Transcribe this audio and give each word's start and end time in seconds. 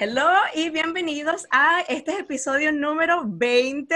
Hello 0.00 0.26
y 0.54 0.70
bienvenidos 0.70 1.46
a 1.50 1.82
este 1.86 2.12
episodio 2.18 2.72
número 2.72 3.24
20. 3.26 3.94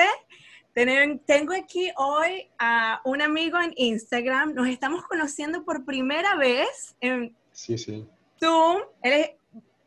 Tengo 1.25 1.55
aquí 1.55 1.91
hoy 1.97 2.51
a 2.59 3.01
un 3.05 3.23
amigo 3.23 3.59
en 3.59 3.73
Instagram. 3.77 4.53
Nos 4.53 4.69
estamos 4.69 5.05
conociendo 5.05 5.65
por 5.65 5.87
primera 5.87 6.37
vez 6.37 6.95
en 7.01 7.35
sí, 7.51 7.79
sí. 7.79 8.07
Zoom. 8.39 8.83
Él, 9.01 9.39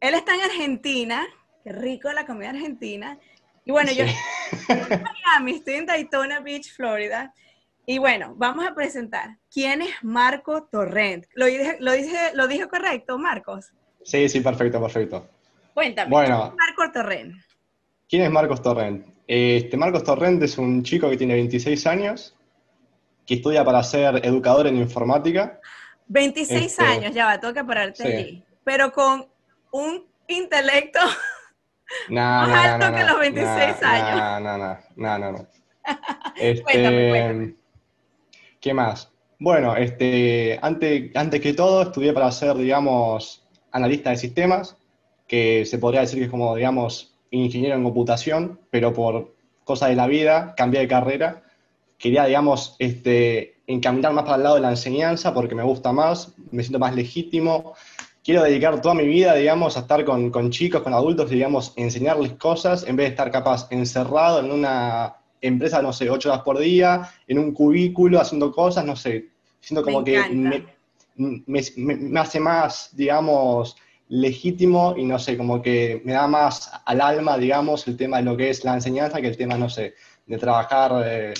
está 0.01 0.33
en 0.33 0.41
Argentina. 0.41 1.27
Qué 1.63 1.73
rico 1.73 2.11
la 2.11 2.25
comida 2.25 2.49
argentina. 2.49 3.19
Y 3.63 3.71
bueno, 3.71 3.91
yo 3.91 4.05
estoy 4.05 4.77
en 4.89 5.03
Miami, 5.03 5.51
estoy 5.57 5.75
en 5.75 5.85
Daytona 5.85 6.39
Beach, 6.39 6.73
Florida. 6.73 7.35
Y 7.85 7.99
bueno, 7.99 8.33
vamos 8.35 8.67
a 8.67 8.73
presentar. 8.73 9.37
¿Quién 9.53 9.83
es 9.83 9.93
Marco 10.01 10.63
Torrent? 10.63 11.27
¿Lo 11.35 11.45
dije, 11.45 11.77
lo 11.79 11.91
dije, 11.91 12.31
lo 12.33 12.47
dije 12.47 12.67
correcto, 12.67 13.19
Marcos? 13.19 13.73
Sí, 14.03 14.27
sí, 14.27 14.41
perfecto, 14.41 14.81
perfecto. 14.81 15.29
Cuéntame, 15.73 16.09
bueno, 16.09 16.55
Marcos 16.57 16.91
Torrent? 16.93 17.35
¿Quién 18.09 18.23
es 18.23 18.31
Marcos 18.31 18.61
Torrent? 18.61 19.07
Este, 19.27 19.77
Marcos 19.77 20.03
Torrent 20.03 20.41
es 20.41 20.57
un 20.57 20.83
chico 20.83 21.09
que 21.09 21.17
tiene 21.17 21.35
26 21.35 21.85
años, 21.85 22.35
que 23.25 23.35
estudia 23.35 23.63
para 23.63 23.83
ser 23.83 24.25
educador 24.25 24.65
en 24.65 24.77
informática. 24.77 25.59
26 26.07 26.65
este, 26.65 26.83
años, 26.83 27.13
ya 27.13 27.25
va, 27.25 27.39
toca 27.39 27.63
pararte 27.63 28.03
allí. 28.03 28.43
Pero 28.63 28.91
con 28.91 29.27
un 29.71 30.03
intelecto 30.27 30.99
más 32.09 32.49
alto 32.49 32.97
que 32.97 33.03
los 33.03 33.19
26 33.19 33.83
años. 33.83 34.41
No, 34.41 34.57
no, 34.57 34.57
no, 34.95 35.19
no, 35.19 35.31
no. 35.31 35.47
Este, 36.35 36.63
cuéntame, 36.63 37.55
¿Qué 38.59 38.73
más? 38.73 39.11
Bueno, 39.37 39.75
este, 39.75 40.57
antes, 40.61 41.15
antes 41.15 41.41
que 41.41 41.53
todo 41.53 41.83
estudié 41.83 42.13
para 42.13 42.31
ser, 42.31 42.55
digamos, 42.55 43.47
analista 43.71 44.09
de 44.09 44.17
sistemas 44.17 44.78
que 45.29 45.63
se 45.65 45.77
podría 45.77 46.01
decir 46.01 46.17
que 46.17 46.25
es 46.25 46.31
como, 46.31 46.55
digamos, 46.55 47.13
ingeniero 47.29 47.75
en 47.75 47.83
computación, 47.83 48.59
pero 48.71 48.93
por 48.93 49.35
cosas 49.63 49.89
de 49.89 49.95
la 49.95 50.07
vida 50.07 50.55
cambié 50.57 50.81
de 50.81 50.87
carrera. 50.87 51.43
Quería, 51.99 52.25
digamos, 52.25 52.75
este, 52.79 53.57
encaminar 53.67 54.11
más 54.13 54.23
para 54.23 54.37
el 54.37 54.43
lado 54.43 54.55
de 54.55 54.61
la 54.61 54.71
enseñanza 54.71 55.33
porque 55.33 55.53
me 55.53 55.61
gusta 55.61 55.93
más, 55.93 56.33
me 56.49 56.63
siento 56.63 56.79
más 56.79 56.95
legítimo. 56.95 57.75
Quiero 58.23 58.41
dedicar 58.41 58.81
toda 58.81 58.95
mi 58.95 59.05
vida, 59.05 59.35
digamos, 59.35 59.77
a 59.77 59.81
estar 59.81 60.03
con, 60.03 60.31
con 60.31 60.49
chicos, 60.49 60.81
con 60.81 60.93
adultos, 60.93 61.29
digamos, 61.29 61.73
enseñarles 61.75 62.33
cosas 62.33 62.83
en 62.87 62.95
vez 62.95 63.05
de 63.05 63.09
estar 63.11 63.29
capaz 63.29 63.67
encerrado 63.69 64.39
en 64.39 64.51
una 64.51 65.15
empresa, 65.41 65.81
no 65.83 65.93
sé, 65.93 66.09
ocho 66.09 66.29
horas 66.29 66.41
por 66.41 66.57
día, 66.57 67.07
en 67.27 67.37
un 67.37 67.53
cubículo 67.53 68.19
haciendo 68.19 68.51
cosas, 68.51 68.83
no 68.83 68.95
sé. 68.95 69.29
Siento 69.59 69.83
como 69.83 70.03
que 70.03 70.19
me, 70.29 70.65
me, 71.45 71.63
me, 71.75 72.19
hace 72.19 72.39
más, 72.39 72.89
digamos, 72.93 73.77
legítimo 74.09 74.95
y 74.97 75.05
no 75.05 75.19
sé, 75.19 75.37
como 75.37 75.61
que 75.61 76.01
me 76.03 76.13
da 76.13 76.27
más 76.27 76.71
al 76.85 76.99
alma, 76.99 77.37
digamos, 77.37 77.87
el 77.87 77.95
tema 77.95 78.17
de 78.17 78.23
lo 78.23 78.35
que 78.35 78.49
es 78.49 78.63
la 78.63 78.73
enseñanza 78.73 79.21
que 79.21 79.27
el 79.27 79.37
tema, 79.37 79.55
no 79.55 79.69
sé, 79.69 79.93
de 80.25 80.37
trabajar 80.37 80.91
eh, 81.05 81.33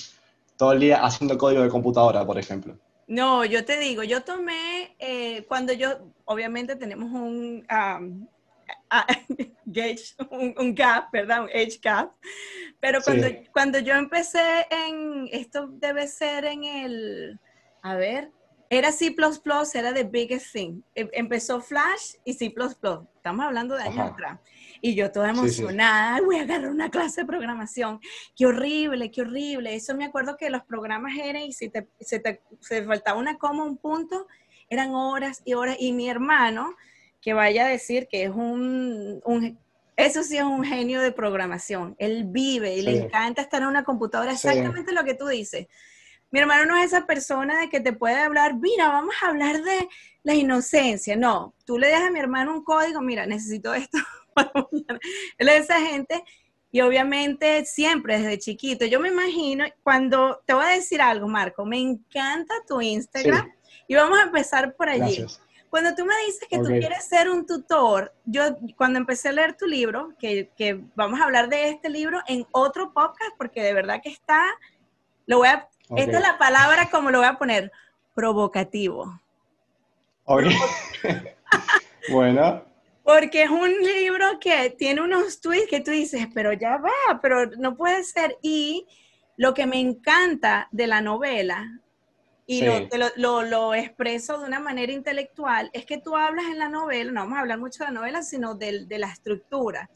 todo 0.55 0.73
el 0.73 0.79
día 0.79 1.03
haciendo 1.03 1.37
código 1.37 1.63
de 1.63 1.69
computadora, 1.69 2.25
por 2.25 2.37
ejemplo. 2.37 2.77
No, 3.07 3.43
yo 3.43 3.65
te 3.65 3.79
digo, 3.79 4.03
yo 4.03 4.21
tomé, 4.21 4.95
eh, 4.99 5.43
cuando 5.47 5.73
yo, 5.73 6.11
obviamente 6.25 6.75
tenemos 6.75 7.11
un 7.11 7.65
um, 7.71 8.27
gauge, 9.65 10.13
un, 10.29 10.75
gap, 10.75 11.11
¿verdad? 11.11 11.43
Un 11.43 11.49
age 11.49 11.79
gap, 11.81 12.11
pero 12.79 13.01
cuando, 13.01 13.27
cuando 13.51 13.79
yo 13.79 13.95
empecé 13.95 14.67
en, 14.69 15.27
esto 15.31 15.67
debe 15.71 16.07
ser 16.07 16.45
en 16.45 16.63
el, 16.63 17.39
a 17.81 17.95
ver, 17.95 18.29
era 18.69 18.91
C++, 18.91 19.15
era 19.73 19.93
the 19.93 20.03
biggest 20.03 20.53
thing. 20.53 20.81
E, 20.95 21.09
empezó 21.13 21.59
Flash 21.59 22.15
y 22.23 22.33
C++. 22.33 22.53
Estamos 23.15 23.45
hablando 23.45 23.75
de 23.75 23.83
años 23.83 24.11
atrás. 24.11 24.39
Y 24.81 24.95
yo 24.95 25.11
toda 25.11 25.31
emocionada, 25.31 26.21
voy 26.21 26.37
a 26.37 26.43
agarrar 26.43 26.69
una 26.69 26.89
clase 26.89 27.21
de 27.21 27.27
programación. 27.27 27.99
Qué 28.35 28.45
horrible, 28.45 29.11
qué 29.11 29.21
horrible. 29.21 29.75
Eso 29.75 29.95
me 29.95 30.05
acuerdo 30.05 30.37
que 30.37 30.49
los 30.49 30.63
programas 30.63 31.17
eran 31.17 31.41
y 31.43 31.51
si 31.51 31.69
te, 31.69 31.87
se 31.99 32.19
te 32.19 32.41
faltaba 32.85 33.19
una 33.19 33.37
coma, 33.37 33.63
un 33.63 33.77
punto, 33.77 34.27
eran 34.69 34.93
horas 34.93 35.41
y 35.43 35.53
horas. 35.53 35.75
Y 35.79 35.91
mi 35.91 36.07
hermano, 36.07 36.75
que 37.21 37.33
vaya 37.33 37.65
a 37.65 37.69
decir 37.69 38.07
que 38.07 38.23
es 38.23 38.29
un, 38.29 39.21
eso 39.97 40.23
sí 40.23 40.37
es 40.37 40.43
un 40.43 40.63
genio 40.63 41.01
de 41.01 41.11
programación. 41.11 41.95
Él 41.97 42.25
vive 42.27 42.75
y 42.75 42.81
le 42.83 42.99
encanta 42.99 43.41
estar 43.41 43.61
en 43.61 43.67
una 43.67 43.83
computadora, 43.83 44.31
exactamente 44.31 44.93
lo 44.93 45.03
que 45.03 45.15
tú 45.15 45.27
dices. 45.27 45.67
Mi 46.31 46.39
hermano 46.39 46.65
no 46.65 46.77
es 46.77 46.85
esa 46.85 47.05
persona 47.05 47.59
de 47.59 47.69
que 47.69 47.79
te 47.79 47.93
puede 47.93 48.19
hablar, 48.19 48.55
mira, 48.55 48.89
vamos 48.89 49.15
a 49.21 49.29
hablar 49.29 49.63
de 49.63 49.89
la 50.23 50.35
inocencia. 50.35 51.15
No, 51.15 51.53
tú 51.65 51.77
le 51.77 51.89
das 51.89 52.03
a 52.03 52.11
mi 52.11 52.19
hermano 52.19 52.53
un 52.53 52.63
código, 52.63 53.01
mira, 53.01 53.25
necesito 53.25 53.73
esto 53.73 53.97
Él 55.37 55.49
es 55.49 55.63
esa 55.63 55.79
gente 55.79 56.23
y 56.71 56.81
obviamente 56.81 57.65
siempre 57.65 58.19
desde 58.19 58.39
chiquito. 58.39 58.85
Yo 58.85 58.99
me 58.99 59.09
imagino, 59.09 59.65
cuando 59.83 60.41
te 60.45 60.53
voy 60.53 60.65
a 60.65 60.69
decir 60.69 61.01
algo, 61.01 61.27
Marco, 61.27 61.65
me 61.65 61.79
encanta 61.79 62.53
tu 62.67 62.81
Instagram 62.81 63.51
y 63.87 63.95
vamos 63.95 64.19
a 64.19 64.23
empezar 64.23 64.75
por 64.75 64.89
allí. 64.89 65.25
Cuando 65.69 65.93
tú 65.93 66.03
me 66.03 66.13
dices 66.25 66.47
que 66.49 66.57
tú 66.57 66.65
quieres 66.65 67.05
ser 67.05 67.29
un 67.29 67.45
tutor, 67.45 68.13
yo 68.25 68.57
cuando 68.75 68.97
empecé 68.97 69.29
a 69.29 69.33
leer 69.33 69.55
tu 69.55 69.67
libro, 69.67 70.13
que, 70.19 70.49
que 70.57 70.83
vamos 70.95 71.19
a 71.19 71.25
hablar 71.25 71.47
de 71.47 71.69
este 71.69 71.89
libro 71.89 72.21
en 72.27 72.45
otro 72.51 72.91
podcast, 72.91 73.31
porque 73.37 73.61
de 73.61 73.73
verdad 73.73 74.01
que 74.01 74.09
está, 74.09 74.43
lo 75.27 75.37
voy 75.37 75.47
a 75.47 75.68
esta 75.95 76.17
es 76.17 76.23
la 76.23 76.37
palabra, 76.37 76.89
como 76.89 77.11
lo 77.11 77.19
voy 77.19 77.27
a 77.27 77.37
poner, 77.37 77.71
provocativo. 78.13 79.19
Ok. 80.25 80.43
bueno. 82.11 82.63
Porque 83.03 83.43
es 83.43 83.49
un 83.49 83.71
libro 83.81 84.39
que 84.39 84.69
tiene 84.77 85.01
unos 85.01 85.41
tweets 85.41 85.69
que 85.69 85.81
tú 85.81 85.91
dices, 85.91 86.27
pero 86.33 86.53
ya 86.53 86.77
va, 86.77 87.19
pero 87.21 87.47
no 87.57 87.75
puede 87.75 88.03
ser. 88.03 88.37
Y 88.41 88.85
lo 89.35 89.53
que 89.53 89.65
me 89.65 89.79
encanta 89.79 90.67
de 90.71 90.85
la 90.85 91.01
novela, 91.01 91.81
y 92.45 92.63
lo, 93.15 93.43
lo, 93.43 93.73
expreso 93.73 94.39
de 94.39 94.47
una 94.47 94.59
manera 94.59 94.91
intelectual, 94.91 95.69
es 95.73 95.85
que 95.85 95.99
tú 95.99 96.15
hablas 96.15 96.45
en 96.45 96.59
la 96.59 96.67
novela, 96.67 97.11
no 97.11 97.21
vamos 97.21 97.37
a 97.37 97.41
hablar 97.41 97.59
mucho 97.59 97.83
de 97.83 97.91
la 97.91 97.99
novela, 97.99 98.23
sino 98.23 98.55
de, 98.55 98.85
de 98.85 98.97
la 98.99 99.07
estructura 99.07 99.89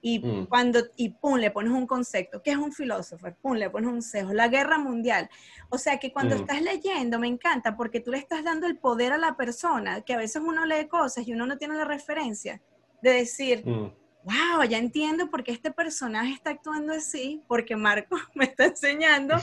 y 0.00 0.18
mm. 0.20 0.46
cuando 0.46 0.80
y 0.96 1.10
pum 1.10 1.38
le 1.38 1.50
pones 1.50 1.72
un 1.72 1.86
concepto, 1.86 2.42
que 2.42 2.50
es 2.50 2.56
un 2.56 2.72
filósofo, 2.72 3.28
pum 3.40 3.54
le 3.54 3.70
pones 3.70 3.90
un 3.90 4.02
cejo, 4.02 4.32
la 4.32 4.48
guerra 4.48 4.78
mundial. 4.78 5.28
O 5.70 5.78
sea 5.78 5.98
que 5.98 6.12
cuando 6.12 6.36
mm. 6.36 6.40
estás 6.40 6.62
leyendo 6.62 7.18
me 7.18 7.26
encanta 7.26 7.76
porque 7.76 8.00
tú 8.00 8.10
le 8.10 8.18
estás 8.18 8.44
dando 8.44 8.66
el 8.66 8.76
poder 8.76 9.12
a 9.12 9.18
la 9.18 9.36
persona, 9.36 10.02
que 10.02 10.14
a 10.14 10.18
veces 10.18 10.42
uno 10.44 10.66
lee 10.66 10.86
cosas 10.88 11.26
y 11.26 11.32
uno 11.32 11.46
no 11.46 11.58
tiene 11.58 11.74
la 11.74 11.84
referencia 11.84 12.60
de 13.02 13.12
decir, 13.12 13.64
wow, 13.64 14.64
ya 14.68 14.78
entiendo 14.78 15.30
por 15.30 15.44
qué 15.44 15.52
este 15.52 15.70
personaje 15.70 16.32
está 16.32 16.50
actuando 16.50 16.92
así, 16.92 17.42
porque 17.48 17.76
Marcos 17.76 18.20
me 18.34 18.44
está 18.44 18.66
enseñando. 18.66 19.36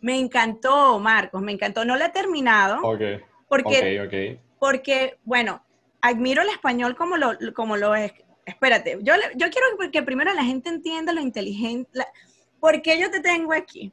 Me 0.00 0.18
encantó, 0.18 0.98
Marcos, 0.98 1.40
me 1.40 1.52
encantó. 1.52 1.84
No 1.84 1.96
lo 1.96 2.04
he 2.04 2.10
terminado. 2.10 2.82
Ok. 2.82 3.00
Porque, 3.48 4.38
porque 4.58 5.18
bueno, 5.24 5.64
admiro 6.00 6.42
el 6.42 6.50
español 6.50 6.94
como 6.96 7.16
lo, 7.16 7.32
como 7.54 7.76
lo 7.76 7.94
es, 7.94 8.12
espérate, 8.46 8.98
yo, 9.02 9.14
yo 9.36 9.50
quiero 9.50 9.90
que 9.90 10.02
primero 10.02 10.32
la 10.32 10.44
gente 10.44 10.68
entienda 10.68 11.12
lo 11.12 11.20
inteligente, 11.20 12.00
¿por 12.60 12.82
qué 12.82 12.98
yo 12.98 13.10
te 13.10 13.20
tengo 13.20 13.52
aquí? 13.52 13.92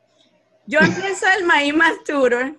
Yo 0.68 0.80
empiezo 0.82 1.26
el 1.38 1.46
Maíz 1.46 1.74
Tutor, 2.06 2.56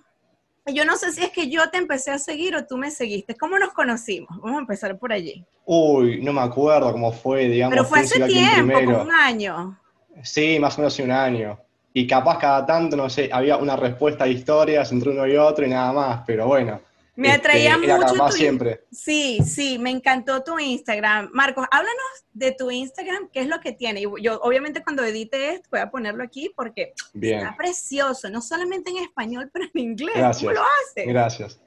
yo 0.67 0.85
no 0.85 0.95
sé 0.95 1.11
si 1.11 1.23
es 1.23 1.31
que 1.31 1.49
yo 1.49 1.69
te 1.69 1.77
empecé 1.77 2.11
a 2.11 2.19
seguir 2.19 2.55
o 2.55 2.65
tú 2.65 2.77
me 2.77 2.89
seguiste. 2.89 3.35
¿Cómo 3.35 3.59
nos 3.59 3.73
conocimos? 3.73 4.29
Vamos 4.41 4.57
a 4.57 4.61
empezar 4.61 4.97
por 4.97 5.11
allí. 5.11 5.45
Uy, 5.65 6.21
no 6.21 6.31
me 6.31 6.41
acuerdo 6.41 6.91
cómo 6.91 7.11
fue, 7.11 7.49
digamos. 7.49 7.75
Pero 7.75 7.85
fue 7.85 7.99
hace 7.99 8.23
tiempo, 8.25 8.73
como 8.85 9.01
un 9.01 9.11
año. 9.11 9.77
Sí, 10.21 10.59
más 10.59 10.77
o 10.77 10.81
menos 10.81 10.97
un 10.99 11.11
año. 11.11 11.59
Y 11.93 12.07
capaz 12.07 12.37
cada 12.37 12.65
tanto, 12.65 12.95
no 12.95 13.09
sé, 13.09 13.29
había 13.31 13.57
una 13.57 13.75
respuesta 13.75 14.23
de 14.23 14.31
historias 14.31 14.91
entre 14.91 15.09
uno 15.09 15.27
y 15.27 15.35
otro 15.35 15.65
y 15.65 15.69
nada 15.69 15.91
más, 15.91 16.21
pero 16.25 16.47
bueno. 16.47 16.79
Me 17.15 17.27
este, 17.27 17.39
atraía 17.39 17.77
mucho 17.77 18.13
tu 18.13 18.31
siempre. 18.31 18.81
Sí, 18.91 19.39
sí, 19.45 19.77
me 19.77 19.91
encantó 19.91 20.43
tu 20.43 20.57
Instagram. 20.57 21.29
Marcos, 21.31 21.67
háblanos 21.69 22.25
de 22.33 22.53
tu 22.53 22.71
Instagram, 22.71 23.29
qué 23.31 23.41
es 23.41 23.47
lo 23.47 23.59
que 23.59 23.73
tiene. 23.73 24.01
Yo 24.01 24.39
obviamente 24.41 24.83
cuando 24.83 25.03
edite 25.03 25.55
esto 25.55 25.67
voy 25.71 25.81
a 25.81 25.91
ponerlo 25.91 26.23
aquí 26.23 26.51
porque 26.55 26.93
está 27.13 27.55
precioso, 27.55 28.29
no 28.29 28.41
solamente 28.41 28.89
en 28.89 28.97
español, 28.97 29.49
pero 29.53 29.65
en 29.71 29.81
inglés. 29.81 30.15
Gracias. 30.15 30.41
¿Cómo 30.41 30.53
lo 30.53 30.61
haces? 30.61 31.07
Gracias. 31.07 31.59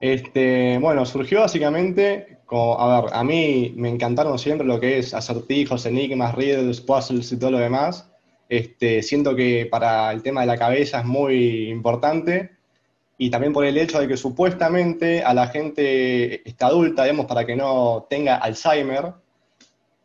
Este, 0.00 0.76
bueno, 0.78 1.06
surgió 1.06 1.40
básicamente, 1.40 2.40
como, 2.44 2.78
a 2.78 3.00
ver, 3.00 3.10
a 3.14 3.24
mí 3.24 3.72
me 3.76 3.88
encantaron 3.88 4.38
siempre 4.38 4.66
lo 4.66 4.78
que 4.78 4.98
es 4.98 5.14
acertijos, 5.14 5.86
enigmas, 5.86 6.34
riddles, 6.34 6.82
puzzles 6.82 7.32
y 7.32 7.38
todo 7.38 7.52
lo 7.52 7.58
demás. 7.58 8.10
Este, 8.50 9.02
siento 9.02 9.34
que 9.34 9.66
para 9.70 10.12
el 10.12 10.22
tema 10.22 10.42
de 10.42 10.48
la 10.48 10.58
cabeza 10.58 10.98
es 10.98 11.06
muy 11.06 11.70
importante 11.70 12.50
y 13.16 13.30
también 13.30 13.52
por 13.52 13.64
el 13.64 13.78
hecho 13.78 14.00
de 14.00 14.08
que 14.08 14.16
supuestamente 14.16 15.22
a 15.22 15.32
la 15.34 15.46
gente 15.46 16.48
está 16.48 16.66
adulta, 16.66 17.04
digamos, 17.04 17.26
para 17.26 17.44
que 17.46 17.54
no 17.54 18.06
tenga 18.10 18.36
Alzheimer, 18.36 19.12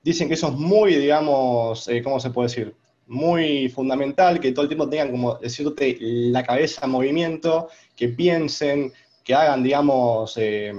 dicen 0.03 0.27
que 0.27 0.35
eso 0.35 0.47
es 0.47 0.53
muy, 0.53 0.95
digamos, 0.95 1.87
eh, 1.87 2.03
¿cómo 2.03 2.19
se 2.19 2.29
puede 2.29 2.49
decir? 2.49 2.75
Muy 3.07 3.69
fundamental, 3.69 4.39
que 4.39 4.51
todo 4.51 4.63
el 4.63 4.69
tiempo 4.69 4.87
tengan, 4.87 5.11
como 5.11 5.35
decirte, 5.35 5.97
la 5.99 6.43
cabeza 6.43 6.85
en 6.85 6.91
movimiento, 6.91 7.69
que 7.95 8.09
piensen, 8.09 8.93
que 9.23 9.33
hagan, 9.33 9.63
digamos, 9.63 10.37
eh, 10.37 10.71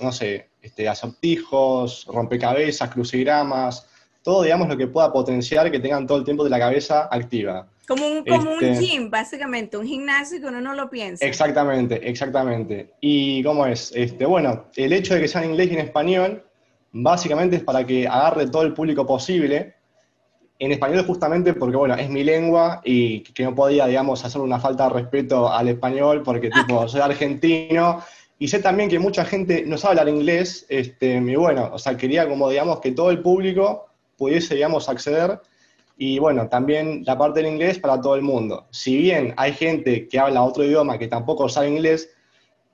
no 0.00 0.12
sé, 0.12 0.48
este, 0.62 0.88
acertijos, 0.88 2.06
rompecabezas, 2.06 2.88
crucigramas, 2.90 3.86
todo, 4.22 4.42
digamos, 4.42 4.68
lo 4.68 4.76
que 4.78 4.86
pueda 4.86 5.12
potenciar 5.12 5.70
que 5.70 5.78
tengan 5.78 6.06
todo 6.06 6.18
el 6.18 6.24
tiempo 6.24 6.44
de 6.44 6.50
la 6.50 6.58
cabeza 6.58 7.08
activa. 7.10 7.68
Como 7.86 8.06
un, 8.06 8.24
como 8.24 8.52
un 8.52 8.64
este, 8.64 8.84
gym, 8.84 9.10
básicamente, 9.10 9.76
un 9.76 9.86
gimnasio 9.86 10.40
que 10.40 10.46
uno 10.46 10.60
no 10.60 10.74
lo 10.74 10.88
piensa. 10.88 11.24
Exactamente, 11.26 12.08
exactamente. 12.08 12.92
Y 13.00 13.42
cómo 13.42 13.66
es, 13.66 13.92
este, 13.94 14.24
bueno, 14.24 14.66
el 14.76 14.92
hecho 14.92 15.14
de 15.14 15.20
que 15.20 15.28
sea 15.28 15.44
en 15.44 15.50
inglés 15.50 15.70
y 15.70 15.74
en 15.74 15.80
español, 15.80 16.44
básicamente 16.92 17.56
es 17.56 17.62
para 17.62 17.84
que 17.84 18.06
agarre 18.08 18.48
todo 18.48 18.62
el 18.62 18.72
público 18.72 19.06
posible. 19.06 19.74
En 20.58 20.72
español 20.72 21.04
justamente 21.04 21.52
porque, 21.52 21.76
bueno, 21.76 21.94
es 21.94 22.08
mi 22.08 22.24
lengua 22.24 22.80
y 22.84 23.20
que 23.20 23.42
no 23.42 23.54
podía, 23.54 23.86
digamos, 23.86 24.24
hacer 24.24 24.40
una 24.40 24.58
falta 24.60 24.84
de 24.84 24.94
respeto 24.94 25.52
al 25.52 25.68
español 25.68 26.22
porque, 26.22 26.48
tipo, 26.48 26.88
soy 26.88 27.00
argentino 27.00 28.02
y 28.38 28.48
sé 28.48 28.60
también 28.60 28.88
que 28.88 28.98
mucha 28.98 29.24
gente 29.24 29.64
no 29.66 29.78
sabe 29.78 30.00
hablar 30.00 30.14
inglés, 30.14 30.66
este, 30.68 31.16
y 31.16 31.36
bueno, 31.36 31.70
o 31.72 31.78
sea, 31.78 31.96
quería 31.96 32.28
como, 32.28 32.50
digamos, 32.50 32.80
que 32.80 32.92
todo 32.92 33.10
el 33.10 33.20
público 33.20 33.86
pudiese, 34.16 34.54
digamos, 34.54 34.88
acceder 34.88 35.40
y 35.96 36.18
bueno, 36.18 36.48
también 36.48 37.04
la 37.06 37.16
parte 37.16 37.40
del 37.40 37.52
inglés 37.52 37.78
para 37.78 38.00
todo 38.00 38.16
el 38.16 38.22
mundo. 38.22 38.66
Si 38.70 38.96
bien 38.96 39.32
hay 39.36 39.52
gente 39.52 40.08
que 40.08 40.18
habla 40.18 40.42
otro 40.42 40.64
idioma 40.64 40.98
que 40.98 41.06
tampoco 41.06 41.48
sabe 41.48 41.68
inglés, 41.68 42.10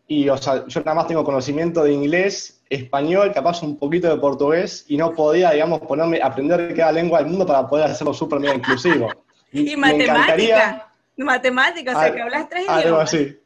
y 0.07 0.29
o 0.29 0.37
sea, 0.37 0.67
yo 0.67 0.81
nada 0.81 0.95
más 0.95 1.07
tengo 1.07 1.23
conocimiento 1.23 1.85
de 1.85 1.93
inglés, 1.93 2.63
español, 2.71 3.33
capaz 3.33 3.63
un 3.63 3.79
poquito 3.79 4.09
de 4.09 4.17
portugués, 4.17 4.85
y 4.89 4.97
no 4.97 5.13
podía, 5.13 5.51
digamos, 5.51 5.81
ponerme 5.83 6.21
aprender 6.23 6.75
cada 6.75 6.93
lengua 6.93 7.19
del 7.19 7.29
mundo 7.29 7.47
para 7.47 7.69
poder 7.69 7.91
hacerlo 7.91 8.15
súper 8.15 8.41
bien 8.41 8.57
inclusivo. 8.57 9.09
y, 9.53 9.77
matemática. 9.77 10.89
Matemática, 11.17 11.97
o 11.97 12.01
sea, 12.01 12.15
que 12.15 12.23
hablas 12.23 12.49
tres 12.49 12.63
idiomas. 12.63 12.85
Algo 12.85 12.99
así. 12.99 13.37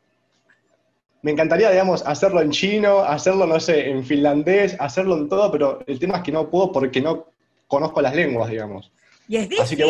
Me 1.22 1.32
encantaría, 1.32 1.70
digamos, 1.70 2.06
hacerlo 2.06 2.42
en 2.42 2.50
chino, 2.50 3.00
hacerlo, 3.00 3.46
no 3.46 3.58
sé, 3.58 3.90
en 3.90 4.04
finlandés, 4.04 4.76
hacerlo 4.78 5.16
en 5.16 5.28
todo, 5.28 5.50
pero 5.50 5.80
el 5.86 5.98
tema 5.98 6.18
es 6.18 6.22
que 6.22 6.32
no 6.32 6.48
puedo 6.48 6.70
porque 6.70 7.00
no 7.00 7.26
conozco 7.66 8.00
las 8.00 8.14
lenguas, 8.14 8.50
digamos. 8.50 8.92
Y 9.26 9.36
es 9.36 9.48
difícil, 9.48 9.84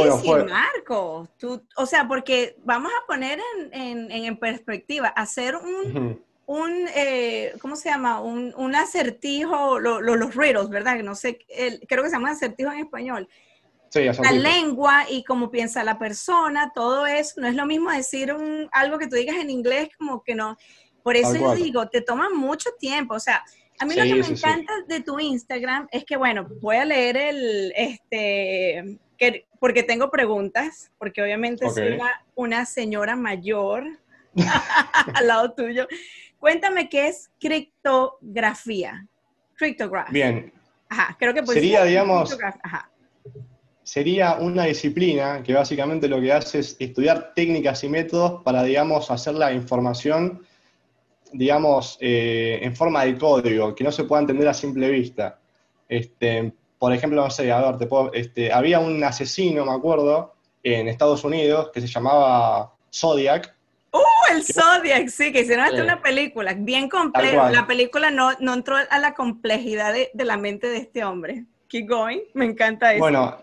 Marco. 0.48 1.28
o 1.76 1.86
sea, 1.86 2.06
porque 2.06 2.56
vamos 2.64 2.92
a 2.92 3.06
poner 3.06 3.40
en, 3.72 4.36
perspectiva, 4.36 5.08
hacer 5.08 5.56
un, 5.56 6.20
un 6.46 6.88
eh, 6.94 7.54
¿cómo 7.60 7.75
se 7.76 7.88
llama? 7.88 8.20
Un, 8.20 8.75
acertijo, 8.75 9.78
los 9.81 10.34
riddles, 10.34 10.69
¿verdad? 10.69 10.98
No 11.02 11.14
sé, 11.14 11.38
creo 11.88 12.02
que 12.02 12.10
se 12.10 12.16
llama 12.16 12.31
acertijo 12.31 12.70
en 12.72 12.78
español. 12.81 13.28
Sí, 13.90 14.00
la 14.02 14.32
lengua 14.32 15.06
y 15.08 15.22
cómo 15.22 15.52
piensa 15.52 15.84
la 15.84 15.98
persona, 15.98 16.72
todo 16.75 17.06
eso. 17.06 17.40
No 17.40 17.46
es 17.46 17.54
lo 17.54 17.64
mismo 17.64 17.92
decir 17.92 18.32
un, 18.32 18.69
algo 18.72 18.98
que 18.98 19.06
tú 19.06 19.14
digas 19.14 19.36
en 19.36 19.50
inglés 19.50 19.88
como 19.96 20.22
que 20.22 20.34
no. 20.34 20.56
Por 21.04 21.16
eso 21.16 21.34
yo 21.34 21.54
digo, 21.54 21.88
te 21.88 22.00
toma 22.00 22.28
mucho 22.31 22.70
tiempo. 22.78 23.14
O 23.14 23.20
sea, 23.20 23.44
a 23.78 23.84
mí 23.84 23.94
lo 23.94 24.02
que 24.02 24.14
me 24.14 24.26
encanta 24.26 24.72
de 24.88 25.00
tu 25.00 25.20
Instagram 25.20 25.86
es 25.92 26.04
que, 26.04 26.16
bueno, 26.16 26.48
voy 26.60 26.76
a 26.76 26.84
leer 26.84 27.16
el, 27.16 27.72
este, 27.76 28.98
porque 29.58 29.82
tengo 29.82 30.11
preguntas, 30.11 30.90
porque 30.99 31.22
obviamente 31.22 31.69
soy 31.70 31.99
una, 32.34 32.66
señora 32.66 33.16
mayor 33.16 33.84
al 35.14 35.26
lado 35.26 35.52
tuyo. 35.52 35.87
Cuéntame 36.38 36.88
qué 36.88 37.08
es 37.08 37.31
criptografía. 37.40 39.06
Criptografía. 39.55 40.12
Bien. 40.12 40.52
Ajá, 40.88 41.16
creo 41.19 41.32
que 41.32 41.46
sería, 41.46 41.84
digamos, 41.84 42.37
sería 43.82 44.34
una 44.34 44.64
disciplina 44.64 45.43
que 45.43 45.55
básicamente 45.55 46.08
lo 46.08 46.20
que 46.20 46.32
hace 46.32 46.58
es 46.60 46.76
estudiar 46.78 47.32
técnicas 47.34 47.84
y 47.84 47.88
métodos 47.88 48.43
para, 48.43 48.62
digamos, 48.62 49.10
hacer 49.10 49.34
la 49.34 49.52
información, 49.52 50.43
digamos, 51.32 51.99
eh, 52.00 52.58
en 52.62 52.75
forma 52.75 53.05
de 53.05 53.17
código, 53.17 53.75
que 53.75 53.84
no 53.84 53.93
se 53.93 54.05
pueda 54.05 54.22
entender 54.22 54.49
a 54.49 54.55
simple 54.55 54.90
vista. 54.90 55.38
Este, 55.88 56.52
por 56.84 56.92
ejemplo, 56.92 57.22
no 57.22 57.31
sé, 57.31 57.50
a 57.50 57.62
ver, 57.62 57.78
te 57.78 57.86
puedo, 57.86 58.12
este, 58.12 58.52
había 58.52 58.78
un 58.78 59.02
asesino, 59.02 59.64
me 59.64 59.72
acuerdo, 59.72 60.34
en 60.62 60.86
Estados 60.86 61.25
Unidos 61.25 61.70
que 61.72 61.81
se 61.81 61.86
llamaba 61.86 62.75
Zodiac. 62.94 63.54
¡Uh, 63.90 64.34
el 64.34 64.44
Zodiac! 64.44 65.08
Sí, 65.08 65.32
que 65.32 65.40
hicieron 65.40 65.64
hasta 65.64 65.82
una 65.82 66.02
película, 66.02 66.52
bien 66.52 66.90
compleja. 66.90 67.50
La 67.50 67.66
película 67.66 68.10
no, 68.10 68.32
no 68.38 68.52
entró 68.52 68.76
a 68.76 68.98
la 68.98 69.14
complejidad 69.14 69.94
de, 69.94 70.10
la 70.25 70.36
mente 70.36 70.66
de 70.66 70.76
este 70.76 71.04
hombre. 71.04 71.46
Keep 71.69 71.88
going, 71.88 72.19
me 72.34 72.44
encanta 72.44 72.92
eso. 72.92 73.00
Bueno, 73.00 73.34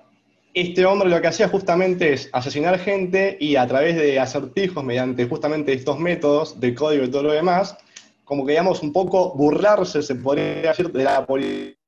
este 0.54 0.86
hombre 0.86 1.10
lo 1.10 1.20
que 1.20 1.30
hacía 1.30 1.50
justamente 1.50 2.14
es 2.14 2.30
asesinar 2.34 2.78
gente 2.78 3.38
y 3.40 3.56
a 3.56 3.66
través 3.66 3.96
de 3.96 4.20
acertijos, 4.20 4.84
mediante 4.84 5.28
justamente 5.28 5.74
estos 5.74 5.98
métodos 5.98 6.60
de 6.60 6.76
código 6.76 7.06
y 7.06 7.10
todo 7.10 7.24
lo 7.24 7.32
demás, 7.32 7.76
como 8.24 8.46
que 8.46 8.52
digamos 8.52 8.84
un 8.84 8.94
poco 8.94 9.34
burlarse, 9.34 10.04
se 10.04 10.14
podría 10.14 10.70
decir, 10.70 10.92
de 10.92 11.04
la 11.06 11.26
policía 11.26 11.81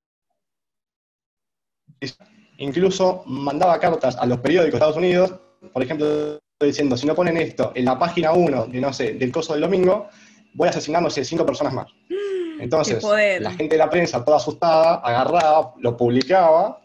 incluso 2.58 3.24
mandaba 3.26 3.80
cartas 3.80 4.16
a 4.18 4.26
los 4.26 4.40
periódicos 4.40 4.74
de 4.74 4.78
Estados 4.78 4.98
Unidos, 4.98 5.34
por 5.72 5.84
ejemplo, 5.84 6.40
diciendo, 6.60 6.98
si 6.98 7.06
no 7.06 7.16
ponen 7.16 7.38
esto 7.38 7.72
en 7.76 7.86
la 7.86 7.98
página 7.98 8.32
1 8.32 8.68
de, 8.68 8.82
no 8.82 8.94
sé, 8.94 9.14
del 9.14 9.32
coso 9.32 9.54
del 9.54 9.62
domingo, 9.62 10.08
voy 10.54 10.68
a 10.68 10.72
asesinar, 10.72 11.02
no 11.02 11.10
sé, 11.10 11.26
cinco 11.26 11.46
personas 11.46 11.74
más. 11.74 11.88
Entonces, 12.60 13.04
la 13.04 13.52
gente 13.52 13.76
de 13.76 13.78
la 13.78 13.90
prensa, 13.90 14.24
toda 14.24 14.38
asustada, 14.38 14.96
agarraba, 14.96 15.74
lo 15.80 15.98
publicaba, 15.98 16.80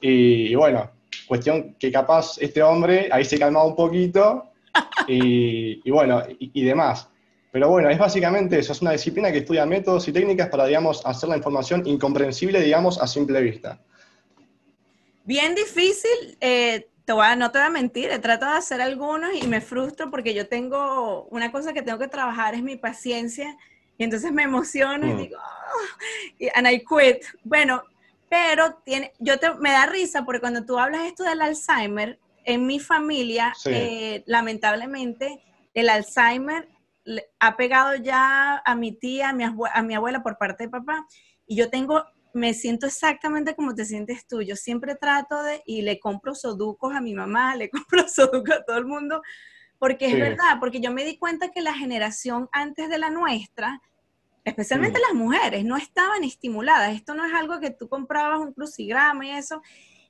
y, 0.00 0.54
bueno, 0.54 0.90
cuestión 1.26 1.76
que 1.78 1.90
capaz 1.90 2.36
este 2.38 2.62
hombre 2.62 3.08
ahí 3.10 3.24
se 3.24 3.38
calmaba 3.38 3.64
un 3.64 3.76
poquito, 3.76 4.50
y, 5.08 5.88
bueno, 5.90 6.22
y, 6.38 6.62
demás. 6.62 7.08
Pero 7.50 7.68
bueno, 7.68 7.88
es 7.88 7.98
básicamente 7.98 8.58
eso, 8.58 8.72
es 8.72 8.82
una 8.82 8.90
disciplina 8.90 9.30
que 9.30 9.38
estudia 9.38 9.64
métodos 9.64 10.08
y 10.08 10.12
técnicas 10.12 10.48
para, 10.48 10.66
digamos, 10.66 11.06
hacer 11.06 11.28
la 11.28 11.36
información 11.36 11.86
incomprensible, 11.86 12.60
digamos, 12.60 13.00
a 13.00 13.06
simple 13.06 13.40
vista. 13.40 13.80
Bien 15.24 15.54
difícil, 15.54 16.36
eh, 16.40 16.86
te 17.06 17.12
no 17.12 17.50
te 17.50 17.58
voy 17.58 17.66
a 17.66 17.70
mentir, 17.70 18.10
he 18.10 18.18
tratado 18.18 18.52
de 18.52 18.58
hacer 18.58 18.82
algunos 18.82 19.30
y 19.34 19.46
me 19.46 19.62
frustro 19.62 20.10
porque 20.10 20.34
yo 20.34 20.48
tengo, 20.48 21.24
una 21.30 21.50
cosa 21.50 21.72
que 21.72 21.82
tengo 21.82 21.98
que 21.98 22.08
trabajar 22.08 22.54
es 22.54 22.62
mi 22.62 22.76
paciencia 22.76 23.56
y 23.96 24.04
entonces 24.04 24.32
me 24.32 24.42
emociono 24.42 25.06
y 25.06 25.12
mm. 25.14 25.16
digo, 25.16 25.38
oh", 25.38 26.46
and 26.54 26.68
I 26.68 26.78
quit. 26.78 27.24
Bueno, 27.42 27.84
pero 28.28 28.74
tiene, 28.84 29.12
yo 29.18 29.38
te, 29.38 29.54
me 29.54 29.70
da 29.70 29.86
risa 29.86 30.24
porque 30.24 30.40
cuando 30.40 30.64
tú 30.66 30.78
hablas 30.78 31.06
esto 31.06 31.24
del 31.24 31.40
Alzheimer, 31.40 32.18
en 32.44 32.66
mi 32.66 32.78
familia, 32.78 33.54
eh, 33.64 34.22
lamentablemente, 34.26 35.42
el 35.72 35.88
Alzheimer 35.88 36.68
ha 37.38 37.56
pegado 37.56 37.94
ya 37.96 38.62
a 38.64 38.74
mi 38.74 38.92
tía, 38.92 39.30
a 39.30 39.32
mi, 39.32 39.44
a 39.44 39.82
mi 39.82 39.94
abuela 39.94 40.22
por 40.22 40.36
parte 40.36 40.64
de 40.64 40.70
papá, 40.70 41.06
y 41.46 41.56
yo 41.56 41.70
tengo 41.70 42.04
me 42.34 42.52
siento 42.52 42.86
exactamente 42.86 43.54
como 43.54 43.74
te 43.74 43.84
sientes 43.84 44.26
tú. 44.26 44.42
Yo 44.42 44.56
siempre 44.56 44.96
trato 44.96 45.42
de, 45.42 45.62
y 45.64 45.82
le 45.82 46.00
compro 46.00 46.34
soducos 46.34 46.94
a 46.94 47.00
mi 47.00 47.14
mamá, 47.14 47.56
le 47.56 47.70
compro 47.70 48.06
soducos 48.08 48.56
a 48.56 48.64
todo 48.64 48.76
el 48.76 48.86
mundo, 48.86 49.22
porque 49.78 50.06
es 50.06 50.14
verdad, 50.14 50.58
porque 50.60 50.80
yo 50.80 50.92
me 50.92 51.04
di 51.04 51.16
cuenta 51.16 51.50
que 51.50 51.62
la 51.62 51.74
generación 51.74 52.48
antes 52.52 52.88
de 52.88 52.98
la 52.98 53.10
nuestra, 53.10 53.80
especialmente 54.44 55.00
las 55.00 55.14
mujeres, 55.14 55.64
no 55.64 55.76
estaban 55.76 56.24
estimuladas. 56.24 56.94
Esto 56.94 57.14
no 57.14 57.24
es 57.24 57.32
algo 57.32 57.60
que 57.60 57.70
tú 57.70 57.88
comprabas 57.88 58.40
un 58.40 58.52
crucigrama 58.52 59.26
y 59.26 59.30
eso. 59.30 59.62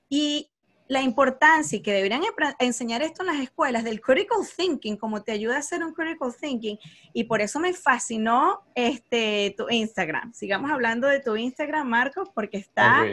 Y 0.09 0.51
la 0.87 1.01
importancia 1.01 1.77
y 1.77 1.83
que 1.83 1.93
deberían 1.93 2.23
enseñar 2.59 3.03
esto 3.03 3.23
en 3.23 3.29
las 3.29 3.41
escuelas 3.41 3.85
del 3.85 4.01
critical 4.01 4.39
thinking, 4.57 4.97
como 4.97 5.23
te 5.23 5.33
ayuda 5.33 5.57
a 5.57 5.61
hacer 5.61 5.83
un 5.83 5.95
critical 5.95 6.35
thinking. 6.39 6.79
Y 7.13 7.25
por 7.25 7.41
eso 7.41 7.59
me 7.59 7.73
fascinó 7.73 8.63
este, 8.75 9.55
tu 9.57 9.69
Instagram. 9.71 10.35
Sigamos 10.35 10.71
hablando 10.71 11.09
de 11.09 11.21
tu 11.21 11.37
Instagram, 11.37 11.89
Marcos, 11.89 12.29
porque 12.35 12.59
está 12.59 13.05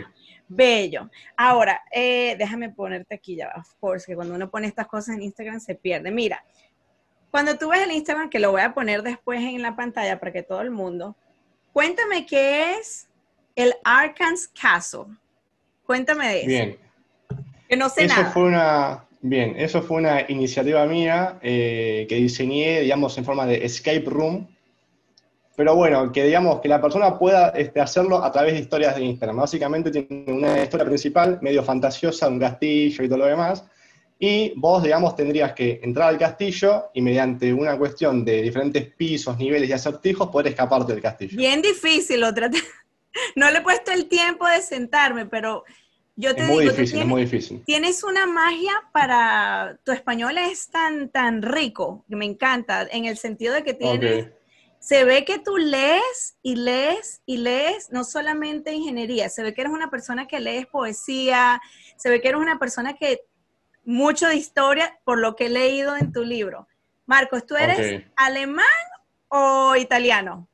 bello. 0.50 1.10
Ahora, 1.38 1.82
eh, 1.92 2.36
déjame 2.38 2.70
ponerte 2.70 3.16
aquí 3.16 3.38
ya, 3.38 3.54
of 3.56 3.74
course, 3.80 4.06
que 4.06 4.16
cuando 4.16 4.36
uno 4.36 4.50
pone 4.50 4.68
estas 4.68 4.88
cosas 4.88 5.16
en 5.16 5.22
Instagram 5.22 5.62
se 5.62 5.76
pierde. 5.76 6.12
Mira, 6.12 6.44
cuando 7.30 7.58
tú 7.58 7.70
ves 7.70 7.84
el 7.84 7.92
Instagram, 7.92 8.30
que 8.30 8.40
lo 8.40 8.52
voy 8.52 8.62
a 8.62 8.74
poner 8.74 9.02
después 9.02 9.40
en 9.40 9.62
la 9.62 9.78
pantalla 9.78 10.20
para 10.20 10.34
que 10.34 10.44
todo 10.44 10.60
el 10.60 10.72
mundo, 10.72 11.16
cuéntame 11.72 12.26
qué 12.26 12.74
es 12.74 13.08
el 13.56 13.74
Arkansas 13.86 14.50
Castle. 14.50 15.06
Cuéntame 15.86 16.28
de 16.28 16.40
eso. 16.40 16.48
Bien 16.48 16.91
no 17.78 17.90
sé 17.90 18.06
eso 18.06 18.26
Fue 18.34 18.44
una, 18.44 19.06
bien, 19.22 19.56
eso 19.58 19.82
fue 19.82 19.98
una 19.98 20.26
iniciativa 20.28 20.86
mía 20.86 21.40
eh, 21.42 22.06
que 22.10 22.16
diseñé, 22.16 22.82
digamos, 22.82 23.18
en 23.18 23.26
forma 23.26 23.46
de 23.46 23.66
escape 23.66 24.04
room. 24.06 24.48
Pero 25.56 25.76
bueno, 25.76 26.12
que 26.12 26.24
digamos 26.24 26.60
que 26.62 26.68
la 26.68 26.82
persona 26.82 27.20
pueda 27.20 27.50
este, 27.50 27.82
hacerlo 27.82 28.24
a 28.24 28.32
través 28.32 28.54
de 28.54 28.62
historias 28.62 28.96
de 28.96 29.04
Instagram. 29.04 29.38
Básicamente 29.38 29.92
tiene 29.92 30.32
una 30.32 30.64
historia 30.64 30.86
principal, 30.86 31.40
medio 31.42 31.62
fantasiosa, 31.62 32.28
un 32.28 32.40
castillo 32.40 33.04
y 33.04 33.08
todo 33.08 33.20
lo 33.20 33.26
demás. 33.26 33.64
Y 34.18 34.54
vos, 34.56 34.84
digamos, 34.84 35.16
tendrías 35.16 35.54
que 35.54 35.80
entrar 35.82 36.10
al 36.10 36.18
castillo 36.18 36.92
y 36.94 37.02
mediante 37.02 37.52
una 37.52 37.78
cuestión 37.78 38.24
de 38.24 38.42
diferentes 38.44 38.86
pisos, 38.94 39.38
niveles 39.38 39.70
y 39.70 39.74
acertijos, 39.74 40.30
poder 40.30 40.50
escaparte 40.50 40.94
del 40.94 41.02
castillo. 41.02 41.38
Bien 41.38 41.62
difícil, 41.62 42.24
otra. 42.24 42.50
No 43.36 43.52
le 43.52 43.58
he 43.58 43.62
puesto 43.62 43.92
el 43.92 44.08
tiempo 44.08 44.48
de 44.48 44.62
sentarme, 44.62 45.26
pero 45.26 45.66
yo 46.16 46.36
te 46.36 46.42
es 46.42 46.48
muy 46.48 46.66
difícil, 46.66 47.00
es 47.00 47.06
muy 47.06 47.22
difícil. 47.22 47.64
Tienes 47.66 48.04
una 48.04 48.26
magia 48.26 48.74
para, 48.92 49.80
tu 49.84 49.92
español 49.92 50.38
es 50.38 50.70
tan, 50.70 51.10
tan 51.10 51.42
rico, 51.42 52.06
que 52.10 52.16
me 52.16 52.26
encanta, 52.26 52.88
en 52.92 53.06
el 53.06 53.18
sentido 53.18 53.54
de 53.54 53.64
que 53.64 53.74
tienes 53.74 54.28
se 54.82 55.06
ve 55.06 55.26
que 55.26 55.38
tú 55.38 55.58
lees 55.58 56.38
y 56.42 56.56
lees 56.56 57.22
y 57.28 57.38
lees 57.38 57.92
no 57.92 58.04
solamente 58.04 58.74
ingeniería, 58.74 59.30
se 59.30 59.44
ve 59.44 59.54
que 59.54 59.62
eres 59.62 59.74
una 59.74 59.92
persona 59.92 60.28
que 60.28 60.40
lees 60.40 60.66
poesía, 60.66 61.62
se 61.98 62.10
ve 62.10 62.20
que 62.20 62.30
eres 62.30 62.42
una 62.42 62.58
persona 62.58 62.96
que 62.96 63.22
mucho 63.86 64.28
de 64.28 64.36
historia 64.36 65.00
por 65.04 65.20
lo 65.20 65.36
que 65.36 65.46
he 65.46 65.50
leído 65.50 65.96
en 65.96 66.12
tu 66.12 66.24
libro. 66.24 66.68
Marcos, 67.06 67.46
¿tú 67.46 67.56
eres 67.56 68.04
alemán 68.16 68.66
o 69.28 69.76
italiano? 69.76 70.48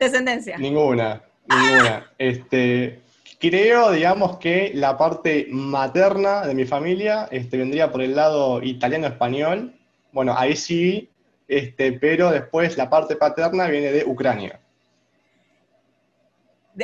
Descendencia. 0.00 0.58
Ninguna, 0.58 1.22
ninguna. 1.48 2.12
Este, 2.18 3.00
creo, 3.38 3.92
digamos, 3.92 4.38
que 4.38 4.72
la 4.74 4.96
parte 4.96 5.46
materna 5.50 6.46
de 6.46 6.54
mi 6.54 6.64
familia 6.64 7.28
este, 7.30 7.58
vendría 7.58 7.90
por 7.90 8.02
el 8.02 8.14
lado 8.16 8.62
italiano-español. 8.62 9.74
Bueno, 10.12 10.34
ahí 10.36 10.56
sí 10.56 11.10
este, 11.48 11.92
pero 11.92 12.30
después 12.30 12.76
la 12.76 12.90
parte 12.90 13.16
paterna 13.16 13.68
viene 13.68 13.92
de 13.92 14.04
Ucrania. 14.04 14.60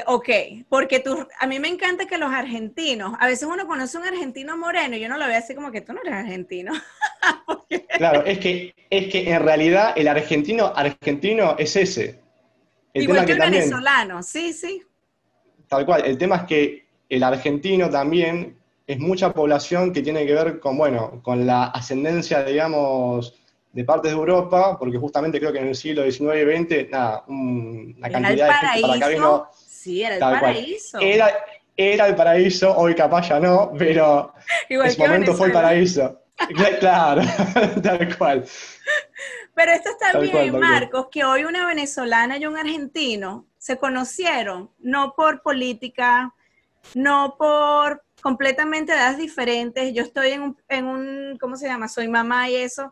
ok, 0.06 0.28
porque 0.68 1.00
tú, 1.00 1.26
a 1.38 1.46
mí 1.46 1.58
me 1.58 1.68
encanta 1.68 2.06
que 2.06 2.16
los 2.16 2.32
argentinos, 2.32 3.14
a 3.18 3.26
veces 3.26 3.48
uno 3.50 3.66
conoce 3.66 3.96
a 3.96 4.00
un 4.00 4.06
argentino 4.06 4.56
moreno 4.56 4.96
y 4.96 5.00
yo 5.00 5.08
no 5.08 5.18
lo 5.18 5.26
veo 5.26 5.36
así 5.36 5.54
como 5.54 5.72
que 5.72 5.80
tú 5.80 5.92
no 5.92 6.00
eres 6.02 6.14
argentino. 6.14 6.72
Claro, 7.96 8.24
es 8.24 8.38
que, 8.38 8.74
es 8.90 9.12
que 9.12 9.30
en 9.30 9.42
realidad 9.42 9.92
el 9.96 10.08
argentino 10.08 10.72
argentino 10.74 11.56
es 11.58 11.76
ese. 11.76 12.20
Igual 12.94 13.24
que 13.24 13.32
el 13.32 13.38
venezolano, 13.38 14.22
sí, 14.22 14.52
sí. 14.52 14.82
Tal 15.72 15.86
cual, 15.86 16.04
el 16.04 16.18
tema 16.18 16.36
es 16.36 16.42
que 16.42 16.84
el 17.08 17.22
argentino 17.22 17.88
también 17.88 18.58
es 18.86 18.98
mucha 18.98 19.32
población 19.32 19.90
que 19.90 20.02
tiene 20.02 20.26
que 20.26 20.34
ver 20.34 20.60
con, 20.60 20.76
bueno, 20.76 21.22
con 21.22 21.46
la 21.46 21.64
ascendencia, 21.64 22.44
digamos, 22.44 23.40
de 23.72 23.82
partes 23.82 24.10
de 24.10 24.18
Europa, 24.18 24.76
porque 24.78 24.98
justamente 24.98 25.40
creo 25.40 25.50
que 25.50 25.60
en 25.60 25.68
el 25.68 25.74
siglo 25.74 26.02
XIX 26.02 26.20
y 26.20 26.64
XX, 26.64 26.90
nada, 26.90 27.24
una 27.26 28.10
cantidad 28.10 28.48
de 28.48 28.52
gente 28.52 28.80
para 28.82 28.94
acá 28.96 29.08
vino. 29.08 29.46
Sí, 29.54 30.02
era 30.02 30.16
el 30.16 30.20
paraíso. 30.20 30.98
Era, 31.74 32.06
el 32.06 32.16
paraíso, 32.16 32.76
hoy 32.76 32.94
capaz 32.94 33.30
ya 33.30 33.40
no, 33.40 33.72
pero 33.78 34.34
en 34.68 34.82
ese 34.82 34.98
momento 34.98 35.32
fue 35.32 35.46
el 35.46 35.52
paraíso. 35.54 36.20
claro, 36.80 37.22
tal 37.82 38.18
cual. 38.18 38.44
Pero 39.54 39.72
esto 39.72 39.88
está 39.88 40.18
bien, 40.18 40.58
Marcos, 40.58 41.06
que 41.10 41.24
hoy 41.24 41.44
una 41.44 41.64
venezolana 41.64 42.36
y 42.36 42.44
un 42.44 42.58
argentino 42.58 43.46
se 43.62 43.78
conocieron, 43.78 44.70
no 44.78 45.14
por 45.14 45.42
política, 45.42 46.34
no 46.94 47.36
por 47.38 48.02
completamente 48.20 48.92
edades 48.92 49.18
diferentes. 49.18 49.92
Yo 49.94 50.02
estoy 50.02 50.30
en 50.30 50.42
un, 50.42 50.56
en 50.68 50.86
un, 50.86 51.38
¿cómo 51.40 51.56
se 51.56 51.66
llama? 51.66 51.88
Soy 51.88 52.08
mamá 52.08 52.48
y 52.48 52.56
eso 52.56 52.90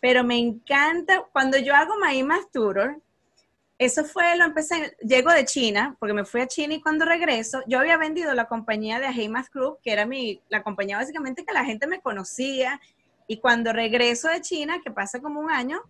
pero 0.00 0.24
me 0.24 0.38
encanta, 0.38 1.26
cuando 1.30 1.58
yo 1.58 1.74
hago 1.74 1.94
My 1.98 2.24
Tour, 2.50 3.00
eso 3.78 4.04
fue, 4.04 4.36
lo 4.36 4.44
empecé, 4.44 4.96
llego 5.02 5.30
de 5.30 5.44
China, 5.44 5.96
porque 5.98 6.14
me 6.14 6.24
fui 6.24 6.40
a 6.40 6.46
China 6.46 6.74
y 6.74 6.80
cuando 6.80 7.04
regreso, 7.04 7.62
yo 7.66 7.78
había 7.78 7.96
vendido 7.96 8.34
la 8.34 8.46
compañía 8.46 8.98
de 8.98 9.06
Heimas 9.06 9.50
Group, 9.50 9.78
que 9.82 9.92
era 9.92 10.06
mi, 10.06 10.42
la 10.48 10.62
compañía 10.62 10.96
básicamente 10.96 11.44
que 11.44 11.52
la 11.52 11.64
gente 11.64 11.86
me 11.86 12.00
conocía, 12.00 12.80
y 13.26 13.38
cuando 13.38 13.72
regreso 13.72 14.28
de 14.28 14.40
China, 14.40 14.80
que 14.82 14.90
pasa 14.90 15.20
como 15.20 15.40
un 15.40 15.50
año, 15.50 15.82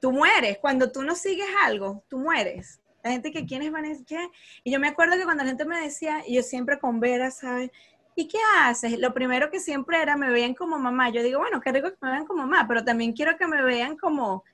tú 0.00 0.10
mueres, 0.12 0.58
cuando 0.58 0.90
tú 0.90 1.02
no 1.02 1.14
sigues 1.14 1.48
algo, 1.64 2.02
tú 2.08 2.18
mueres. 2.18 2.80
La 3.04 3.10
gente 3.10 3.30
que, 3.30 3.46
¿quién 3.46 3.62
es 3.62 3.70
Vanessa? 3.70 4.02
¿Qué? 4.04 4.28
Y 4.64 4.72
yo 4.72 4.80
me 4.80 4.88
acuerdo 4.88 5.16
que 5.16 5.24
cuando 5.24 5.44
la 5.44 5.50
gente 5.50 5.64
me 5.64 5.80
decía, 5.80 6.24
y 6.26 6.34
yo 6.34 6.42
siempre 6.42 6.80
con 6.80 6.98
Vera, 6.98 7.30
¿sabes? 7.30 7.70
¿y 8.16 8.28
qué 8.28 8.38
haces? 8.60 8.98
Lo 8.98 9.12
primero 9.12 9.50
que 9.50 9.60
siempre 9.60 10.00
era, 10.00 10.16
me 10.16 10.30
veían 10.30 10.54
como 10.54 10.78
mamá. 10.78 11.10
Yo 11.10 11.22
digo, 11.22 11.40
bueno, 11.40 11.60
qué 11.60 11.72
rico 11.72 11.90
que 11.90 11.96
me 12.00 12.10
vean 12.10 12.26
como 12.26 12.42
mamá, 12.42 12.66
pero 12.68 12.84
también 12.84 13.12
quiero 13.12 13.36
que 13.36 13.46
me 13.46 13.62
vean 13.62 13.96
como, 13.96 14.44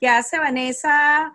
¿qué 0.00 0.08
hace 0.08 0.38
Vanessa 0.38 1.32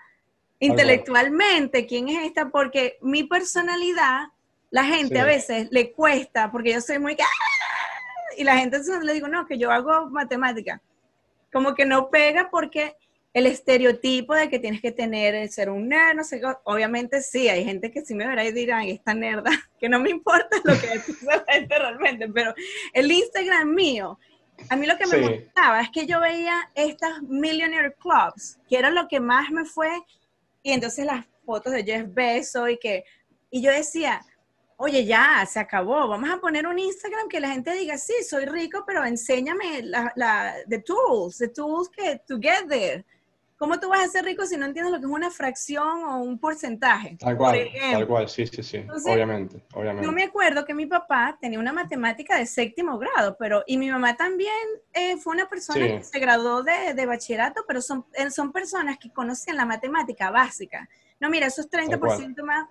intelectualmente? 0.60 1.86
¿Quién 1.86 2.10
es 2.10 2.26
esta? 2.26 2.50
Porque 2.50 2.98
mi 3.02 3.24
personalidad, 3.24 4.28
la 4.70 4.86
gente 4.86 5.20
a 5.20 5.26
veces 5.26 5.68
le 5.72 5.92
cuesta, 5.92 6.52
porque 6.52 6.74
yo 6.74 6.82
soy 6.82 7.00
muy... 7.00 7.18
Y 8.38 8.44
la 8.44 8.58
gente 8.58 8.80
le 9.04 9.14
digo, 9.14 9.28
no, 9.28 9.46
que 9.46 9.58
yo 9.58 9.70
hago 9.70 10.10
matemática. 10.10 10.82
Como 11.52 11.76
que 11.76 11.86
no 11.86 12.10
pega 12.10 12.50
porque 12.50 12.96
el 13.34 13.48
estereotipo 13.48 14.36
de 14.36 14.48
que 14.48 14.60
tienes 14.60 14.80
que 14.80 14.92
tener, 14.92 15.50
ser 15.50 15.70
un 15.70 15.90
nerd, 15.90 16.16
no 16.16 16.24
sé, 16.24 16.40
obviamente 16.66 17.22
sí, 17.22 17.50
hay 17.50 17.66
gente 17.66 17.92
que 17.92 18.06
sí 18.06 18.14
me 18.14 18.28
verá 18.28 18.46
y 18.46 18.52
dirá, 18.52 18.86
esta 18.86 19.14
nerda, 19.14 19.50
que 19.80 19.90
no 19.90 20.00
me 20.00 20.12
importa 20.12 20.58
lo 20.64 20.74
que 20.74 20.88
piensa 21.06 21.44
la 21.48 21.54
gente 21.54 21.80
realmente, 21.80 22.30
pero 22.30 22.54
el 22.94 23.12
Instagram 23.12 23.74
mío, 23.74 24.20
a 24.70 24.76
mí 24.76 24.86
lo 24.86 24.98
que 24.98 25.08
me 25.08 25.20
gustaba 25.20 25.82
es 25.82 25.90
que 25.90 26.06
yo 26.06 26.20
veía 26.20 26.70
estas 26.76 27.24
Millionaire 27.24 27.96
Clubs, 28.00 28.60
que 28.70 28.78
era 28.78 28.92
lo 28.92 29.08
que 29.08 29.20
más 29.20 29.50
me 29.50 29.66
fue, 29.66 29.90
y 30.62 30.72
entonces 30.72 31.06
las 31.06 31.26
fotos 31.44 31.74
de 31.74 31.84
Jeff 31.84 32.06
Bezos 32.14 32.70
y 32.70 32.78
que, 32.78 33.04
y 33.50 33.64
yo 33.64 33.72
decía, 33.72 34.22
oye, 34.78 35.06
ya, 35.06 35.44
se 35.50 35.60
acabó, 35.60 36.08
vamos 36.08 36.30
a 36.30 36.38
poner 36.38 36.68
un 36.68 36.78
Instagram 36.78 37.28
que 37.28 37.40
la 37.40 37.50
gente 37.50 37.74
diga, 37.74 37.98
sí, 37.98 38.14
soy 38.28 38.46
rico, 38.46 38.84
pero 38.86 39.04
enséñame 39.04 39.82
la, 39.82 40.14
la 40.16 40.56
the 40.70 40.80
tools, 40.80 41.40
the 41.40 41.48
tools 41.48 41.90
que 41.90 42.20
to 42.28 42.38
get 42.40 42.68
there. 42.68 43.04
¿Cómo 43.64 43.80
tú 43.80 43.88
vas 43.88 44.04
a 44.04 44.08
ser 44.10 44.26
rico 44.26 44.46
si 44.46 44.58
no 44.58 44.66
entiendes 44.66 44.92
lo 44.92 45.00
que 45.00 45.06
es 45.06 45.12
una 45.12 45.32
fracción 45.32 46.04
o 46.04 46.18
un 46.18 46.38
porcentaje? 46.38 47.16
Tal 47.18 47.38
cual, 47.38 47.66
tal 47.94 48.08
cual, 48.08 48.28
sí, 48.28 48.46
sí, 48.46 48.62
sí, 48.62 48.86
obviamente, 49.06 49.64
obviamente. 49.74 50.06
Yo 50.06 50.12
me 50.12 50.24
acuerdo 50.24 50.66
que 50.66 50.74
mi 50.74 50.86
papá 50.86 51.38
tenía 51.40 51.60
una 51.60 51.72
matemática 51.72 52.38
de 52.38 52.46
séptimo 52.46 52.98
grado, 52.98 53.38
pero, 53.40 53.64
y 53.66 53.78
mi 53.78 53.90
mamá 53.90 54.18
también 54.18 54.52
eh, 54.92 55.16
fue 55.16 55.34
una 55.34 55.48
persona 55.48 55.80
que 55.80 56.04
se 56.04 56.20
graduó 56.20 56.62
de, 56.62 56.94
de, 56.94 57.06
bachillerato, 57.06 57.64
pero 57.66 57.82
son, 57.82 58.06
eh, 58.16 58.30
son 58.32 58.52
personas 58.52 58.98
que 58.98 59.14
conocen 59.14 59.56
la 59.56 59.64
matemática 59.64 60.30
básica. 60.30 60.90
No, 61.22 61.30
mira, 61.30 61.48
eso 61.48 61.62
es 61.62 61.72
30% 61.72 62.44
más. 62.44 62.68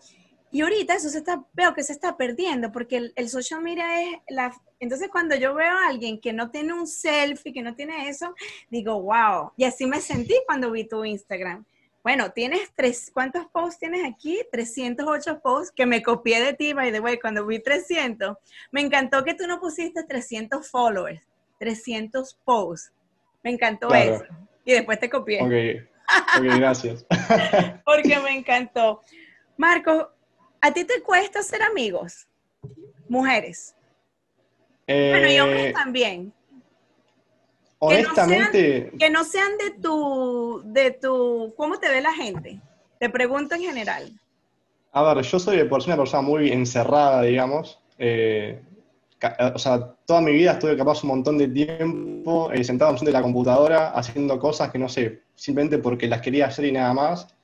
Y 0.52 0.60
ahorita 0.60 0.94
eso 0.94 1.08
se 1.08 1.18
está, 1.18 1.42
veo 1.54 1.72
que 1.74 1.82
se 1.82 1.94
está 1.94 2.16
perdiendo 2.16 2.70
porque 2.70 3.10
el, 3.16 3.28
social 3.30 3.62
media 3.62 4.02
es 4.02 4.18
la... 4.28 4.54
Entonces 4.78 5.08
cuando 5.08 5.34
yo 5.34 5.54
veo 5.54 5.72
a 5.72 5.88
alguien 5.88 6.20
que 6.20 6.34
no 6.34 6.50
tiene 6.50 6.74
un 6.74 6.86
selfie, 6.86 7.54
que 7.54 7.62
no 7.62 7.74
tiene 7.74 8.08
eso, 8.08 8.34
digo, 8.70 9.00
wow. 9.00 9.52
Y 9.56 9.64
así 9.64 9.86
me 9.86 10.00
sentí 10.02 10.34
cuando 10.46 10.70
vi 10.70 10.84
tu 10.84 11.04
Instagram. 11.06 11.64
Bueno, 12.02 12.32
tienes 12.32 12.70
tres, 12.74 13.10
¿cuántos 13.14 13.46
posts 13.46 13.78
tienes 13.78 14.04
aquí? 14.04 14.40
308 14.50 15.40
posts 15.40 15.72
que 15.74 15.86
me 15.86 16.02
copié 16.02 16.42
de 16.42 16.52
ti, 16.52 16.74
by 16.74 16.92
the 16.92 17.00
way, 17.00 17.18
cuando 17.18 17.46
vi 17.46 17.60
300. 17.60 18.36
Me 18.72 18.82
encantó 18.82 19.24
que 19.24 19.34
tú 19.34 19.46
no 19.46 19.58
pusiste 19.58 20.02
300 20.02 20.68
followers, 20.68 21.22
300 21.60 22.38
posts. 22.44 22.92
Me 23.42 23.52
encantó 23.52 23.94
eso. 23.94 24.24
Y 24.64 24.72
después 24.72 24.98
te 25.00 25.08
copié. 25.08 25.40
Ok, 25.40 25.46
okay 26.36 26.58
gracias. 26.58 27.06
Porque 27.84 28.18
me 28.18 28.36
encantó. 28.36 29.00
Marco, 29.56 30.10
¿A 30.64 30.72
ti 30.72 30.84
te 30.84 31.02
cuesta 31.02 31.42
ser 31.42 31.60
amigos? 31.60 32.28
Mujeres. 33.08 33.74
bueno, 34.86 35.28
y 35.28 35.40
hombres 35.40 35.66
eh, 35.66 35.72
también. 35.72 36.32
Honestamente. 37.80 38.92
Que 38.96 39.10
no, 39.10 39.24
sean, 39.24 39.58
de 39.58 39.72
tu, 39.72 40.62
de 40.64 40.92
tu, 40.92 41.52
¿cómo 41.56 41.80
te 41.80 41.88
ve 41.90 42.00
la 42.00 42.12
gente? 42.12 42.60
Te 43.00 43.10
pregunto 43.10 43.56
en 43.56 43.62
general. 43.62 44.12
A 44.92 45.02
ver, 45.02 45.24
yo 45.24 45.40
soy 45.40 45.56
de 45.56 45.64
por 45.64 45.82
una 45.84 45.96
persona 45.96 46.22
muy 46.22 46.52
encerrada, 46.52 47.22
digamos. 47.22 47.80
Eh, 47.98 48.62
o 49.54 49.58
sea, 49.58 49.96
toda 50.06 50.20
mi 50.20 50.30
vida 50.30 50.52
estuve 50.52 50.76
capaz 50.76 51.02
un 51.02 51.08
montón 51.08 51.38
de 51.38 51.48
tiempo 51.48 52.52
eh, 52.52 52.62
sentado 52.62 52.96
en 52.96 53.04
de 53.04 53.10
la 53.10 53.22
computadora 53.22 53.90
haciendo 53.90 54.38
cosas 54.38 54.70
que 54.70 54.78
no 54.78 54.88
sé, 54.88 55.22
simplemente 55.34 55.78
porque 55.78 56.06
las 56.06 56.20
quería 56.20 56.46
hacer 56.46 56.66
y 56.66 56.72
nada 56.72 56.92
más. 56.94 57.34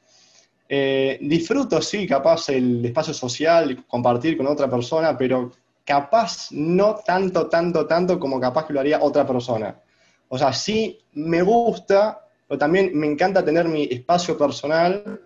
Eh, 0.69 1.19
disfruto, 1.23 1.81
sí, 1.81 2.07
capaz 2.07 2.51
el 2.51 2.85
espacio 2.85 3.15
social, 3.15 3.85
compartir 3.87 4.37
con 4.37 4.47
otra 4.47 4.69
persona, 4.69 5.17
pero 5.17 5.51
capaz 5.85 6.53
no 6.53 6.97
tanto, 6.97 7.49
tanto, 7.49 7.87
tanto 7.87 8.19
como 8.19 8.39
capaz 8.39 8.67
que 8.67 8.75
lo 8.75 8.81
haría 8.81 9.03
otra 9.03 9.27
persona. 9.27 9.81
O 10.29 10.37
sea, 10.37 10.53
sí 10.53 10.99
me 11.15 11.41
gusta, 11.41 12.21
pero 12.47 12.59
también 12.59 12.91
me 12.93 13.07
encanta 13.07 13.43
tener 13.43 13.67
mi 13.67 13.85
espacio 13.85 14.37
personal 14.37 15.23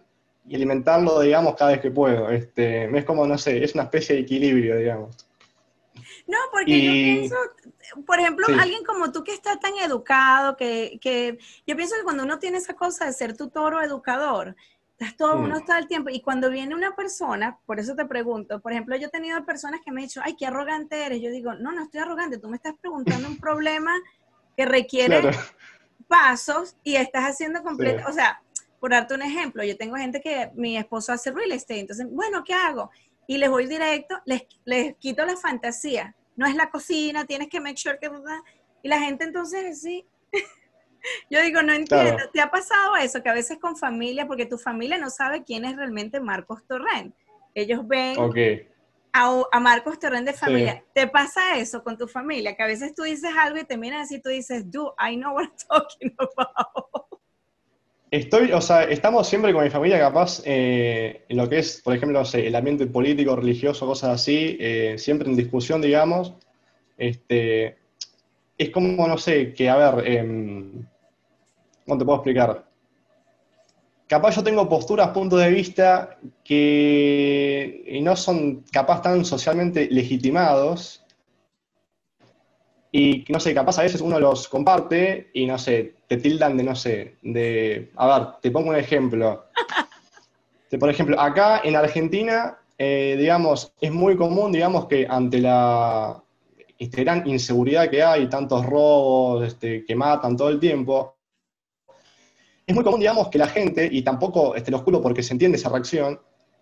y 0.46 0.54
alimentarlo, 0.54 1.20
digamos, 1.20 1.56
cada 1.56 1.72
vez 1.72 1.80
que 1.80 1.90
puedo. 1.90 2.30
Este, 2.30 2.96
es 2.96 3.04
como, 3.04 3.26
no 3.26 3.36
sé, 3.36 3.64
es 3.64 3.74
una 3.74 3.84
especie 3.84 4.14
de 4.14 4.22
equilibrio, 4.22 4.76
digamos. 4.76 5.16
No, 6.26 6.38
porque 6.50 6.82
yo 6.82 6.92
pienso, 6.92 7.36
por 8.06 8.20
ejemplo, 8.20 8.46
alguien 8.58 8.84
como 8.84 9.10
tú 9.12 9.24
que 9.24 9.34
está 9.34 9.58
tan 9.58 9.74
educado, 9.84 10.56
que, 10.56 10.98
que, 11.00 11.38
yo 11.66 11.76
pienso 11.76 11.96
que 11.96 12.04
cuando 12.04 12.22
uno 12.22 12.38
tiene 12.38 12.58
esa 12.58 12.74
cosa 12.74 13.06
de 13.06 13.12
ser 13.12 13.36
tutor 13.36 13.74
o 13.74 13.82
educador, 13.82 14.56
Estás 15.02 15.16
todo, 15.16 15.36
uno 15.36 15.56
está 15.56 15.78
el 15.78 15.88
tiempo. 15.88 16.10
Y 16.10 16.20
cuando 16.20 16.48
viene 16.48 16.76
una 16.76 16.94
persona, 16.94 17.58
por 17.66 17.80
eso 17.80 17.96
te 17.96 18.04
pregunto, 18.04 18.60
por 18.60 18.70
ejemplo, 18.70 18.94
yo 18.96 19.08
he 19.08 19.10
tenido 19.10 19.44
personas 19.44 19.80
que 19.84 19.90
me 19.90 20.00
han 20.00 20.06
dicho, 20.06 20.20
ay, 20.22 20.36
qué 20.36 20.46
arrogante 20.46 21.04
eres. 21.04 21.20
Yo 21.20 21.30
digo, 21.30 21.54
no, 21.54 21.72
no 21.72 21.82
estoy 21.82 22.00
arrogante, 22.00 22.38
tú 22.38 22.48
me 22.48 22.56
estás 22.56 22.74
preguntando 22.80 23.26
un 23.26 23.36
problema 23.36 23.92
que 24.56 24.64
requiere 24.64 25.22
pasos 26.06 26.76
y 26.84 26.94
estás 26.94 27.24
haciendo 27.24 27.64
completo, 27.64 28.04
o 28.08 28.12
sea, 28.12 28.42
por 28.78 28.90
darte 28.90 29.14
un 29.14 29.22
ejemplo, 29.22 29.64
yo 29.64 29.76
tengo 29.76 29.96
gente 29.96 30.20
que 30.20 30.50
mi 30.54 30.76
esposo 30.76 31.12
hace 31.12 31.32
real 31.32 31.50
estate, 31.50 31.80
entonces, 31.80 32.06
bueno, 32.08 32.44
¿qué 32.44 32.54
hago? 32.54 32.90
Y 33.26 33.38
les 33.38 33.50
voy 33.50 33.66
directo, 33.66 34.20
les, 34.24 34.42
les 34.64 34.94
quito 34.98 35.24
la 35.24 35.36
fantasía. 35.36 36.14
No 36.36 36.46
es 36.46 36.54
la 36.54 36.70
cocina, 36.70 37.24
tienes 37.24 37.48
que 37.48 37.60
make 37.60 37.76
sure 37.76 37.98
que... 37.98 38.10
Y 38.82 38.88
la 38.88 39.00
gente 39.00 39.24
entonces 39.24 39.80
sí, 39.80 40.06
Yo 41.30 41.42
digo, 41.42 41.62
no 41.62 41.72
entiendo. 41.72 42.22
¿Te 42.32 42.40
ha 42.40 42.50
pasado 42.50 42.96
eso? 42.96 43.22
Que 43.22 43.28
a 43.28 43.34
veces 43.34 43.58
con 43.58 43.76
familia, 43.76 44.26
porque 44.26 44.46
tu 44.46 44.58
familia 44.58 44.98
no 44.98 45.10
sabe 45.10 45.44
quién 45.44 45.64
es 45.64 45.76
realmente 45.76 46.20
Marcos 46.20 46.64
Torrent. 46.66 47.14
Ellos 47.54 47.86
ven 47.86 48.16
a, 49.12 49.60
Marcos 49.60 49.98
Torrent 49.98 50.26
de 50.26 50.32
familia. 50.32 50.82
¿Te 50.94 51.06
pasa 51.06 51.58
eso 51.58 51.82
con 51.82 51.98
tu 51.98 52.08
familia? 52.08 52.54
Que 52.56 52.62
a 52.62 52.66
veces 52.66 52.94
tú 52.94 53.02
dices 53.02 53.30
algo 53.38 53.58
y 53.58 53.64
te 53.64 53.76
miran 53.76 54.00
así 54.00 54.16
y 54.16 54.22
tú 54.22 54.30
dices, 54.30 54.70
do, 54.70 54.94
I 54.98 55.16
know 55.16 55.34
what 55.34 55.44
I'm 55.44 55.52
talking 55.68 56.14
about. 56.18 57.06
Estoy, 58.10 58.52
o 58.52 58.60
sea, 58.60 58.82
estamos 58.84 59.26
siempre 59.26 59.54
con 59.54 59.64
mi 59.64 59.70
familia 59.70 59.98
capaz 59.98 60.42
eh, 60.44 61.24
en 61.30 61.36
lo 61.38 61.48
que 61.48 61.60
es, 61.60 61.80
por 61.80 61.96
ejemplo, 61.96 62.22
el 62.34 62.54
ambiente 62.54 62.86
político, 62.86 63.34
religioso, 63.34 63.86
cosas 63.86 64.10
así, 64.10 64.58
eh, 64.60 64.96
siempre 64.98 65.30
en 65.30 65.34
discusión, 65.34 65.80
digamos. 65.80 66.34
Este, 66.98 67.78
es 68.58 68.68
como, 68.68 69.08
no 69.08 69.16
sé, 69.16 69.54
que, 69.54 69.70
a 69.70 69.76
ver, 69.76 70.06
eh, 70.06 70.84
¿cómo 71.86 71.98
te 71.98 72.04
puedo 72.04 72.18
explicar? 72.18 72.64
Capaz 74.06 74.36
yo 74.36 74.44
tengo 74.44 74.68
posturas, 74.68 75.08
puntos 75.08 75.40
de 75.40 75.50
vista 75.50 76.18
que 76.44 77.98
no 78.02 78.14
son 78.14 78.64
capaz 78.70 79.00
tan 79.02 79.24
socialmente 79.24 79.88
legitimados, 79.90 81.02
y 82.94 83.24
no 83.30 83.40
sé, 83.40 83.54
capaz 83.54 83.78
a 83.78 83.82
veces 83.82 84.02
uno 84.02 84.20
los 84.20 84.46
comparte 84.48 85.30
y 85.32 85.46
no 85.46 85.58
sé, 85.58 85.94
te 86.06 86.18
tildan 86.18 86.58
de, 86.58 86.62
no 86.62 86.76
sé, 86.76 87.16
de, 87.22 87.90
a 87.96 88.06
ver, 88.06 88.28
te 88.42 88.50
pongo 88.50 88.68
un 88.68 88.76
ejemplo. 88.76 89.46
por 90.78 90.90
ejemplo, 90.90 91.18
acá 91.18 91.62
en 91.64 91.74
Argentina, 91.74 92.58
eh, 92.76 93.16
digamos, 93.18 93.72
es 93.80 93.90
muy 93.90 94.14
común, 94.14 94.52
digamos, 94.52 94.86
que 94.86 95.06
ante 95.08 95.38
la 95.38 96.22
este, 96.78 97.02
gran 97.02 97.26
inseguridad 97.26 97.88
que 97.88 98.02
hay, 98.02 98.28
tantos 98.28 98.66
robos 98.66 99.46
este, 99.46 99.86
que 99.86 99.96
matan 99.96 100.36
todo 100.36 100.50
el 100.50 100.60
tiempo, 100.60 101.16
es 102.66 102.74
muy 102.74 102.84
común, 102.84 103.00
digamos, 103.00 103.28
que 103.28 103.38
la 103.38 103.48
gente, 103.48 103.88
y 103.90 104.02
tampoco 104.02 104.54
este, 104.54 104.70
lo 104.70 104.78
oscuro 104.78 105.02
porque 105.02 105.22
se 105.22 105.32
entiende 105.32 105.58
esa 105.58 105.68
reacción, 105.68 106.20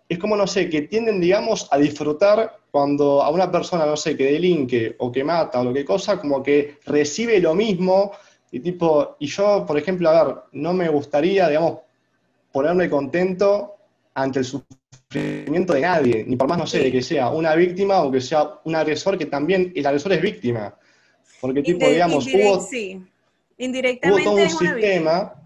es 0.09 0.19
como, 0.19 0.35
no 0.35 0.45
sé, 0.45 0.69
que 0.69 0.83
tienden, 0.83 1.21
digamos, 1.21 1.67
a 1.71 1.77
disfrutar 1.77 2.57
cuando 2.69 3.21
a 3.21 3.29
una 3.29 3.49
persona, 3.49 3.85
no 3.85 3.95
sé, 3.95 4.17
que 4.17 4.25
delinque 4.25 4.95
o 4.99 5.11
que 5.11 5.23
mata 5.23 5.61
o 5.61 5.63
lo 5.63 5.73
que 5.73 5.85
cosa, 5.85 6.19
como 6.19 6.43
que 6.43 6.79
recibe 6.85 7.39
lo 7.39 7.55
mismo 7.55 8.11
y 8.51 8.59
tipo, 8.59 9.15
y 9.19 9.27
yo, 9.27 9.65
por 9.65 9.77
ejemplo, 9.77 10.09
a 10.09 10.23
ver, 10.23 10.35
no 10.51 10.73
me 10.73 10.89
gustaría, 10.89 11.47
digamos, 11.47 11.79
ponerme 12.51 12.89
contento 12.89 13.75
ante 14.13 14.39
el 14.39 14.45
sufrimiento 14.45 15.73
de 15.73 15.81
nadie, 15.81 16.25
ni 16.27 16.35
por 16.35 16.49
más, 16.49 16.57
no 16.57 16.67
sé, 16.67 16.79
de 16.79 16.91
que 16.91 17.01
sea 17.01 17.29
una 17.29 17.55
víctima 17.55 18.01
o 18.01 18.11
que 18.11 18.19
sea 18.19 18.59
un 18.65 18.75
agresor, 18.75 19.17
que 19.17 19.27
también 19.27 19.71
el 19.73 19.85
agresor 19.85 20.11
es 20.11 20.21
víctima. 20.21 20.75
Porque, 21.39 21.61
tipo, 21.61 21.87
digamos, 21.87 22.27
hubo, 22.27 22.59
sí. 22.59 23.01
Indirectamente 23.57 24.21
hubo 24.21 24.31
todo 24.31 24.43
un 24.43 24.49
sistema 24.49 25.40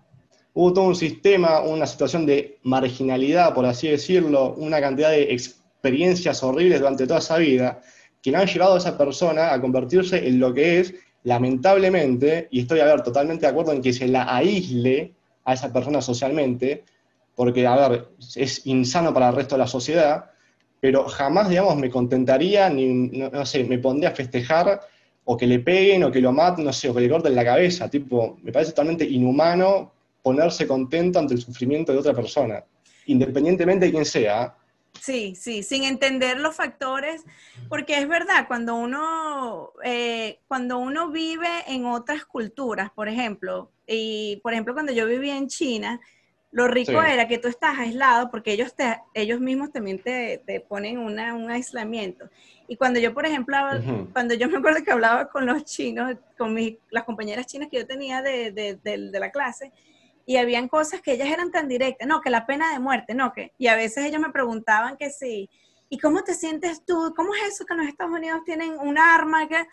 hubo 0.55 0.71
todo 0.71 0.85
un 0.85 0.95
sistema, 0.95 1.59
una 1.59 1.85
situación 1.85 2.25
de 2.25 2.59
marginalidad, 2.63 3.53
por 3.53 3.65
así 3.65 3.89
decirlo, 3.89 4.53
una 4.53 4.79
cantidad 4.79 5.11
de 5.11 5.33
experiencias 5.33 6.41
horribles 6.43 6.79
durante 6.79 7.05
toda 7.05 7.19
esa 7.19 7.37
vida, 7.37 7.81
que 8.21 8.31
no 8.31 8.39
han 8.39 8.47
llevado 8.47 8.75
a 8.75 8.77
esa 8.77 8.97
persona 8.97 9.53
a 9.53 9.59
convertirse 9.59 10.25
en 10.25 10.39
lo 10.39 10.53
que 10.53 10.79
es, 10.79 10.95
lamentablemente, 11.23 12.47
y 12.51 12.61
estoy, 12.61 12.79
a 12.79 12.85
ver, 12.85 13.01
totalmente 13.03 13.45
de 13.45 13.51
acuerdo 13.51 13.73
en 13.73 13.81
que 13.81 13.91
se 13.91 14.07
la 14.07 14.33
aísle 14.33 15.13
a 15.43 15.53
esa 15.53 15.73
persona 15.73 16.01
socialmente, 16.01 16.85
porque, 17.35 17.67
a 17.67 17.89
ver, 17.89 18.07
es 18.35 18.65
insano 18.65 19.13
para 19.13 19.29
el 19.29 19.35
resto 19.35 19.55
de 19.55 19.59
la 19.59 19.67
sociedad, 19.67 20.31
pero 20.79 21.03
jamás, 21.09 21.49
digamos, 21.49 21.75
me 21.75 21.89
contentaría, 21.89 22.69
ni, 22.69 22.87
no, 22.93 23.45
sé, 23.45 23.65
me 23.65 23.79
pondría 23.79 24.09
a 24.09 24.15
festejar 24.15 24.79
o 25.25 25.35
que 25.35 25.47
le 25.47 25.59
peguen, 25.59 26.05
o 26.05 26.11
que 26.11 26.21
lo 26.21 26.31
maten, 26.31 26.63
no 26.63 26.71
sé, 26.71 26.87
o 26.87 26.93
que 26.95 27.01
le 27.01 27.09
corten 27.09 27.35
la 27.35 27.43
cabeza, 27.43 27.89
tipo, 27.89 28.37
me 28.41 28.53
parece 28.53 28.71
totalmente 28.71 29.03
inhumano 29.03 29.94
ponerse 30.25 30.65
contento 30.65 31.19
ante 31.19 31.35
el 31.35 31.39
sufrimiento 31.39 31.91
de 31.91 31.99
otra 31.99 32.11
persona, 32.11 32.63
independientemente 33.05 33.85
de 33.85 33.91
quién 33.91 34.05
sea. 34.05 34.55
Sí, 34.99 35.35
sí, 35.35 35.61
sin 35.61 35.83
entender 35.83 36.39
los 36.39 36.55
factores, 36.55 37.23
porque 37.69 37.99
es 37.99 38.07
verdad, 38.07 38.47
cuando 38.47 38.73
uno, 38.73 39.73
eh, 39.83 40.39
cuando 40.47 40.79
uno 40.79 41.11
vive 41.11 41.47
en 41.67 41.85
otras 41.85 42.25
culturas, 42.25 42.89
por 42.89 43.07
ejemplo, 43.07 43.69
y 43.85 44.37
por 44.41 44.53
ejemplo 44.53 44.73
cuando 44.73 44.91
yo 44.93 45.05
vivía 45.05 45.37
en 45.37 45.47
China, 45.47 46.01
lo 46.51 46.67
rico 46.67 47.03
era 47.03 47.27
que 47.27 47.37
tú 47.37 47.47
estás 47.47 47.77
aislado 47.77 48.31
porque 48.31 48.53
ellos, 48.53 48.73
te, 48.73 48.99
ellos 49.13 49.39
mismos 49.39 49.71
también 49.71 49.99
te, 49.99 50.41
te 50.43 50.59
ponen 50.59 50.97
una, 50.97 51.35
un 51.35 51.51
aislamiento. 51.51 52.27
Y 52.67 52.77
cuando 52.77 52.99
yo, 52.99 53.13
por 53.13 53.27
ejemplo, 53.27 53.57
cuando 54.11 54.33
yo 54.33 54.49
me 54.49 54.57
acuerdo 54.57 54.83
que 54.83 54.91
hablaba 54.91 55.29
con 55.29 55.45
los 55.45 55.65
chinos, 55.65 56.15
con 56.35 56.55
mis, 56.55 56.77
las 56.89 57.03
compañeras 57.03 57.45
chinas 57.45 57.69
que 57.69 57.77
yo 57.77 57.85
tenía 57.85 58.23
de, 58.23 58.51
de, 58.51 58.79
de 58.81 59.19
la 59.19 59.29
clase, 59.29 59.71
y 60.25 60.37
habían 60.37 60.67
cosas 60.67 61.01
que 61.01 61.13
ellas 61.13 61.29
eran 61.29 61.51
tan 61.51 61.67
directas, 61.67 62.07
no, 62.07 62.21
que 62.21 62.29
la 62.29 62.45
pena 62.45 62.71
de 62.73 62.79
muerte, 62.79 63.13
no, 63.13 63.31
que, 63.31 63.53
y 63.57 63.67
a 63.67 63.75
veces 63.75 64.05
ellos 64.05 64.19
me 64.19 64.31
preguntaban 64.31 64.97
que 64.97 65.09
sí, 65.11 65.49
¿y 65.89 65.99
cómo 65.99 66.23
te 66.23 66.33
sientes 66.33 66.83
tú? 66.83 67.13
¿Cómo 67.15 67.35
es 67.35 67.53
eso 67.53 67.65
que 67.65 67.73
en 67.73 67.79
los 67.79 67.87
Estados 67.87 68.13
Unidos 68.13 68.41
tienen 68.43 68.77
un 68.79 68.97
arma? 68.97 69.47
Que... 69.47 69.65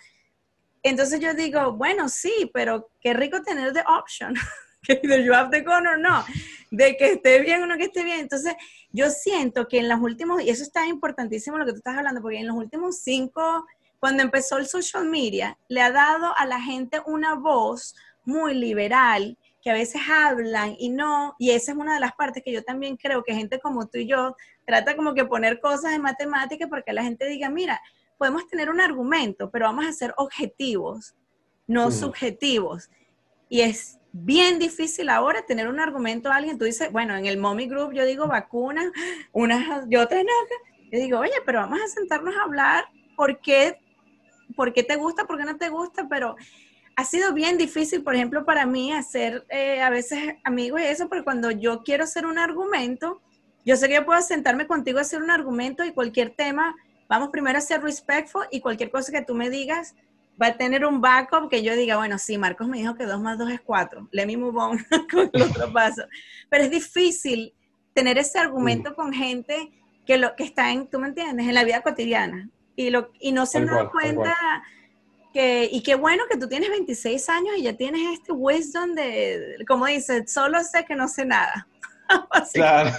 Entonces 0.83 1.21
yo 1.21 1.33
digo, 1.35 1.73
bueno, 1.73 2.09
sí, 2.09 2.51
pero 2.53 2.91
qué 3.01 3.15
rico 3.15 3.41
tener 3.43 3.73
the 3.73 3.83
option, 3.87 4.35
que 4.83 5.01
you 5.25 5.33
have 5.33 5.51
the 5.51 5.63
gun 5.63 5.87
or 5.87 5.99
no, 5.99 6.25
de 6.71 6.97
que 6.97 7.13
esté 7.13 7.41
bien 7.41 7.63
o 7.63 7.67
no 7.67 7.77
que 7.77 7.85
esté 7.85 8.05
bien. 8.05 8.21
Entonces 8.21 8.55
yo 8.91 9.09
siento 9.11 9.69
que 9.69 9.79
en 9.79 9.89
los 9.89 10.01
últimos, 10.01 10.43
y 10.43 10.51
eso 10.51 10.63
está 10.63 10.87
importantísimo 10.87 11.57
lo 11.57 11.65
que 11.65 11.73
tú 11.73 11.79
estás 11.79 11.97
hablando, 11.97 12.21
porque 12.21 12.39
en 12.39 12.49
los 12.49 12.57
últimos 12.57 12.99
cinco, 12.99 13.65
cuando 13.99 14.23
empezó 14.23 14.59
el 14.59 14.67
social 14.67 15.09
media, 15.09 15.57
le 15.69 15.81
ha 15.81 15.93
dado 15.93 16.37
a 16.37 16.45
la 16.45 16.61
gente 16.61 17.01
una 17.07 17.37
voz 17.37 17.95
muy 18.25 18.55
liberal, 18.55 19.39
que 19.63 19.71
a 19.71 19.75
veces 19.75 20.03
hablan 20.11 20.75
y 20.79 20.89
no, 20.89 21.37
y 21.39 21.51
esa 21.51 21.73
es 21.73 21.79
una 21.79 21.95
de 21.95 22.01
las 22.01 22.13
partes 22.15 22.43
que 22.45 22.53
yo 22.53 22.65
también 22.65 22.97
creo 22.97 23.23
que 23.23 23.33
gente 23.33 23.61
como 23.61 23.87
tú 23.87 23.99
y 23.99 24.09
yo 24.09 24.37
trata 24.67 24.97
como 24.97 25.15
que 25.15 25.25
poner 25.25 25.61
cosas 25.61 25.93
en 25.93 26.03
matemáticas 26.03 26.69
porque 26.69 26.93
la 26.93 27.05
gente 27.05 27.27
diga, 27.29 27.49
mira, 27.49 27.81
podemos 28.19 28.47
tener 28.49 28.71
un 28.71 28.81
argumento, 28.81 29.51
pero 29.51 29.67
vamos 29.67 29.87
a 29.87 29.93
ser 29.93 30.15
objetivos, 30.17 31.15
no 31.69 31.89
mm. 31.89 31.93
subjetivos. 31.93 32.91
Y 33.49 33.61
es 33.61 33.99
bien 34.13 34.59
difícil 34.59 35.09
ahora 35.09 35.47
tener 35.47 35.69
un 35.69 35.79
argumento 35.79 36.31
a 36.31 36.37
alguien. 36.37 36.59
Tú 36.59 36.65
dices, 36.65 36.91
bueno, 36.91 37.17
en 37.17 37.27
el 37.27 37.39
Mommy 37.39 37.67
Group 37.69 37.93
yo 37.93 38.05
digo 38.05 38.27
vacunas, 38.27 38.87
unas 39.33 39.87
y 39.89 39.97
otras 39.97 40.25
no. 40.25 40.33
Yo 40.91 40.99
digo, 40.99 41.21
oye, 41.21 41.33
pero 41.47 41.61
vamos 41.61 41.81
a 41.81 41.87
sentarnos 41.87 42.35
a 42.37 42.43
hablar 42.43 42.85
por 43.17 43.41
qué, 43.41 43.79
por 44.57 44.73
qué 44.73 44.83
te 44.83 44.97
gusta, 44.97 45.25
por 45.25 45.39
qué 45.39 45.45
no 45.45 45.57
te 45.57 45.69
gusta, 45.69 46.09
pero 46.09 46.37
ha 46.97 47.05
sido 47.05 47.33
bien 47.33 47.59
difícil, 47.59 48.03
por 48.03 48.15
ejemplo, 48.15 48.45
para 48.45 48.67
mí 48.67 48.93
hacer 48.93 49.47
eh, 49.49 49.81
a 49.81 49.91
veces 49.91 50.35
amigos 50.45 50.81
y 50.81 50.85
eso, 50.85 51.09
porque 51.09 51.25
cuando 51.25 51.51
yo 51.51 51.83
quiero 51.83 52.05
hacer 52.05 52.27
un 52.27 52.39
argumento, 52.39 53.21
yo 53.65 53.77
sé 53.77 53.89
que 53.89 53.95
yo 53.95 54.05
puedo 54.05 54.21
sentarme 54.21 54.67
contigo 54.67 54.99
a 54.99 55.03
hacer 55.03 55.23
un 55.23 55.31
argumento 55.31 55.85
y 55.85 55.93
cualquier 55.93 56.31
tema, 56.31 56.75
vamos 57.09 57.31
primero 57.31 57.59
a 57.59 57.61
ser 57.61 57.83
respectful 57.83 58.47
y 58.51 58.61
cualquier 58.61 58.91
cosa 58.91 59.13
que 59.13 59.23
tú 59.23 59.35
me 59.35 59.51
digas 59.51 59.95
va 60.41 60.49
a 60.49 60.57
tener 60.57 60.85
un 60.85 61.01
backup 61.01 61.49
que 61.49 61.63
yo 61.63 61.75
diga, 61.75 61.97
bueno, 61.97 62.19
sí, 62.19 62.39
Marcos 62.39 62.67
me 62.67 62.79
dijo 62.79 62.95
que 62.95 63.05
2 63.05 63.21
más 63.21 63.39
2 63.39 63.53
es 63.53 63.61
4, 63.61 64.09
let 64.13 64.27
me 64.27 64.37
move 64.37 64.59
on 64.59 64.79
con 65.13 65.31
el 65.33 65.43
otro 65.43 65.73
paso. 65.73 66.03
Pero 66.49 66.65
es 66.65 66.71
difícil 66.71 67.55
tener 67.95 68.19
ese 68.19 68.39
argumento 68.39 68.95
con 68.95 69.13
gente 69.13 69.71
que, 70.07 70.19
lo, 70.19 70.35
que 70.35 70.45
está 70.45 70.71
en, 70.71 70.89
tú 70.89 70.99
me 70.99 71.09
entiendes, 71.09 71.47
en 71.47 71.55
la 71.55 71.65
vida 71.65 71.83
cotidiana 71.83 72.49
y, 72.75 72.91
lo, 72.91 73.11
y 73.21 73.33
no 73.33 73.47
se 73.47 73.65
dan 73.65 73.89
cuenta 73.91 74.35
y 75.35 75.83
qué 75.83 75.95
bueno 75.95 76.25
que 76.31 76.37
tú 76.37 76.49
tienes 76.49 76.71
26 76.71 77.29
años 77.29 77.55
y 77.59 77.63
ya 77.63 77.77
tienes 77.77 78.03
este 78.13 78.33
wisdom 78.33 78.95
de, 78.95 79.57
como 79.67 79.87
dices, 79.87 80.33
solo 80.33 80.63
sé 80.63 80.85
que 80.85 80.95
no 80.95 81.09
sé 81.09 81.25
nada. 81.25 81.67
claro. 82.53 82.91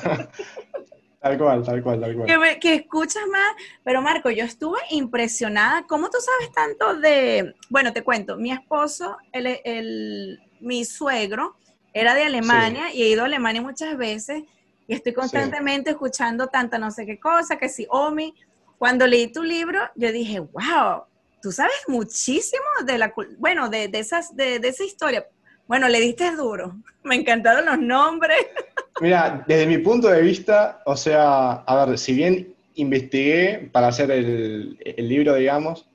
Tal 1.19 1.37
cual, 1.37 1.63
tal 1.63 1.81
cual, 1.81 2.01
tal 2.01 2.15
cual. 2.15 2.59
Que, 2.59 2.73
escuchas 2.73 3.23
más, 3.31 3.55
pero 3.83 4.01
Marco, 4.01 4.29
yo 4.29 4.43
estuve 4.43 4.79
impresionada. 4.89 5.85
¿Cómo 5.87 6.09
tú 6.09 6.17
sabes 6.19 6.53
tanto 6.53 6.99
de, 6.99 7.55
bueno, 7.69 7.93
te 7.93 8.03
cuento, 8.03 8.35
mi 8.35 8.51
esposo, 8.51 9.17
el, 9.31 9.59
el 9.63 10.41
mi 10.59 10.83
suegro, 10.83 11.55
era 11.93 12.15
de 12.15 12.23
Alemania 12.23 12.93
y 12.93 13.03
he 13.03 13.09
ido 13.09 13.21
a 13.21 13.25
Alemania 13.25 13.61
muchas 13.61 13.95
veces 13.97 14.43
y 14.87 14.93
estoy 14.95 15.13
constantemente 15.13 15.91
escuchando 15.91 16.47
tanta 16.47 16.77
no 16.77 16.91
sé 16.91 17.05
qué 17.05 17.19
cosa, 17.19 17.57
que 17.57 17.69
si 17.69 17.87
Omi. 17.89 18.33
Cuando 18.77 19.07
leí 19.07 19.31
tu 19.31 19.43
libro, 19.43 19.79
yo 19.95 20.11
dije, 20.11 20.39
wow, 20.39 21.03
tú 21.43 21.51
sabes 21.51 21.75
muchísimo 21.89 22.63
de 22.85 22.97
la, 22.97 23.13
bueno, 23.37 23.69
de, 23.69 23.89
esas, 23.93 24.33
de, 24.33 24.55
esa 24.55 24.83
historia. 24.85 25.27
Bueno, 25.67 25.89
le 25.89 25.99
diste 25.99 26.33
duro. 26.35 26.77
Me 27.03 27.15
encantaron 27.15 27.65
los 27.65 27.79
nombres. 27.79 28.37
Mira, 29.01 29.43
desde 29.45 29.67
mi 29.67 29.77
punto 29.79 30.07
de 30.07 30.21
vista, 30.21 30.81
o 30.85 30.95
sea, 30.95 31.51
a 31.51 31.85
ver, 31.85 31.97
si 31.97 32.13
bien 32.13 32.55
investigué 32.75 33.69
para 33.73 33.87
hacer 33.87 34.09
el, 34.09 34.77
libro, 34.97 35.35
digamos, 35.35 35.85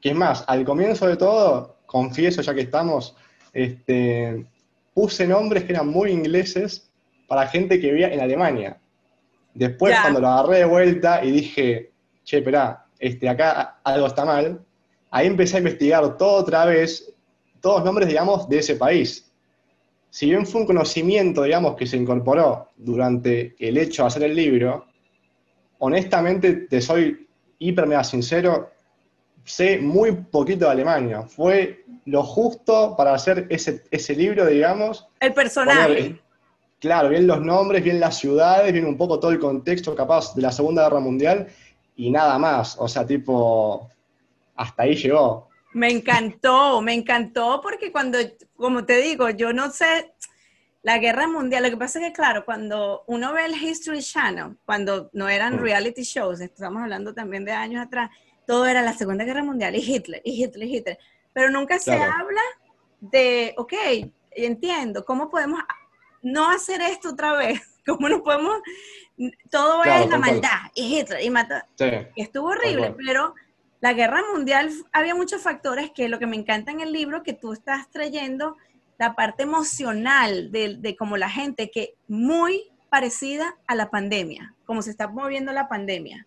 que 0.00 0.10
es 0.10 0.16
más, 0.16 0.42
al 0.46 0.64
comienzo 0.64 1.06
de 1.06 1.16
todo, 1.16 1.76
confieso 1.84 2.40
ya 2.40 2.54
que 2.54 2.62
estamos, 2.62 3.14
este, 3.52 4.46
puse 4.94 5.26
nombres 5.26 5.64
que 5.64 5.74
eran 5.74 5.88
muy 5.88 6.12
ingleses 6.12 6.90
para 7.28 7.46
gente 7.46 7.78
que 7.78 7.90
vivía 7.90 8.08
en 8.08 8.20
Alemania. 8.20 8.78
Después, 9.52 9.94
cuando 10.00 10.20
lo 10.20 10.28
agarré 10.28 10.58
de 10.58 10.64
vuelta 10.64 11.22
y 11.22 11.30
dije, 11.30 11.90
che, 12.24 12.38
espera, 12.38 12.86
este, 12.98 13.28
acá 13.28 13.80
algo 13.84 14.06
está 14.06 14.24
mal, 14.24 14.64
ahí 15.14 15.28
empecé 15.28 15.56
a 15.56 15.58
investigar 15.60 16.16
todo 16.18 16.40
otra 16.40 16.64
vez, 16.64 17.14
todos 17.60 17.84
nombres, 17.84 18.08
digamos, 18.08 18.48
de 18.48 18.58
ese 18.58 18.74
país. 18.74 19.30
si 20.10 20.26
bien 20.26 20.44
fue 20.44 20.60
un 20.62 20.66
conocimiento, 20.66 21.42
digamos, 21.42 21.76
que 21.76 21.86
se 21.86 21.96
incorporó 21.96 22.70
durante 22.76 23.54
el 23.58 23.78
hecho 23.78 24.02
de 24.02 24.06
hacer 24.08 24.22
el 24.24 24.34
libro, 24.34 24.86
honestamente, 25.78 26.52
te 26.68 26.80
soy 26.80 27.28
hiper 27.58 27.86
mega 27.86 28.02
sincero, 28.02 28.70
sé 29.44 29.78
muy 29.78 30.12
poquito 30.12 30.66
de 30.66 30.72
Alemania. 30.72 31.22
Fue 31.22 31.84
lo 32.06 32.22
justo 32.24 32.94
para 32.96 33.14
hacer 33.14 33.46
ese, 33.50 33.84
ese 33.92 34.16
libro, 34.16 34.46
digamos. 34.46 35.06
El 35.20 35.32
personaje. 35.32 36.20
claro, 36.80 37.08
bien 37.08 37.26
los 37.26 37.40
nombres, 37.40 37.84
bien 37.84 38.00
las 38.00 38.18
ciudades, 38.18 38.72
bien 38.72 38.84
un 38.84 38.96
poco 38.96 39.20
todo 39.20 39.30
el 39.30 39.38
contexto 39.38 39.94
capaz 39.94 40.34
de 40.34 40.42
la 40.42 40.50
Segunda 40.50 40.84
Guerra 40.84 41.00
Mundial 41.00 41.46
y 41.96 42.10
nada 42.10 42.36
más. 42.38 42.76
O 42.78 42.88
sea, 42.88 43.06
tipo, 43.06 43.90
hasta 44.54 44.82
ahí 44.84 44.94
llegó. 44.94 45.48
Me 45.72 45.90
encantó, 45.90 46.80
me 46.82 46.94
encantó 46.94 47.60
porque 47.60 47.90
cuando, 47.90 48.18
como 48.56 48.84
te 48.84 48.98
digo, 48.98 49.30
yo 49.30 49.52
no 49.52 49.70
sé, 49.70 50.14
la 50.82 50.98
guerra 50.98 51.26
mundial, 51.26 51.64
lo 51.64 51.70
que 51.70 51.76
pasa 51.76 51.98
es 51.98 52.06
que, 52.06 52.12
claro, 52.12 52.44
cuando 52.44 53.04
uno 53.06 53.32
ve 53.32 53.46
el 53.46 53.54
History 53.54 54.00
Channel, 54.00 54.56
cuando 54.66 55.10
no 55.14 55.28
eran 55.28 55.56
mm. 55.56 55.60
reality 55.60 56.02
shows, 56.02 56.40
estamos 56.40 56.82
hablando 56.82 57.14
también 57.14 57.44
de 57.44 57.52
años 57.52 57.84
atrás, 57.84 58.10
todo 58.46 58.66
era 58.66 58.82
la 58.82 58.92
Segunda 58.92 59.24
Guerra 59.24 59.42
Mundial 59.42 59.74
y 59.74 59.78
Hitler, 59.78 60.20
y 60.24 60.44
Hitler, 60.44 60.68
y 60.68 60.76
Hitler, 60.76 60.98
pero 61.32 61.50
nunca 61.50 61.78
se 61.78 61.94
habla 61.94 62.42
de, 63.00 63.54
ok, 63.56 63.72
entiendo, 64.32 65.04
¿cómo 65.04 65.30
podemos 65.30 65.60
no 66.22 66.50
hacer 66.50 66.82
esto 66.82 67.10
otra 67.10 67.32
vez? 67.32 67.60
¿Cómo 67.86 68.08
no 68.08 68.22
podemos? 68.22 68.60
Todo 69.50 69.84
es 69.84 70.08
la 70.08 70.18
maldad, 70.18 70.70
y 70.74 70.98
Hitler, 70.98 71.22
y 71.22 71.30
mata. 71.30 71.66
Sí, 71.76 71.86
Estuvo 72.16 72.48
horrible, 72.48 72.94
pero 72.96 73.34
la 73.84 73.92
guerra 73.92 74.22
mundial 74.32 74.70
había 74.92 75.14
muchos 75.14 75.42
factores 75.42 75.90
que 75.90 76.08
lo 76.08 76.18
que 76.18 76.26
me 76.26 76.36
encanta 76.36 76.72
en 76.72 76.80
el 76.80 76.90
libro, 76.90 77.22
que 77.22 77.34
tú 77.34 77.52
estás 77.52 77.90
trayendo 77.90 78.56
la 78.98 79.14
parte 79.14 79.42
emocional 79.42 80.50
de, 80.50 80.76
de 80.76 80.96
como 80.96 81.18
la 81.18 81.28
gente, 81.28 81.70
que 81.70 81.92
muy 82.08 82.62
parecida 82.88 83.58
a 83.66 83.74
la 83.74 83.90
pandemia, 83.90 84.54
como 84.64 84.80
se 84.80 84.88
está 84.88 85.08
moviendo 85.08 85.52
la 85.52 85.68
pandemia. 85.68 86.26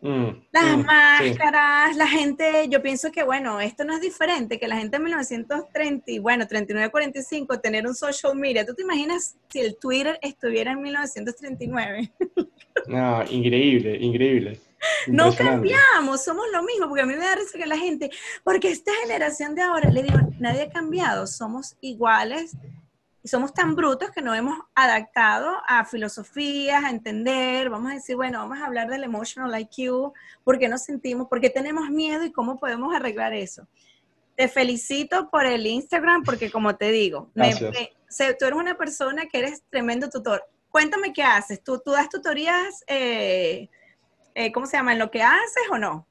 Mm, 0.00 0.28
Las 0.52 0.76
mm, 0.76 0.84
máscaras, 0.84 1.96
la 1.96 2.06
gente, 2.06 2.68
yo 2.68 2.80
pienso 2.80 3.10
que, 3.10 3.24
bueno, 3.24 3.60
esto 3.60 3.84
no 3.84 3.92
es 3.92 4.00
diferente, 4.00 4.60
que 4.60 4.68
la 4.68 4.76
gente 4.76 4.98
en 4.98 5.02
1930, 5.02 6.08
y 6.12 6.20
bueno, 6.20 6.44
39-45, 6.44 7.60
tener 7.60 7.84
un 7.88 7.96
social 7.96 8.36
media. 8.36 8.64
¿Tú 8.64 8.74
te 8.74 8.82
imaginas 8.82 9.34
si 9.48 9.58
el 9.58 9.76
Twitter 9.76 10.20
estuviera 10.22 10.70
en 10.70 10.82
1939? 10.82 12.12
No, 12.86 13.24
increíble, 13.28 13.96
increíble. 13.96 14.60
No 15.06 15.34
cambiamos, 15.34 16.24
somos 16.24 16.46
lo 16.52 16.62
mismo, 16.62 16.88
porque 16.88 17.02
a 17.02 17.06
mí 17.06 17.14
me 17.14 17.24
da 17.24 17.34
risa 17.34 17.58
que 17.58 17.66
la 17.66 17.78
gente, 17.78 18.10
porque 18.44 18.70
esta 18.70 18.92
generación 19.02 19.54
de 19.54 19.62
ahora, 19.62 19.90
le 19.90 20.02
digo, 20.02 20.18
nadie 20.38 20.62
ha 20.62 20.70
cambiado, 20.70 21.26
somos 21.26 21.76
iguales 21.80 22.56
y 23.22 23.28
somos 23.28 23.52
tan 23.52 23.74
brutos 23.74 24.10
que 24.10 24.22
nos 24.22 24.36
hemos 24.36 24.56
adaptado 24.74 25.60
a 25.66 25.84
filosofías, 25.84 26.84
a 26.84 26.90
entender, 26.90 27.70
vamos 27.70 27.90
a 27.90 27.94
decir, 27.94 28.14
bueno, 28.14 28.38
vamos 28.38 28.58
a 28.58 28.66
hablar 28.66 28.88
del 28.88 29.02
emotional 29.02 29.58
IQ, 29.60 30.12
por 30.44 30.58
qué 30.58 30.68
nos 30.68 30.84
sentimos, 30.84 31.26
por 31.26 31.40
qué 31.40 31.50
tenemos 31.50 31.90
miedo 31.90 32.24
y 32.24 32.30
cómo 32.30 32.58
podemos 32.58 32.94
arreglar 32.94 33.34
eso. 33.34 33.66
Te 34.36 34.46
felicito 34.48 35.28
por 35.30 35.46
el 35.46 35.66
Instagram 35.66 36.22
porque 36.22 36.52
como 36.52 36.76
te 36.76 36.92
digo, 36.92 37.30
tú 37.34 38.44
eres 38.44 38.54
una 38.54 38.76
persona 38.76 39.26
que 39.26 39.38
eres 39.38 39.62
tremendo 39.70 40.08
tutor. 40.08 40.44
Cuéntame 40.68 41.12
qué 41.12 41.22
haces. 41.22 41.64
¿Tú, 41.64 41.80
tú 41.84 41.90
das 41.90 42.08
tutorías 42.08 42.84
eh, 42.86 43.70
eh, 44.36 44.52
¿cómo 44.52 44.66
se 44.66 44.76
llama? 44.76 44.92
¿En 44.92 44.98
lo 44.98 45.10
que 45.10 45.22
haces 45.22 45.64
o 45.72 45.78
no? 45.78 46.06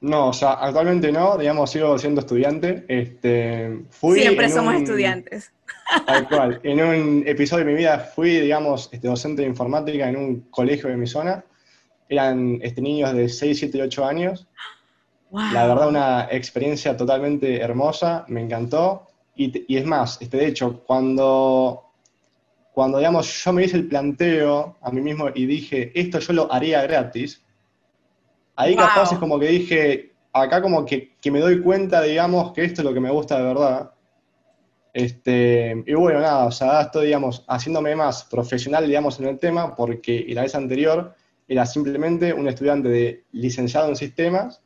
No, 0.00 0.28
o 0.28 0.32
sea, 0.32 0.52
actualmente 0.52 1.10
no, 1.10 1.36
digamos, 1.36 1.70
sigo 1.70 1.98
siendo 1.98 2.20
estudiante. 2.20 2.84
Este, 2.88 3.84
fui 3.90 4.20
Siempre 4.20 4.48
somos 4.48 4.74
estudiantes. 4.74 5.52
Tal 6.06 6.28
cual. 6.30 6.60
En 6.62 6.80
un 6.80 7.24
episodio 7.26 7.64
de 7.64 7.72
mi 7.72 7.78
vida 7.78 7.98
fui, 7.98 8.38
digamos, 8.38 8.88
este, 8.92 9.08
docente 9.08 9.42
de 9.42 9.48
informática 9.48 10.08
en 10.08 10.16
un 10.16 10.40
colegio 10.50 10.88
de 10.88 10.96
mi 10.96 11.08
zona. 11.08 11.44
Eran 12.08 12.60
este, 12.62 12.80
niños 12.80 13.12
de 13.14 13.28
6, 13.28 13.58
7 13.58 13.78
y 13.78 13.80
8 13.80 14.04
años. 14.04 14.46
La 15.32 15.66
verdad, 15.66 15.88
una 15.88 16.28
experiencia 16.30 16.96
totalmente 16.96 17.60
hermosa, 17.60 18.24
me 18.28 18.42
encantó. 18.42 19.08
Y, 19.34 19.64
y 19.66 19.78
es 19.78 19.84
más, 19.84 20.22
este, 20.22 20.36
de 20.36 20.46
hecho, 20.46 20.84
cuando 20.86 21.83
cuando, 22.74 22.98
digamos, 22.98 23.44
yo 23.44 23.52
me 23.52 23.62
hice 23.62 23.76
el 23.76 23.86
planteo 23.86 24.76
a 24.80 24.90
mí 24.90 25.00
mismo 25.00 25.28
y 25.32 25.46
dije, 25.46 25.92
esto 25.94 26.18
yo 26.18 26.32
lo 26.32 26.52
haría 26.52 26.82
gratis, 26.82 27.40
ahí 28.56 28.74
capaz 28.74 29.12
es 29.12 29.18
como 29.20 29.38
que 29.38 29.46
dije, 29.46 30.12
acá 30.32 30.60
como 30.60 30.84
que, 30.84 31.12
me 31.30 31.38
doy 31.38 31.60
cuenta, 31.60 32.02
digamos, 32.02 32.52
que 32.52 32.64
esto 32.64 32.80
es 32.80 32.84
lo 32.84 32.92
que 32.92 32.98
me 32.98 33.12
gusta 33.12 33.38
de 33.38 33.44
verdad. 33.44 33.92
Este, 34.92 35.84
y 35.86 35.94
bueno, 35.94 36.20
nada, 36.20 36.46
o 36.46 36.50
sea, 36.50 36.82
estoy, 36.82 37.06
digamos, 37.06 37.44
haciéndome 37.46 37.94
más 37.94 38.24
profesional, 38.24 38.84
digamos, 38.88 39.20
en 39.20 39.26
el 39.26 39.38
tema, 39.38 39.76
porque 39.76 40.26
la 40.30 40.42
vez 40.42 40.56
anterior 40.56 41.14
era 41.46 41.66
simplemente 41.66 42.32
un 42.32 42.48
estudiante 42.48 42.88
de 42.88 43.22
licenciado 43.30 43.88
en 43.88 43.94
sistemas 43.94 44.60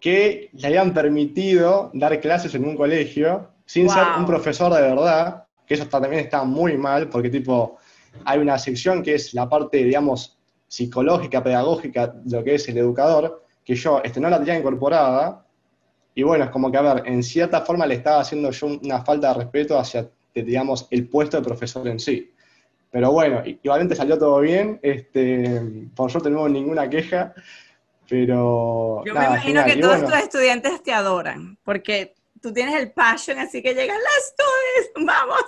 que 0.00 0.48
le 0.54 0.68
habían 0.68 0.94
permitido 0.94 1.90
dar 1.92 2.18
clases 2.20 2.54
en 2.54 2.64
un 2.64 2.76
colegio 2.76 3.50
sin 3.66 3.90
ser 3.90 4.04
un 4.16 4.24
profesor 4.24 4.72
de 4.72 4.80
verdad, 4.80 5.45
que 5.66 5.74
eso 5.74 5.86
también 5.86 6.14
está 6.24 6.44
muy 6.44 6.76
mal, 6.76 7.08
porque 7.08 7.28
tipo, 7.28 7.78
hay 8.24 8.38
una 8.38 8.58
sección 8.58 9.02
que 9.02 9.14
es 9.14 9.34
la 9.34 9.48
parte, 9.48 9.78
digamos, 9.78 10.38
psicológica, 10.68 11.42
pedagógica, 11.42 12.08
de 12.08 12.36
lo 12.36 12.44
que 12.44 12.54
es 12.54 12.68
el 12.68 12.78
educador, 12.78 13.42
que 13.64 13.74
yo 13.74 14.00
este, 14.02 14.20
no 14.20 14.30
la 14.30 14.38
tenía 14.38 14.58
incorporada, 14.58 15.44
y 16.14 16.22
bueno, 16.22 16.44
es 16.44 16.50
como 16.50 16.70
que, 16.70 16.78
a 16.78 16.82
ver, 16.82 17.02
en 17.06 17.22
cierta 17.22 17.60
forma 17.60 17.86
le 17.86 17.96
estaba 17.96 18.20
haciendo 18.20 18.50
yo 18.50 18.68
una 18.82 19.04
falta 19.04 19.28
de 19.28 19.34
respeto 19.34 19.78
hacia, 19.78 20.08
digamos, 20.34 20.86
el 20.90 21.08
puesto 21.08 21.36
de 21.36 21.42
profesor 21.42 21.86
en 21.88 21.98
sí. 21.98 22.32
Pero 22.90 23.12
bueno, 23.12 23.42
igualmente 23.44 23.94
salió 23.94 24.16
todo 24.16 24.40
bien, 24.40 24.78
este, 24.82 25.88
por 25.94 26.10
suerte 26.10 26.30
no 26.30 26.40
hubo 26.40 26.48
ninguna 26.48 26.88
queja, 26.88 27.34
pero... 28.08 29.02
Yo 29.04 29.12
me 29.12 29.26
imagino 29.26 29.64
que 29.64 29.76
todos 29.76 30.04
tus 30.04 30.14
estudiantes 30.14 30.82
te 30.82 30.92
adoran, 30.92 31.58
porque 31.62 32.14
tú 32.46 32.52
tienes 32.52 32.76
el 32.76 32.92
passion, 32.92 33.38
así 33.40 33.60
que 33.60 33.74
llegan 33.74 33.98
las 33.98 34.34
dos, 34.38 35.04
vamos. 35.04 35.44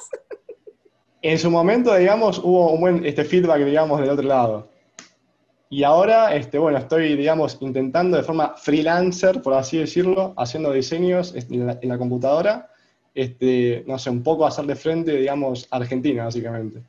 En 1.23 1.39
su 1.39 1.49
momento, 1.49 1.95
digamos, 1.95 2.39
hubo 2.39 2.73
un 2.73 2.81
buen 2.81 3.07
este, 3.07 3.25
feedback, 3.25 3.65
digamos, 3.65 4.01
del 4.01 4.11
otro 4.11 4.27
lado. 4.27 4.69
Y 5.71 5.85
ahora, 5.85 6.35
este, 6.35 6.59
bueno, 6.59 6.79
estoy, 6.79 7.15
digamos, 7.15 7.59
intentando 7.61 8.17
de 8.17 8.25
forma 8.25 8.57
freelancer, 8.57 9.43
por 9.43 9.55
así 9.55 9.79
decirlo, 9.79 10.35
haciendo 10.37 10.73
diseños 10.73 11.35
este, 11.37 11.55
en 11.55 11.89
la, 11.89 11.99
computadora, 11.99 12.71
este, 13.15 13.85
no 13.87 13.99
sé, 13.99 14.11
un 14.11 14.23
poco 14.23 14.45
hacerle 14.45 14.75
frente, 14.75 15.13
digamos, 15.13 15.69
a 15.71 15.77
Argentina, 15.77 16.25
básicamente. 16.25 16.83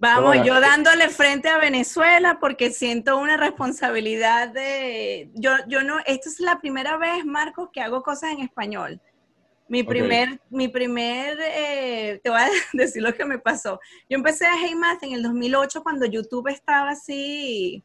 Vamos, 0.00 0.36
yo 0.44 0.60
dándole 0.60 1.08
frente 1.08 1.48
a 1.48 1.58
Venezuela 1.58 2.38
porque 2.40 2.70
siento 2.70 3.18
una 3.18 3.36
responsabilidad 3.36 4.48
de... 4.48 5.30
Yo, 5.34 5.52
yo 5.68 5.82
no, 5.82 5.98
esta 6.06 6.28
es 6.28 6.40
la 6.40 6.58
primera 6.58 6.96
vez, 6.96 7.24
Marcos, 7.26 7.68
que 7.70 7.82
hago 7.82 8.02
cosas 8.02 8.32
en 8.32 8.40
español. 8.40 9.00
Mi 9.70 9.84
primer, 9.84 10.40
mi 10.50 10.66
primer, 10.66 11.38
eh, 11.40 12.20
te 12.24 12.28
voy 12.28 12.40
a 12.40 12.48
decir 12.72 13.00
lo 13.00 13.14
que 13.14 13.24
me 13.24 13.38
pasó. 13.38 13.78
Yo 14.08 14.16
empecé 14.16 14.44
a 14.44 14.56
Hey 14.56 14.74
Math 14.74 15.04
en 15.04 15.12
el 15.12 15.22
2008 15.22 15.84
cuando 15.84 16.06
YouTube 16.06 16.48
estaba 16.48 16.90
así, 16.90 17.84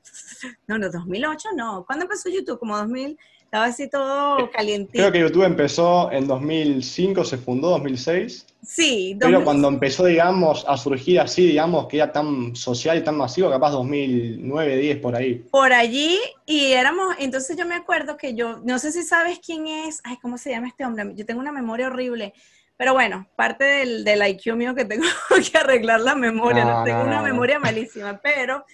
no, 0.65 0.79
no, 0.79 0.89
2008 0.89 1.49
no. 1.55 1.85
¿Cuándo 1.85 2.05
empezó 2.05 2.27
YouTube? 2.27 2.57
Como 2.57 2.75
2000, 2.75 3.19
estaba 3.45 3.65
así 3.65 3.89
todo 3.89 4.39
eh, 4.39 4.49
calientito. 4.51 4.97
Creo 4.97 5.11
que 5.11 5.19
YouTube 5.19 5.43
empezó 5.43 6.11
en 6.11 6.27
2005, 6.27 7.23
se 7.23 7.37
fundó 7.37 7.69
2006. 7.69 8.45
Sí. 8.63 9.15
Pero 9.19 9.43
cuando 9.43 9.67
empezó, 9.67 10.05
digamos, 10.05 10.65
a 10.67 10.75
surgir 10.75 11.19
así, 11.19 11.47
digamos, 11.47 11.87
que 11.87 11.97
era 11.97 12.11
tan 12.11 12.55
social 12.55 12.97
y 12.97 13.03
tan 13.03 13.15
masivo, 13.15 13.49
capaz 13.49 13.71
2009, 13.71 14.77
10, 14.77 14.97
por 14.97 15.15
ahí. 15.15 15.35
Por 15.51 15.71
allí, 15.71 16.19
y 16.45 16.71
éramos, 16.71 17.15
entonces 17.19 17.55
yo 17.55 17.65
me 17.65 17.75
acuerdo 17.75 18.17
que 18.17 18.33
yo, 18.33 18.59
no 18.63 18.79
sé 18.79 18.91
si 18.91 19.03
sabes 19.03 19.39
quién 19.39 19.67
es, 19.67 20.01
ay, 20.03 20.17
¿cómo 20.21 20.37
se 20.37 20.49
llama 20.49 20.67
este 20.67 20.83
hombre? 20.83 21.13
Yo 21.15 21.25
tengo 21.25 21.39
una 21.39 21.51
memoria 21.51 21.87
horrible. 21.87 22.33
Pero 22.77 22.93
bueno, 22.93 23.25
parte 23.37 23.63
del, 23.63 24.03
del 24.03 24.27
IQ 24.27 24.55
mío 24.55 24.75
que 24.75 24.83
tengo 24.83 25.05
que 25.51 25.57
arreglar 25.57 26.01
la 26.01 26.15
memoria, 26.15 26.81
tengo 26.83 27.03
una 27.03 27.21
memoria 27.21 27.57
malísima, 27.57 28.19
pero 28.21 28.65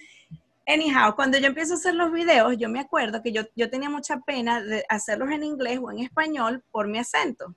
Anyhow, 0.72 1.14
cuando 1.14 1.38
yo 1.38 1.46
empiezo 1.48 1.74
a 1.74 1.76
hacer 1.76 1.94
los 1.94 2.10
videos, 2.10 2.56
yo 2.56 2.68
me 2.68 2.80
acuerdo 2.80 3.22
que 3.22 3.32
yo, 3.32 3.42
yo 3.54 3.68
tenía 3.68 3.90
mucha 3.90 4.20
pena 4.20 4.62
de 4.62 4.84
hacerlos 4.88 5.30
en 5.30 5.42
inglés 5.42 5.78
o 5.82 5.90
en 5.90 5.98
español 5.98 6.64
por 6.70 6.88
mi 6.88 6.98
acento. 6.98 7.54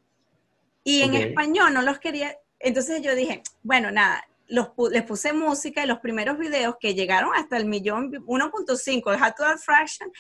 Y 0.84 1.02
en 1.02 1.16
español 1.16 1.74
no 1.74 1.82
los 1.82 2.00
quería. 2.00 2.38
Entonces 2.60 3.02
yo 3.02 3.16
dije, 3.16 3.42
bueno, 3.64 3.90
nada, 3.90 4.24
los, 4.48 4.70
les 4.92 5.04
puse 5.04 5.34
música 5.34 5.84
y 5.84 5.88
los 5.88 6.00
primeros 6.00 6.38
videos 6.38 6.76
que 6.80 6.94
llegaron 6.94 7.34
hasta 7.36 7.58
el 7.58 7.66
millón, 7.66 8.12
1.5, 8.12 9.14
el 9.14 9.22
How 9.22 9.34
to 9.36 9.58
Fraction, 9.58 10.12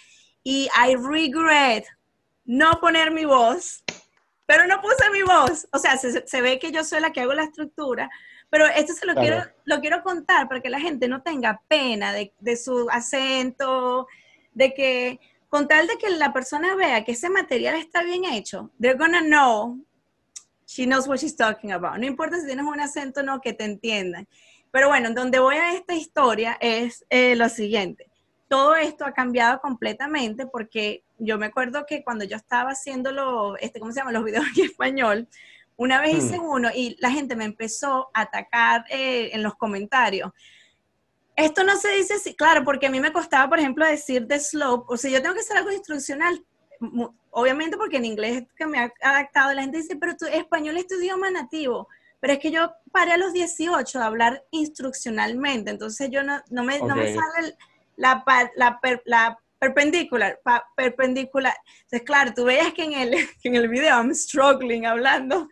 y 0.44 0.70
I 0.88 0.96
regret 0.96 1.86
no 2.46 2.80
poner 2.80 3.12
mi 3.12 3.26
voz, 3.26 3.84
pero 4.46 4.66
no 4.68 4.82
puse 4.82 5.10
mi 5.12 5.22
voz. 5.22 5.68
O 5.72 5.80
sea, 5.80 5.98
se, 5.98 6.26
se 6.26 6.42
ve 6.42 6.60
que 6.60 6.72
yo 6.72 6.84
soy 6.84 7.02
la 7.02 7.12
que 7.12 7.22
hago 7.22 7.34
la 7.34 7.44
estructura, 7.44 8.10
pero 8.56 8.68
esto 8.68 8.94
se 8.94 9.06
lo, 9.06 9.15
quiero, 9.15 9.44
lo 9.65 9.82
quiero 9.82 10.02
contar 10.02 10.48
para 10.48 10.62
que 10.62 10.70
la 10.70 10.80
gente 10.80 11.10
no 11.10 11.22
tenga 11.22 11.62
pena 11.68 12.13
de, 12.13 12.32
de 12.39 12.56
su 12.56 12.88
acento, 12.89 14.08
de 14.54 14.74
que, 14.74 15.20
con 15.50 15.68
tal 15.68 15.88
de 15.88 15.98
que 15.98 16.10
la 16.12 16.32
persona 16.32 16.74
vea 16.74 17.04
que 17.04 17.12
ese 17.12 17.30
material 17.30 17.76
está 17.76 18.02
bien 18.02 18.24
hecho, 18.24 18.72
they're 18.80 18.98
gonna 18.98 19.20
know 19.20 19.78
she 20.65 20.86
knows 20.86 21.06
what 21.06 21.18
she's 21.18 21.36
talking 21.36 21.74
about. 21.74 21.98
No 21.98 22.06
importa 22.06 22.39
si 22.39 22.46
tienes 22.46 22.63
un 22.63 22.80
acento 22.80 23.20
o 23.20 23.24
no, 23.24 23.41
que 23.41 23.52
te 23.52 23.65
entiendan. 23.65 24.26
Pero 24.72 24.88
bueno, 24.88 25.13
donde 25.13 25.39
voy 25.39 25.58
a 25.58 25.74
esta 25.74 25.94
historia 25.94 26.58
es 26.62 27.06
eh, 27.10 27.36
lo 27.36 27.50
siguiente. 27.50 28.10
Todo 28.48 28.78
esto 28.78 29.04
ha 29.06 29.12
cambiado 29.12 29.60
completamente 29.60 30.48
porque 30.48 31.04
yo 31.18 31.38
me 31.38 31.48
acuerdo 31.48 31.86
que 31.86 32.06
cuando 32.06 32.24
yo 32.24 32.38
estaba 32.38 32.70
haciendo 32.70 33.12
los, 33.12 33.58
este, 33.60 33.82
¿cómo 33.82 33.91
se 33.91 34.00
llama? 34.00 34.13
Los 34.13 34.24
videos 34.24 34.46
en 34.58 34.63
español, 34.63 35.28
una 35.78 36.02
vez 36.02 36.18
hice 36.18 36.38
hmm. 36.38 36.44
uno 36.46 36.70
y 36.74 36.96
la 37.00 37.12
gente 37.12 37.36
me 37.36 37.46
empezó 37.46 38.10
a 38.14 38.22
atacar 38.22 38.86
eh, 38.90 39.32
en 39.34 39.44
los 39.44 39.56
comentarios. 39.56 40.32
Esto 41.36 41.64
no 41.64 41.76
se 41.76 41.90
dice 41.90 42.14
así, 42.14 42.34
claro, 42.34 42.64
porque 42.64 42.88
a 42.88 42.90
mí 42.90 43.00
me 43.00 43.12
costaba, 43.12 43.50
por 43.50 43.60
ejemplo, 43.60 43.86
decir 43.86 44.26
de 44.26 44.40
slope, 44.40 44.86
o 44.88 44.96
sea, 44.96 45.12
yo 45.12 45.22
tengo 45.22 45.36
que 45.36 45.42
hacer 45.42 45.58
algo 45.58 45.72
instruccional, 45.72 46.46
obviamente 47.30 47.76
porque 47.76 47.98
en 47.98 48.06
inglés 48.06 48.46
que 48.56 48.66
me 48.66 48.80
ha 48.80 48.94
adaptado, 49.02 49.54
la 49.54 49.64
gente 49.64 49.80
dice, 49.80 49.98
pero 49.98 50.16
tu 50.16 50.26
español 50.26 50.78
es 50.78 50.88
tu 50.88 50.96
idioma 50.96 51.30
nativo, 51.30 51.90
pero 52.22 52.34
es 52.34 52.40
que 52.40 52.52
yo 52.52 52.72
paré 52.92 53.12
a 53.12 53.18
los 53.18 53.34
18 53.34 54.00
de 54.00 54.06
hablar 54.06 54.46
instruccionalmente, 54.52 55.72
entonces 55.72 56.10
yo 56.10 56.24
no, 56.24 56.42
no, 56.50 56.64
me, 56.64 56.80
no 56.80 56.96
me 56.96 57.14
sale 57.14 57.58
la, 57.98 58.24
la, 58.56 58.80
la 59.04 59.40
perpendicular, 59.65 60.39
perpendicular. 60.75 61.56
Entonces, 61.84 62.01
claro, 62.04 62.34
tú 62.36 62.45
veías 62.45 62.73
que 62.73 62.84
en 62.84 62.93
el, 62.93 63.13
en 63.43 63.56
el 63.56 63.67
video 63.67 63.95
I'm 63.95 64.13
struggling 64.13 64.86
hablando, 64.86 65.47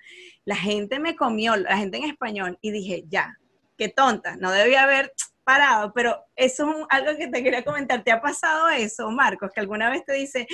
la 0.45 0.55
gente 0.55 0.99
me 0.99 1.15
comió, 1.15 1.55
la 1.55 1.77
gente 1.77 1.97
en 1.97 2.05
español, 2.05 2.57
y 2.61 2.71
dije, 2.71 3.03
ya, 3.07 3.35
qué 3.77 3.89
tonta, 3.89 4.35
no 4.35 4.51
debía 4.51 4.83
haber 4.83 5.13
parado, 5.43 5.91
pero 5.93 6.17
eso 6.35 6.69
es 6.69 6.85
algo 6.89 7.17
que 7.17 7.27
te 7.27 7.43
quería 7.43 7.63
comentar. 7.63 8.03
¿Te 8.03 8.11
ha 8.11 8.21
pasado 8.21 8.69
eso, 8.69 9.09
Marcos? 9.11 9.51
Que 9.53 9.61
alguna 9.61 9.89
vez 9.89 10.05
te 10.05 10.13
dice, 10.13 10.47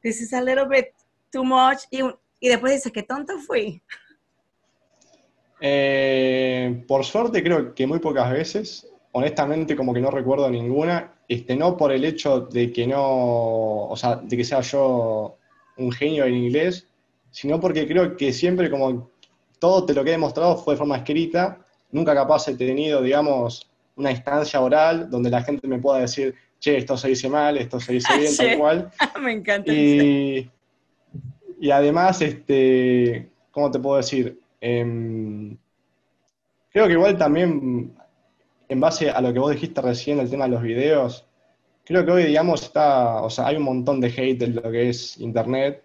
this 0.00 0.20
is 0.20 0.32
a 0.32 0.40
little 0.40 0.66
bit 0.66 0.86
too 1.30 1.44
much, 1.44 1.80
y, 1.90 2.00
y 2.40 2.48
después 2.48 2.72
dices, 2.72 2.92
qué 2.92 3.02
tonto 3.02 3.38
fui. 3.38 3.82
Eh, 5.60 6.84
por 6.88 7.04
suerte 7.04 7.40
creo 7.40 7.72
que 7.72 7.86
muy 7.86 8.00
pocas 8.00 8.32
veces, 8.32 8.88
honestamente 9.12 9.76
como 9.76 9.94
que 9.94 10.00
no 10.00 10.10
recuerdo 10.10 10.50
ninguna, 10.50 11.14
este, 11.32 11.56
no 11.56 11.76
por 11.76 11.92
el 11.92 12.04
hecho 12.04 12.40
de 12.40 12.72
que 12.72 12.86
no, 12.86 13.88
o 13.88 13.96
sea, 13.96 14.16
de 14.16 14.36
que 14.36 14.44
sea 14.44 14.60
yo 14.60 15.36
un 15.76 15.92
genio 15.92 16.24
en 16.24 16.34
inglés, 16.34 16.86
sino 17.30 17.60
porque 17.60 17.86
creo 17.86 18.16
que 18.16 18.32
siempre 18.32 18.70
como 18.70 19.10
todo 19.58 19.86
te 19.86 19.94
lo 19.94 20.02
que 20.02 20.10
he 20.10 20.12
demostrado 20.12 20.56
fue 20.56 20.74
de 20.74 20.78
forma 20.78 20.96
escrita, 20.96 21.58
nunca 21.90 22.14
capaz 22.14 22.48
he 22.48 22.54
tenido, 22.56 23.02
digamos, 23.02 23.70
una 23.96 24.10
instancia 24.10 24.60
oral 24.60 25.08
donde 25.10 25.30
la 25.30 25.42
gente 25.42 25.68
me 25.68 25.78
pueda 25.78 26.00
decir, 26.00 26.34
che, 26.58 26.76
esto 26.76 26.96
se 26.96 27.08
dice 27.08 27.28
mal, 27.28 27.56
esto 27.56 27.78
se 27.78 27.92
dice 27.92 28.08
bien, 28.18 28.36
tal 28.36 28.58
cual. 28.58 28.90
me 29.22 29.32
encanta. 29.32 29.72
Y, 29.72 30.50
y 31.60 31.70
además, 31.70 32.20
este, 32.22 33.28
¿cómo 33.50 33.70
te 33.70 33.78
puedo 33.78 33.96
decir? 33.96 34.40
Em, 34.60 35.56
creo 36.70 36.86
que 36.86 36.92
igual 36.92 37.16
también 37.16 37.94
en 38.72 38.80
base 38.80 39.10
a 39.10 39.20
lo 39.20 39.32
que 39.32 39.38
vos 39.38 39.52
dijiste 39.52 39.80
recién, 39.80 40.18
el 40.18 40.30
tema 40.30 40.44
de 40.44 40.50
los 40.50 40.62
videos, 40.62 41.26
creo 41.84 42.04
que 42.04 42.12
hoy, 42.12 42.24
digamos, 42.24 42.62
está, 42.62 43.22
o 43.22 43.30
sea, 43.30 43.46
hay 43.46 43.56
un 43.56 43.64
montón 43.64 44.00
de 44.00 44.08
hate 44.08 44.42
en 44.42 44.56
lo 44.56 44.70
que 44.70 44.88
es 44.88 45.18
Internet. 45.18 45.82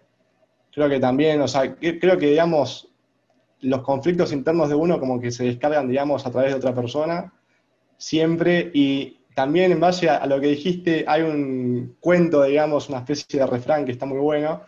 Creo 0.72 0.88
que 0.88 0.98
también, 0.98 1.40
o 1.40 1.48
sea, 1.48 1.74
creo 1.76 2.18
que, 2.18 2.30
digamos, 2.30 2.88
los 3.60 3.82
conflictos 3.82 4.32
internos 4.32 4.68
de 4.68 4.74
uno 4.74 5.00
como 5.00 5.20
que 5.20 5.30
se 5.30 5.44
descargan, 5.44 5.88
digamos, 5.88 6.26
a 6.26 6.30
través 6.30 6.52
de 6.52 6.58
otra 6.58 6.74
persona, 6.74 7.32
siempre, 7.96 8.70
y 8.72 9.18
también 9.34 9.72
en 9.72 9.80
base 9.80 10.08
a, 10.08 10.24
lo 10.26 10.40
que 10.40 10.48
dijiste, 10.48 11.04
hay 11.06 11.22
un 11.22 11.96
cuento, 12.00 12.44
digamos, 12.44 12.88
una 12.88 12.98
especie 12.98 13.40
de 13.40 13.46
refrán 13.46 13.84
que 13.84 13.92
está 13.92 14.06
muy 14.06 14.18
bueno, 14.18 14.62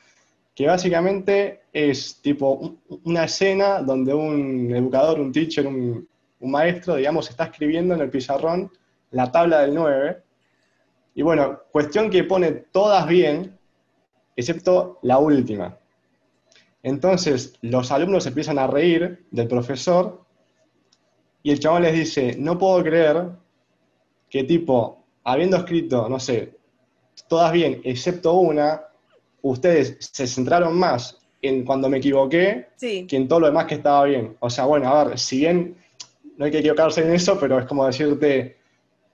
que 0.55 0.67
básicamente 0.67 1.63
es 1.73 2.21
tipo 2.21 2.77
una 3.05 3.25
escena 3.25 3.81
donde 3.81 4.13
un 4.13 4.75
educador, 4.75 5.21
un 5.21 5.33
teacher, 5.33 5.67
un, 5.67 6.09
un 6.41 6.51
maestro, 6.51 6.97
digamos, 6.97 7.31
está 7.31 7.45
escribiendo 7.45 7.95
en 7.95 8.01
el 8.01 8.11
pizarrón 8.11 8.71
la 9.11 9.31
tabla 9.31 9.61
del 9.61 9.75
9. 9.75 10.23
Y 11.15 11.23
bueno, 11.23 11.61
cuestión 11.71 12.11
que 12.11 12.25
pone 12.25 12.51
todas 12.53 13.07
bien, 13.07 13.59
excepto 14.37 14.99
la 15.03 15.19
última. 15.19 15.77
Entonces, 16.83 17.59
los 17.61 17.93
alumnos 17.93 18.27
empiezan 18.27 18.59
a 18.59 18.67
reír 18.67 19.27
del 19.31 19.49
profesor 19.49 20.25
y 21.43 21.51
el 21.51 21.61
chabón 21.61 21.83
les 21.83 21.95
dice, 21.95 22.37
no 22.39 22.59
puedo 22.59 22.83
creer 22.83 23.31
que 24.29 24.45
tipo, 24.45 25.05
habiendo 25.25 25.59
escrito, 25.59 26.09
no 26.09 26.19
sé, 26.19 26.57
todas 27.29 27.53
bien, 27.53 27.81
excepto 27.85 28.35
una, 28.35 28.83
ustedes 29.43 29.97
se 30.01 30.27
centraron 30.27 30.79
más 30.79 31.19
en 31.43 31.65
cuando 31.65 31.89
me 31.89 31.99
equivoqué 31.99 32.69
que 32.79 33.17
en 33.17 33.29
todo 33.29 33.41
lo 33.41 33.47
demás 33.47 33.67
que 33.67 33.77
estaba 33.77 34.05
bien. 34.05 34.37
O 34.41 34.49
sea, 34.51 34.65
bueno, 34.65 34.89
a 34.89 35.05
ver, 35.05 35.19
si 35.19 35.39
bien 35.39 35.77
no 36.41 36.47
hay 36.47 36.53
que 36.53 36.61
equivocarse 36.61 37.03
en 37.03 37.13
eso, 37.13 37.39
pero 37.39 37.59
es 37.59 37.67
como 37.67 37.85
decirte, 37.87 38.57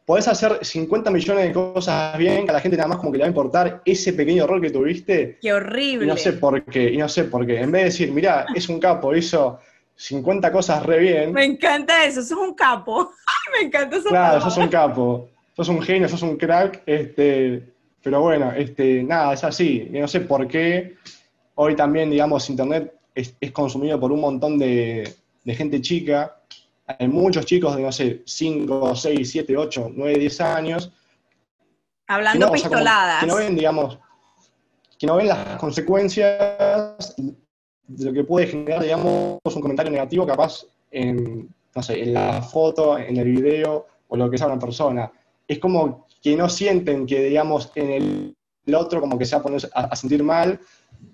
podés 0.05 0.29
hacer 0.29 0.65
50 0.65 1.11
millones 1.11 1.49
de 1.49 1.53
cosas 1.53 2.17
bien, 2.17 2.45
que 2.45 2.51
a 2.51 2.53
la 2.53 2.61
gente 2.61 2.77
nada 2.77 2.91
más 2.91 2.99
como 2.99 3.11
que 3.11 3.19
le 3.19 3.23
va 3.23 3.27
a 3.27 3.31
importar 3.31 3.83
ese 3.85 4.13
pequeño 4.13 4.45
error 4.45 4.61
que 4.61 4.71
tuviste. 4.71 5.37
Qué 5.43 5.53
horrible. 5.53 6.07
Y 6.07 6.09
no 6.09 6.17
sé 6.17 6.35
por 6.35 6.65
qué, 6.67 6.89
y 6.93 6.97
no 6.97 7.09
sé 7.09 7.25
por 7.25 7.45
qué. 7.45 7.61
En 7.61 7.73
vez 7.73 7.81
de 7.81 7.85
decir, 7.87 8.13
mira, 8.13 8.47
es 8.55 8.69
un 8.69 8.79
capo, 8.79 9.13
hizo 9.13 9.59
50 9.97 10.53
cosas 10.53 10.87
re 10.87 11.01
bien. 11.01 11.33
Me 11.33 11.45
encanta 11.45 12.05
eso, 12.05 12.23
sos 12.23 12.39
un 12.39 12.55
capo. 12.55 13.11
me 13.61 13.67
encanta 13.67 13.97
eso. 13.97 14.09
Claro, 14.09 14.41
sos 14.41 14.57
un 14.59 14.69
capo. 14.69 15.29
Sos 15.57 15.69
un 15.69 15.83
genio, 15.83 16.09
sos 16.09 16.23
un 16.23 16.37
crack, 16.37 16.85
este, 16.87 17.61
pero 18.05 18.21
bueno, 18.21 18.53
este, 18.53 19.03
nada, 19.03 19.35
es 19.35 19.43
así. 19.43 19.91
Y 19.93 19.99
no 19.99 20.07
sé 20.07 20.21
por 20.21 20.47
qué 20.47 20.95
hoy 21.57 21.75
también, 21.75 22.09
digamos, 22.09 22.49
Internet 22.49 22.95
es, 23.13 23.35
consumido 23.53 23.99
por 23.99 24.13
un 24.13 24.21
montón 24.21 24.61
de, 24.61 25.13
de 25.43 25.55
gente 25.57 25.81
chica 25.81 26.37
hay 26.87 27.09
muchos 27.09 27.45
chicos 27.45 27.77
de, 27.77 27.83
no 27.83 27.93
sé, 27.93 28.23
5, 28.25 28.95
6, 28.95 29.31
7, 29.31 29.57
8, 29.57 29.91
9, 29.95 30.19
10 30.19 30.41
años. 30.41 30.93
Hablando 32.07 32.53
pistoladas. 32.53 33.21
que 33.21 33.27
no 33.27 33.37
ven, 33.37 33.57
digamos, 33.57 33.99
que 34.97 35.07
no 35.07 35.17
ven 35.17 35.29
las 35.29 35.57
consecuencias 35.57 37.15
de 37.17 38.05
lo 38.05 38.13
que 38.13 38.25
puede 38.25 38.47
generar, 38.47 38.83
digamos, 38.83 39.39
un 39.43 39.61
comentario 39.61 39.91
negativo 39.91 40.27
capaz 40.27 40.65
en, 40.91 41.49
no 41.75 41.83
sé, 41.83 42.03
en 42.03 42.15
la 42.15 42.41
foto, 42.41 42.97
en 42.97 43.17
el 43.17 43.29
video 43.29 43.87
o 44.09 44.17
lo 44.17 44.31
que 44.31 44.39
sea 44.39 44.47
una 44.47 44.59
persona. 44.59 45.11
Es 45.49 45.59
como 45.59 46.07
que 46.23 46.37
no 46.37 46.49
sienten 46.49 47.07
que, 47.07 47.25
digamos, 47.25 47.73
en 47.75 47.91
el, 47.91 48.37
otro 48.75 49.01
como 49.01 49.19
que 49.19 49.25
se 49.25 49.37
va 49.37 49.41
a 49.41 49.43
poner 49.45 49.71
a 49.73 49.95
sentir 49.95 50.25
mal 50.25 50.59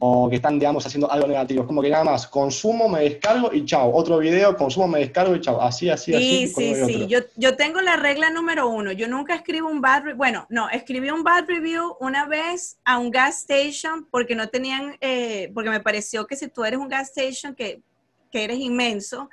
o 0.05 0.29
que 0.29 0.35
están, 0.35 0.59
digamos, 0.59 0.85
haciendo 0.85 1.09
algo 1.09 1.29
negativo. 1.29 1.65
como 1.65 1.81
que 1.81 1.89
nada 1.89 2.03
más, 2.03 2.27
consumo, 2.27 2.89
me 2.89 3.03
descargo 3.03 3.53
y 3.53 3.65
chao. 3.65 3.95
Otro 3.95 4.19
video, 4.19 4.57
consumo, 4.57 4.89
me 4.89 4.99
descargo 4.99 5.37
y 5.37 5.41
chao. 5.41 5.63
Así, 5.63 5.89
así, 5.91 6.13
así. 6.13 6.49
Sí, 6.49 6.75
sí, 6.75 6.85
sí. 6.87 7.07
Yo, 7.07 7.21
yo 7.37 7.55
tengo 7.55 7.81
la 7.81 7.95
regla 7.95 8.29
número 8.31 8.69
uno. 8.69 8.91
Yo 8.91 9.07
nunca 9.07 9.37
escribo 9.37 9.69
un 9.69 9.81
bad 9.81 10.01
review. 10.03 10.17
Bueno, 10.17 10.45
no, 10.51 10.69
escribí 10.71 11.09
un 11.11 11.23
bad 11.23 11.45
review 11.47 11.97
una 12.01 12.27
vez 12.27 12.79
a 12.85 12.99
un 12.99 13.13
gas 13.13 13.49
station 13.49 14.09
porque 14.11 14.35
no 14.35 14.49
tenían, 14.49 14.97
eh, 15.01 15.53
porque 15.55 15.71
me 15.71 15.79
pareció 15.79 16.27
que 16.27 16.35
si 16.35 16.49
tú 16.49 16.65
eres 16.65 16.81
un 16.81 16.89
gas 16.89 17.17
station 17.17 17.55
que, 17.55 17.81
que 18.33 18.43
eres 18.43 18.59
inmenso, 18.59 19.31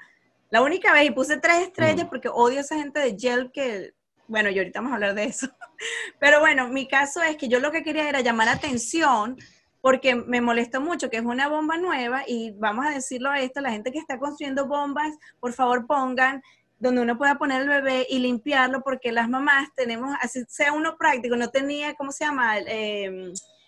la 0.52 0.62
única 0.62 0.94
vez, 0.94 1.06
y 1.06 1.12
puse 1.12 1.38
tres 1.38 1.64
estrellas 1.64 2.06
mm. 2.06 2.10
porque 2.10 2.30
odio 2.30 2.60
a 2.60 2.62
esa 2.62 2.76
gente 2.76 3.00
de 3.00 3.18
gel 3.18 3.52
que, 3.52 3.94
bueno, 4.28 4.52
y 4.52 4.60
ahorita 4.60 4.82
vamos 4.82 4.92
a 4.92 4.96
hablar 4.98 5.16
de 5.16 5.24
eso. 5.24 5.48
Pero 6.20 6.42
bueno, 6.42 6.68
mi 6.68 6.88
caso 6.88 7.24
es 7.24 7.38
que 7.38 7.48
yo 7.48 7.60
lo 7.60 7.72
que 7.72 7.82
quería 7.82 8.08
era 8.08 8.22
llamar 8.22 8.50
atención 8.50 9.36
porque 9.82 10.16
me 10.16 10.42
molestó 10.42 10.82
mucho 10.82 11.10
que 11.10 11.18
es 11.18 11.24
una 11.24 11.48
bomba 11.48 11.78
nueva 11.78 12.24
y 12.28 12.52
vamos 12.52 12.86
a 12.86 12.92
decirlo 12.92 13.30
a 13.30 13.40
esto, 13.40 13.62
la 13.62 13.72
gente 13.72 13.92
que 13.92 14.00
está 14.00 14.20
construyendo 14.20 14.68
bombas, 14.68 15.16
por 15.40 15.54
favor 15.54 15.88
pongan 15.88 16.42
donde 16.80 17.02
uno 17.02 17.18
pueda 17.18 17.38
poner 17.38 17.62
el 17.62 17.68
bebé 17.68 18.08
y 18.10 18.20
limpiarlo 18.20 18.82
porque 18.82 19.12
las 19.12 19.30
mamás 19.30 19.70
tenemos, 19.76 20.16
así 20.22 20.44
sea 20.48 20.72
uno 20.74 20.98
práctico, 20.98 21.36
no 21.36 21.50
tenía, 21.50 21.94
¿cómo 21.96 22.12
se 22.12 22.26
llama? 22.26 22.58
el 22.58 22.68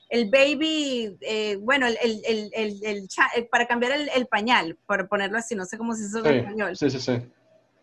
em, 0.10 0.32
baby, 0.32 1.17
eh, 1.21 1.58
bueno, 1.58 1.88
el, 1.88 1.97
el, 2.02 2.50
el, 2.54 3.08
para 3.50 3.67
cambiar 3.67 3.91
el, 3.91 4.28
pañal, 4.28 4.78
para 4.86 5.08
ponerlo 5.08 5.38
así, 5.38 5.56
no 5.56 5.65
sé 5.65 5.78
cómo 5.78 5.93
se 5.93 6.04
dice 6.04 6.19
en 6.19 6.39
español. 6.39 6.78
Sí, 6.78 6.89
sí, 6.89 7.00
sí. 7.00 7.21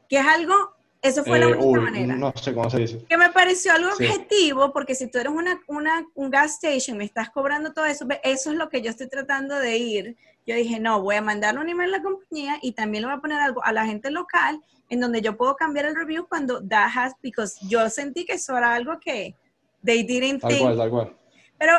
Que 0.09 0.19
es 0.19 0.27
algo 0.27 0.78
eso 1.00 1.24
fue 1.24 1.38
la 1.38 1.46
eh, 1.46 1.54
única 1.54 1.80
manera. 1.80 2.16
No 2.16 2.32
sé 2.37 2.52
cómo 2.52 2.68
se 2.70 2.78
dice. 2.78 3.04
Que 3.08 3.16
me 3.16 3.30
pareció 3.30 3.72
algo 3.72 3.90
objetivo, 3.90 4.72
porque 4.72 4.94
si 4.94 5.08
tú 5.08 5.18
eres 5.18 5.32
una, 5.32 5.61
una, 5.66 6.06
un 6.14 6.30
gas 6.30 6.54
station, 6.54 6.98
me 6.98 7.04
estás 7.04 7.30
cobrando 7.30 7.72
todo 7.72 7.87
eso, 7.87 8.06
eso 8.22 8.50
es 8.50 8.56
lo 8.56 8.68
que 8.68 8.82
yo 8.82 8.90
estoy 8.90 9.08
tratando 9.08 9.56
de 9.56 9.76
ir. 9.76 10.16
Yo 10.46 10.56
dije, 10.56 10.80
no, 10.80 11.02
voy 11.02 11.16
a 11.16 11.22
mandarle 11.22 11.61
un 11.61 11.68
email 11.68 11.94
a 11.94 11.98
la 11.98 12.02
compañía 12.02 12.58
y 12.62 12.72
también 12.72 13.02
le 13.02 13.08
voy 13.08 13.16
a 13.16 13.20
poner 13.20 13.38
algo 13.40 13.62
a 13.64 13.72
la 13.72 13.84
gente 13.87 14.11
local 14.11 14.61
en 14.88 15.00
donde 15.00 15.20
yo 15.20 15.37
puedo 15.37 15.54
cambiar 15.56 15.84
el 15.84 15.94
review 15.94 16.26
cuando 16.26 16.66
that 16.66 16.90
has, 16.94 17.12
because 17.22 17.58
yo 17.68 17.88
sentí 17.90 18.24
que 18.24 18.34
eso 18.34 18.56
era 18.56 18.74
algo 18.74 18.98
que 18.98 19.34
they 19.84 20.02
didn't 20.02 20.40
think. 20.40 20.61
Tal 20.61 20.61
cual, 20.61 20.76
tal 20.76 20.90
cual. 20.90 21.16
Pero 21.58 21.72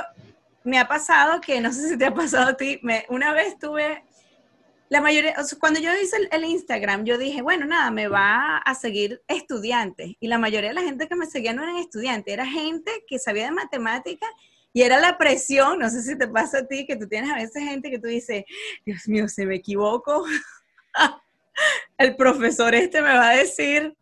me 0.64 0.78
ha 0.78 0.88
pasado 0.88 1.42
que, 1.42 1.60
no 1.60 1.74
sé 1.74 1.90
si 1.90 1.98
te 1.98 2.06
ha 2.06 2.14
pasado 2.14 2.50
a 2.50 2.54
ti, 2.54 2.80
me, 2.84 3.06
una 3.10 3.34
vez 3.34 3.58
tuve 3.58 4.04
la 4.90 5.02
mayoría, 5.02 5.36
cuando 5.60 5.80
yo 5.80 5.92
hice 6.02 6.18
el, 6.32 6.44
Instagram, 6.44 7.06
yo 7.06 7.20
dije, 7.20 7.44
bueno, 7.44 7.68
nada, 7.68 7.92
me 7.92 8.08
va 8.08 8.58
a 8.58 8.74
seguir 8.74 9.22
estudiantes. 9.28 10.14
Y 10.20 10.28
la 10.28 10.40
mayoría 10.40 10.70
de 10.70 10.76
la 10.76 10.82
gente 10.82 11.08
que 11.08 11.16
me 11.16 11.28
seguía 11.28 11.54
no 11.54 11.62
eran 11.62 11.78
estudiantes, 11.78 12.34
era 12.34 12.46
gente 12.46 12.92
que 13.08 13.20
sabía 13.20 13.46
de 13.46 13.52
matemáticas 13.52 14.30
y 14.74 14.82
era 14.82 15.00
la 15.00 15.18
presión, 15.18 15.78
no 15.78 15.90
sé 15.92 16.02
si 16.02 16.18
te 16.18 16.28
pasa 16.28 16.60
a 16.60 16.68
ti, 16.68 16.88
que 16.88 16.96
tú 16.96 17.08
tienes 17.08 17.30
a 17.32 17.36
veces 17.36 17.64
gente 17.64 17.92
que 17.92 18.00
tú 18.00 18.08
dices, 18.08 18.44
Dios 18.84 19.08
mío, 19.08 19.28
se 19.28 19.46
me 19.46 19.56
equivoco. 19.56 20.26
el 21.98 22.16
profesor 22.16 22.74
este 22.74 23.02
me 23.04 23.14
va 23.14 23.30
a 23.30 23.36
decir, 23.36 23.96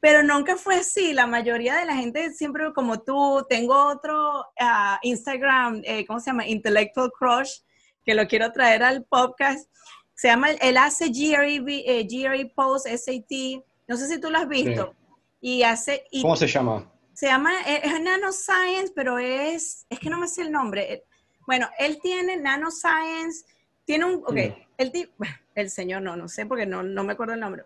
pero 0.00 0.22
nunca 0.22 0.56
fue 0.56 0.76
así. 0.76 1.14
La 1.14 1.26
mayoría 1.26 1.76
de 1.76 1.86
la 1.86 1.96
gente 1.96 2.32
siempre 2.34 2.74
como 2.74 3.02
tú, 3.02 3.46
tengo 3.48 3.86
otro 3.86 4.44
ah, 4.60 4.98
Instagram, 5.02 5.80
eh, 5.84 6.04
¿cómo 6.04 6.20
se 6.20 6.26
llama? 6.26 6.46
Intellectual 6.46 7.10
Crush, 7.18 7.60
que 8.04 8.14
lo 8.14 8.26
quiero 8.26 8.52
traer 8.52 8.82
al 8.82 9.04
podcast. 9.04 9.70
Se 10.16 10.28
llama, 10.28 10.50
él 10.50 10.78
hace 10.78 11.10
GRE, 11.10 11.62
eh, 11.66 12.06
GRE 12.10 12.52
Post, 12.54 12.86
SAT, 12.86 13.62
no 13.86 13.96
sé 13.96 14.08
si 14.08 14.18
tú 14.18 14.30
lo 14.30 14.38
has 14.38 14.48
visto. 14.48 14.94
Y 15.40 15.62
hace... 15.62 16.04
¿Cómo 16.22 16.36
se 16.36 16.48
llama? 16.48 16.90
Se 17.12 17.26
llama, 17.26 17.52
eh, 17.66 17.82
es 17.84 18.00
Nanoscience, 18.00 18.92
pero 18.94 19.18
es, 19.18 19.86
es 19.90 19.98
que 19.98 20.08
no 20.08 20.18
me 20.18 20.26
sé 20.26 20.42
el 20.42 20.50
nombre. 20.50 21.04
Bueno, 21.46 21.68
él 21.78 22.00
tiene 22.02 22.36
Nanoscience, 22.38 23.44
tiene 23.84 24.06
un, 24.06 24.14
ok, 24.26 24.56
el, 24.78 25.10
el 25.54 25.70
señor 25.70 26.02
no, 26.02 26.16
no 26.16 26.28
sé 26.28 26.46
porque 26.46 26.66
no, 26.66 26.82
no 26.82 27.04
me 27.04 27.12
acuerdo 27.12 27.34
el 27.34 27.40
nombre. 27.40 27.64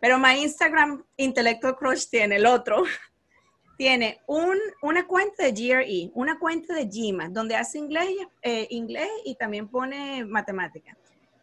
Pero 0.00 0.18
mi 0.18 0.42
Instagram 0.42 1.04
Intellectual 1.16 1.76
Crush 1.76 2.08
tiene 2.08 2.36
el 2.36 2.46
otro. 2.46 2.82
tiene 3.78 4.20
un, 4.26 4.58
una 4.82 5.06
cuenta 5.06 5.44
de 5.44 5.52
GRE, 5.52 6.10
una 6.14 6.38
cuenta 6.40 6.74
de 6.74 6.86
GMA, 6.86 7.28
donde 7.28 7.54
hace 7.54 7.78
inglés, 7.78 8.08
eh, 8.42 8.66
inglés 8.70 9.08
y 9.24 9.36
también 9.36 9.68
pone 9.68 10.24
matemática. 10.24 10.96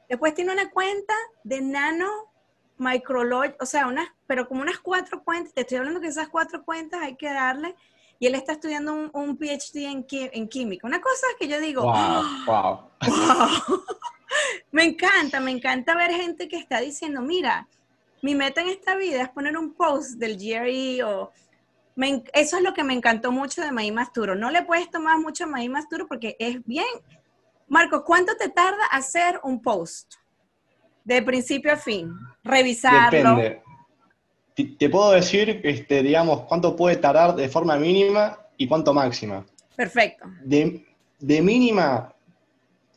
Después 0.10 0.34
tiene 0.34 0.52
una 0.52 0.72
cuenta 0.72 1.14
de 1.44 1.62
Nano 1.62 2.10
Micrology, 2.78 3.54
o 3.60 3.66
sea, 3.66 3.88
unas, 3.88 4.10
pero 4.26 4.48
como 4.48 4.62
unas 4.62 4.80
cuatro 4.80 5.24
cuentas. 5.24 5.54
Te 5.54 5.62
estoy 5.62 5.78
hablando 5.78 6.02
que 6.02 6.08
esas 6.08 6.30
cuatro 6.30 6.64
cuentas 6.66 7.02
hay 7.02 7.16
que 7.16 7.32
darle. 7.32 7.76
Y 8.18 8.28
él 8.28 8.36
está 8.36 8.54
estudiando 8.54 9.10
un, 9.14 9.38
PhD 9.38 9.86
en, 9.86 10.06
en, 10.10 10.50
química. 10.50 10.86
Una 10.86 11.00
cosa 11.00 11.26
que 11.40 11.48
yo 11.48 11.60
digo, 11.62 11.84
wow, 11.84 12.24
wow. 12.46 12.90
wow. 13.02 13.84
me 14.72 14.84
encanta, 14.84 15.40
me 15.40 15.52
encanta 15.52 15.96
ver 15.96 16.12
gente 16.12 16.50
que 16.50 16.58
está 16.58 16.82
diciendo, 16.82 17.22
mira, 17.22 17.68
mi 18.22 18.36
meta 18.36 18.62
en 18.62 18.70
esta 18.70 18.96
vida 18.96 19.22
es 19.22 19.30
poner 19.30 19.58
un 19.58 19.74
post 19.74 20.18
del 20.18 20.38
GRE 20.38 21.04
o... 21.04 21.32
eso 22.34 22.58
es 22.58 22.64
lo 22.64 22.74
que 22.74 22.84
me 22.84 22.94
encantó 22.94 23.32
mucho 23.32 23.62
de 23.62 23.72
Maí 23.72 23.92
Masturo. 23.92 24.36
No 24.36 24.52
le 24.52 24.64
puedes 24.64 24.90
tomar 24.90 25.18
mucho 25.18 25.46
a 25.46 25.48
Maí 25.48 25.70
Masturo 25.70 26.08
porque 26.08 26.36
es 26.40 26.66
bien... 26.66 26.88
Marco, 27.70 28.04
¿cuánto 28.04 28.36
te 28.36 28.50
tarda 28.50 28.86
hacer 28.92 29.40
un 29.44 29.62
post? 29.62 30.16
De 31.04 31.22
principio 31.22 31.72
a 31.72 31.78
fin. 31.78 32.12
Revisarlo. 32.44 33.36
Depende. 33.36 33.62
Te, 34.78 34.90
puedo 34.90 35.12
decir, 35.12 35.62
este, 35.64 36.04
digamos, 36.04 36.42
cuánto 36.42 36.76
puede 36.76 36.98
tardar 36.98 37.36
de 37.36 37.48
forma 37.48 37.78
mínima 37.78 38.38
y 38.58 38.68
cuánto 38.68 38.94
máxima. 38.94 39.46
Perfecto. 39.76 40.26
De, 40.44 40.86
de 41.20 41.42
mínima, 41.42 42.14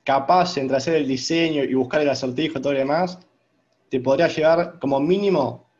capaz 0.02 0.56
entre 0.56 0.78
hacer 0.78 0.96
el 0.96 1.06
diseño 1.06 1.62
y 1.62 1.74
buscar 1.74 2.00
el 2.00 2.10
acertijo 2.10 2.58
y 2.58 2.62
todo 2.62 2.72
lo 2.72 2.80
demás, 2.80 3.18
te 3.88 4.00
podría 4.00 4.26
llevar 4.26 4.80
como 4.80 4.98
mínimo 4.98 5.70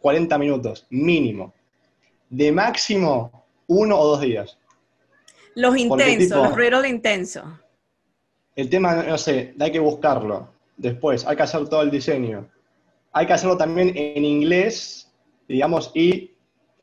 40 0.00 0.36
minutos, 0.36 0.86
mínimo. 0.90 1.54
De 2.28 2.52
máximo, 2.52 3.46
uno 3.68 3.98
o 3.98 4.08
dos 4.08 4.20
días. 4.20 4.58
Los 5.54 5.78
intensos, 5.78 6.48
los 6.48 6.54
riddles 6.54 6.90
intensos. 6.90 7.44
El 8.56 8.70
tema, 8.70 8.94
no 8.94 9.18
sé, 9.18 9.54
hay 9.58 9.72
que 9.72 9.80
buscarlo. 9.80 10.48
Después, 10.76 11.26
hay 11.26 11.36
que 11.36 11.42
hacer 11.42 11.68
todo 11.68 11.82
el 11.82 11.90
diseño. 11.90 12.48
Hay 13.12 13.26
que 13.26 13.32
hacerlo 13.32 13.56
también 13.56 13.92
en 13.94 14.24
inglés, 14.24 15.10
digamos, 15.48 15.90
y, 15.94 16.32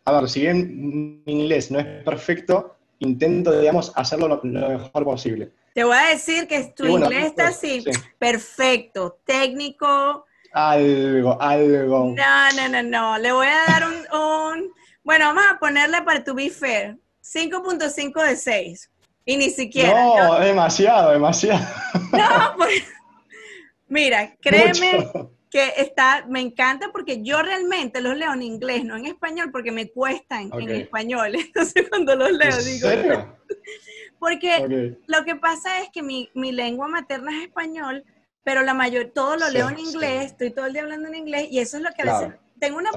a 0.06 0.14
ver, 0.14 0.30
si 0.30 0.42
bien 0.42 1.22
mi 1.26 1.32
inglés 1.32 1.72
no 1.72 1.80
es 1.80 2.04
perfecto, 2.04 2.76
intento, 3.00 3.60
digamos, 3.60 3.92
hacerlo 3.96 4.28
lo, 4.28 4.42
mejor 4.44 5.04
posible. 5.04 5.52
Te 5.74 5.84
voy 5.84 5.96
a 5.96 6.10
decir 6.10 6.48
que 6.48 6.74
tu 6.76 6.86
inglés 6.86 7.28
está 7.28 7.50
así, 7.50 7.84
perfecto, 8.20 9.20
técnico, 9.26 10.26
algo, 10.54 11.42
algo. 11.42 12.14
No, 12.16 12.52
no, 12.56 12.70
no, 12.70 12.84
no. 12.84 13.18
Le 13.18 13.32
voy 13.32 13.48
a 13.48 13.72
dar 13.72 13.84
un, 13.88 14.74
Bueno, 15.04 15.26
vamos 15.28 15.46
a 15.50 15.60
ponerle 15.60 16.02
para 16.02 16.24
tu 16.24 16.34
be 16.34 16.50
fair. 16.50 16.98
5.5 17.24 18.28
de 18.28 18.36
6. 18.36 18.92
Y 19.32 19.38
ni 19.38 19.50
siquiera. 19.50 19.94
No, 19.94 20.40
demasiado, 20.40 21.12
demasiado. 21.12 21.66
No, 22.12 22.54
pues. 22.58 22.84
Mira, 23.88 24.36
créeme 24.42 25.10
que 25.50 25.74
está, 25.78 26.26
me 26.28 26.42
encanta 26.42 26.90
porque 26.92 27.22
yo 27.24 27.42
realmente 27.42 28.02
los 28.02 28.18
leo 28.18 28.34
en 28.34 28.42
inglés, 28.42 28.84
no 28.84 28.98
en 28.98 29.06
español, 29.06 29.50
porque 29.50 29.72
me 29.72 29.90
cuestan 29.90 30.50
en 30.54 30.70
español. 30.70 31.36
Entonces 31.36 31.88
cuando 31.88 32.16
los 32.16 32.32
leo 32.32 32.52
¿En 32.52 32.66
digo. 32.66 32.90
Serio? 32.90 33.38
Porque 34.20 34.98
lo 35.08 35.26
que 35.26 35.36
pasa 35.36 35.80
es 35.80 35.90
que 35.90 36.04
mi, 36.04 36.30
mi 36.36 36.52
lengua 36.52 36.88
materna 36.88 37.32
es 37.36 37.48
español, 37.48 38.04
pero 38.44 38.62
la 38.62 38.76
mayor, 38.76 39.12
todo 39.16 39.36
lo 39.36 39.50
leo 39.50 39.68
en 39.70 39.80
inglés, 39.80 40.26
estoy 40.28 40.52
todo 40.52 40.68
el 40.68 40.74
día 40.74 40.84
hablando 40.84 41.08
en 41.08 41.16
inglés 41.16 41.48
y 41.50 41.58
eso 41.58 41.78
es 41.78 41.84
lo 41.84 41.90
que 41.90 42.04
a 42.04 42.20
veces, 42.20 42.40
tengo 42.60 42.78
una, 42.78 42.92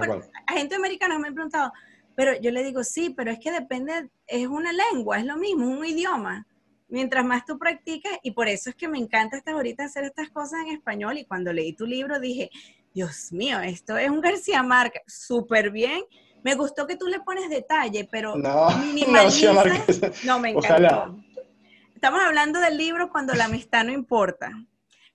gente 0.52 0.74
americana 0.74 1.18
me 1.18 1.28
ha 1.28 1.32
preguntado, 1.32 1.72
pero 2.16 2.38
yo 2.40 2.50
le 2.50 2.62
digo, 2.62 2.84
sí, 2.84 3.10
pero 3.10 3.30
es 3.30 3.38
que 3.38 3.50
depende, 3.50 4.10
es 4.26 4.46
una 4.46 4.72
lengua, 4.72 5.18
es 5.18 5.24
lo 5.24 5.36
mismo, 5.36 5.64
es 5.64 5.78
un 5.78 5.86
idioma. 5.86 6.46
Mientras 6.88 7.24
más 7.24 7.44
tú 7.44 7.58
practicas, 7.58 8.12
y 8.22 8.32
por 8.32 8.48
eso 8.48 8.70
es 8.70 8.76
que 8.76 8.88
me 8.88 8.98
encanta 8.98 9.36
estas 9.36 9.54
ahorita 9.54 9.84
hacer 9.84 10.04
estas 10.04 10.30
cosas 10.30 10.60
en 10.66 10.74
español, 10.74 11.18
y 11.18 11.24
cuando 11.24 11.52
leí 11.52 11.72
tu 11.72 11.86
libro 11.86 12.20
dije, 12.20 12.50
Dios 12.94 13.32
mío, 13.32 13.60
esto 13.60 13.96
es 13.98 14.08
un 14.08 14.20
García 14.20 14.62
Márquez, 14.62 15.02
súper 15.06 15.70
bien. 15.70 16.02
Me 16.44 16.54
gustó 16.54 16.86
que 16.86 16.96
tú 16.96 17.08
le 17.08 17.20
pones 17.20 17.48
detalle, 17.50 18.06
pero 18.10 18.36
no, 18.36 18.68
minimalizas. 18.94 20.24
No, 20.24 20.38
me 20.38 20.50
encantó. 20.50 21.18
Estamos 21.94 22.20
hablando 22.20 22.60
del 22.60 22.76
libro 22.76 23.10
cuando 23.10 23.34
la 23.34 23.46
amistad 23.46 23.82
no 23.84 23.92
importa. 23.92 24.52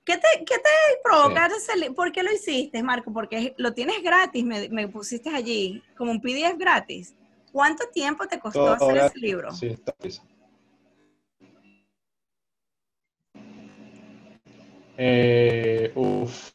¿Qué 0.03 0.17
te, 0.17 0.43
qué 0.45 0.55
te 0.55 0.69
provoca 1.03 1.49
¿Por 1.95 2.12
qué 2.12 2.23
lo 2.23 2.31
hiciste, 2.31 2.81
Marco? 2.81 3.13
Porque 3.13 3.53
lo 3.57 3.73
tienes 3.73 4.01
gratis, 4.01 4.43
me, 4.43 4.88
pusiste 4.88 5.29
allí, 5.29 5.83
como 5.95 6.12
un 6.12 6.21
PDF 6.21 6.57
gratis. 6.57 7.13
¿Cuánto 7.51 7.88
tiempo 7.89 8.27
te 8.27 8.39
costó 8.39 8.71
hacer 8.71 8.97
ese 8.97 9.19
libro? 9.19 9.51
Sí, 9.51 9.67
está 9.67 9.93
eh, 15.01 15.93
uf. 15.95 16.51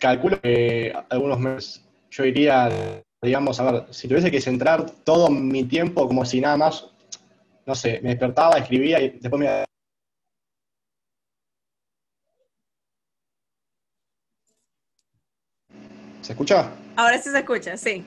Calculo 0.00 0.40
que 0.40 0.94
algunos 1.10 1.40
meses. 1.40 1.84
Yo 2.10 2.24
iría, 2.24 3.02
digamos, 3.20 3.58
a 3.58 3.72
ver, 3.72 3.86
si 3.90 4.06
tuviese 4.06 4.30
que 4.30 4.40
centrar 4.40 4.88
todo 5.02 5.28
mi 5.30 5.64
tiempo 5.64 6.06
como 6.06 6.24
si 6.24 6.40
nada 6.40 6.56
más, 6.56 6.86
no 7.66 7.74
sé, 7.74 8.00
me 8.02 8.10
despertaba, 8.10 8.58
escribía 8.58 9.00
y 9.00 9.18
después 9.18 9.40
me 9.40 9.64
¿Se 16.22 16.32
escucha? 16.32 16.70
Ahora 16.96 17.20
sí 17.20 17.30
se 17.30 17.38
escucha, 17.38 17.76
sí. 17.76 18.04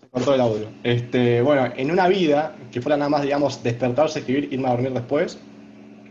Se 0.00 0.08
cortó 0.08 0.34
el 0.34 0.40
audio. 0.40 0.68
Este, 0.84 1.42
bueno, 1.42 1.72
en 1.76 1.90
una 1.90 2.06
vida 2.08 2.56
que 2.70 2.80
fuera 2.80 2.96
nada 2.96 3.10
más, 3.10 3.22
digamos, 3.22 3.62
despertarse, 3.62 4.20
escribir, 4.20 4.52
irme 4.52 4.68
a 4.68 4.70
dormir 4.70 4.92
después, 4.92 5.38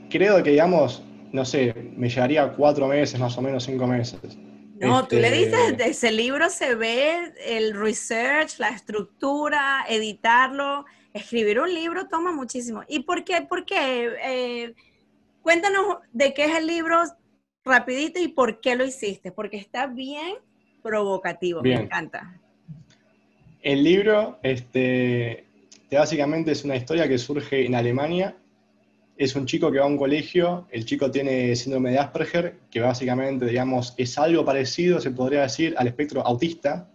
creo 0.10 0.44
que, 0.44 0.52
digamos, 0.52 1.02
no 1.32 1.46
sé, 1.46 1.74
me 1.96 2.10
llevaría 2.10 2.52
cuatro 2.54 2.88
meses, 2.88 3.20
más 3.20 3.38
o 3.38 3.42
menos 3.42 3.64
cinco 3.64 3.88
meses. 3.88 4.20
No, 4.80 5.08
tú 5.08 5.16
le 5.16 5.28
este, 5.28 5.38
dices, 5.38 5.78
de 5.78 5.86
ese 5.86 6.12
libro 6.12 6.50
se 6.50 6.76
ve 6.76 7.34
el 7.46 7.74
research, 7.74 8.58
la 8.58 8.70
estructura, 8.70 9.86
editarlo. 9.88 10.86
Escribir 11.14 11.60
un 11.60 11.74
libro 11.74 12.08
toma 12.08 12.32
muchísimo. 12.32 12.84
¿Y 12.88 13.02
por 13.04 13.24
qué? 13.24 13.44
¿Por 13.44 13.64
qué? 13.64 14.10
Eh, 14.24 14.74
cuéntanos 15.42 16.00
de 16.12 16.34
qué 16.34 16.46
es 16.46 16.56
el 16.58 16.68
libro 16.68 16.98
rapidito 17.64 18.20
y 18.20 18.30
por 18.30 18.60
qué 18.60 18.76
lo 18.76 18.84
hiciste. 18.84 19.32
Porque 19.32 19.58
está 19.58 19.86
bien 19.86 20.36
provocativo, 20.82 21.62
me 21.62 21.74
encanta. 21.74 22.40
El 23.62 23.84
libro, 23.84 24.40
este, 24.42 25.46
básicamente 25.92 26.52
es 26.52 26.64
una 26.64 26.76
historia 26.76 27.08
que 27.08 27.18
surge 27.18 27.66
en 27.66 27.76
Alemania. 27.76 28.36
Es 29.18 29.36
un 29.36 29.46
chico 29.46 29.72
que 29.72 29.78
va 29.78 29.86
a 29.86 29.88
un 29.88 29.98
colegio, 29.98 30.68
el 30.72 30.86
chico 30.86 31.12
tiene 31.12 31.56
síndrome 31.56 31.92
de 31.92 32.00
Asperger, 32.00 32.58
que 32.72 32.80
básicamente, 32.80 33.46
digamos, 33.46 33.94
es 33.98 34.18
algo 34.18 34.44
parecido, 34.44 35.00
se 35.00 35.12
podría 35.12 35.42
decir, 35.42 35.76
al 35.78 35.88
espectro 35.88 36.26
autista. 36.26 36.90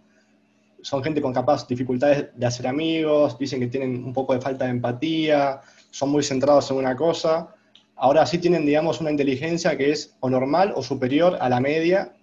Son 0.81 1.01
gente 1.03 1.21
con 1.21 1.33
capaz 1.33 1.65
dificultades 1.67 2.27
de 2.35 2.45
hacer 2.45 2.67
amigos, 2.67 3.37
dicen 3.39 3.61
que 3.61 3.67
tienen 3.67 4.03
un 4.03 4.13
poco 4.13 4.33
de 4.33 4.41
falta 4.41 4.65
de 4.65 4.71
empatía, 4.71 5.61
son 5.89 6.09
muy 6.09 6.23
centrados 6.23 6.69
en 6.69 6.77
una 6.77 6.95
cosa. 6.97 7.55
Ahora 7.95 8.25
sí 8.25 8.39
tienen, 8.39 8.65
digamos, 8.65 8.99
una 8.99 9.09
inteligencia 9.09 9.77
que 9.77 9.91
es 9.91 10.17
o 10.19 10.29
normal 10.29 10.73
o 10.75 10.83
superior 10.83 11.37
a 11.39 11.47
la 11.47 11.61
media, 11.61 12.13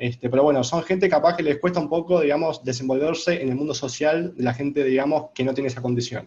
este, 0.00 0.30
pero 0.30 0.42
bueno, 0.42 0.64
son 0.64 0.82
gente 0.82 1.10
capaz 1.10 1.36
que 1.36 1.42
les 1.42 1.58
cuesta 1.58 1.78
un 1.78 1.90
poco, 1.90 2.22
digamos, 2.22 2.64
desenvolverse 2.64 3.42
en 3.42 3.50
el 3.50 3.54
mundo 3.54 3.74
social 3.74 4.34
de 4.34 4.42
la 4.42 4.54
gente, 4.54 4.82
digamos, 4.82 5.26
que 5.34 5.44
no 5.44 5.52
tiene 5.52 5.68
esa 5.68 5.82
condición. 5.82 6.26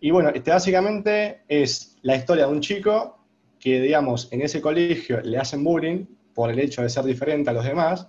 Y 0.00 0.10
bueno, 0.10 0.30
este 0.30 0.50
básicamente 0.50 1.42
es 1.46 1.96
la 2.02 2.16
historia 2.16 2.46
de 2.46 2.52
un 2.52 2.60
chico 2.60 3.16
que, 3.60 3.80
digamos, 3.80 4.28
en 4.32 4.42
ese 4.42 4.60
colegio 4.60 5.20
le 5.20 5.38
hacen 5.38 5.62
bullying 5.62 6.04
por 6.34 6.50
el 6.50 6.58
hecho 6.58 6.82
de 6.82 6.88
ser 6.88 7.04
diferente 7.04 7.48
a 7.48 7.52
los 7.52 7.64
demás. 7.64 8.08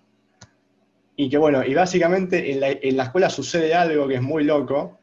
Y 1.16 1.30
que 1.30 1.38
bueno, 1.38 1.64
y 1.64 1.76
básicamente 1.76 2.52
en 2.52 2.98
la, 2.98 3.04
escuela 3.04 3.30
sucede 3.30 3.76
algo 3.76 4.08
que 4.08 4.16
es 4.16 4.22
muy 4.24 4.46
loco. 4.46 4.98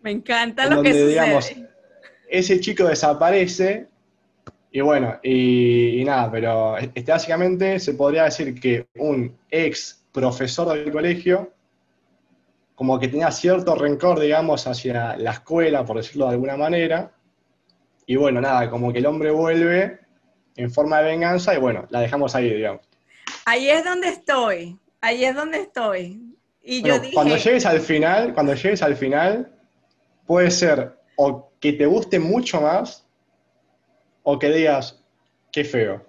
Me 0.00 0.12
encanta 0.12 0.64
lo 0.64 0.82
que 0.82 0.92
sucede. 0.92 1.08
Digamos, 1.08 1.52
ese 2.30 2.58
chico 2.58 2.84
desaparece 2.84 3.88
Y 4.70 4.80
bueno, 4.80 5.18
y, 5.22 6.02
nada, 6.04 6.30
pero 6.30 6.76
este, 6.76 7.02
básicamente 7.02 7.78
se 7.80 7.94
podría 7.94 8.24
decir 8.24 8.58
que 8.60 8.86
un 8.96 9.36
ex 9.50 10.04
profesor 10.12 10.68
del 10.68 10.92
colegio, 10.92 11.52
como 12.74 12.98
que 12.98 13.08
tenía 13.08 13.30
cierto 13.30 13.74
rencor, 13.74 14.20
digamos, 14.20 14.66
hacia 14.66 15.16
la 15.16 15.32
escuela, 15.32 15.84
por 15.84 15.96
decirlo 15.96 16.26
de 16.26 16.32
alguna 16.32 16.56
manera, 16.56 17.12
y 18.06 18.16
bueno, 18.16 18.40
nada, 18.40 18.70
como 18.70 18.92
que 18.92 18.98
el 18.98 19.06
hombre 19.06 19.30
vuelve 19.30 20.00
en 20.56 20.70
forma 20.70 20.98
de 20.98 21.04
venganza 21.04 21.54
y 21.54 21.58
bueno, 21.58 21.86
la 21.90 22.00
dejamos 22.00 22.34
ahí, 22.34 22.52
digamos. 22.52 22.82
Ahí 23.44 23.70
es 23.70 23.84
donde 23.84 24.08
estoy, 24.08 24.78
ahí 25.00 25.24
es 25.24 25.34
donde 25.34 25.60
estoy. 25.60 26.34
Y 26.62 26.82
yo 26.82 26.98
dije... 26.98 27.14
Cuando 27.14 27.36
llegues 27.36 27.64
al 27.64 27.80
final, 27.80 28.34
cuando 28.34 28.54
llegues 28.54 28.82
al 28.82 28.96
final, 28.96 29.50
puede 30.26 30.50
ser 30.50 30.98
o 31.16 31.50
que 31.58 31.72
te 31.72 31.86
guste 31.86 32.18
mucho 32.18 32.60
más 32.60 33.07
o 34.30 34.38
que 34.38 34.50
digas, 34.50 35.02
qué 35.50 35.64
feo. 35.64 36.04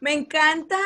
Me 0.00 0.14
encanta 0.14 0.78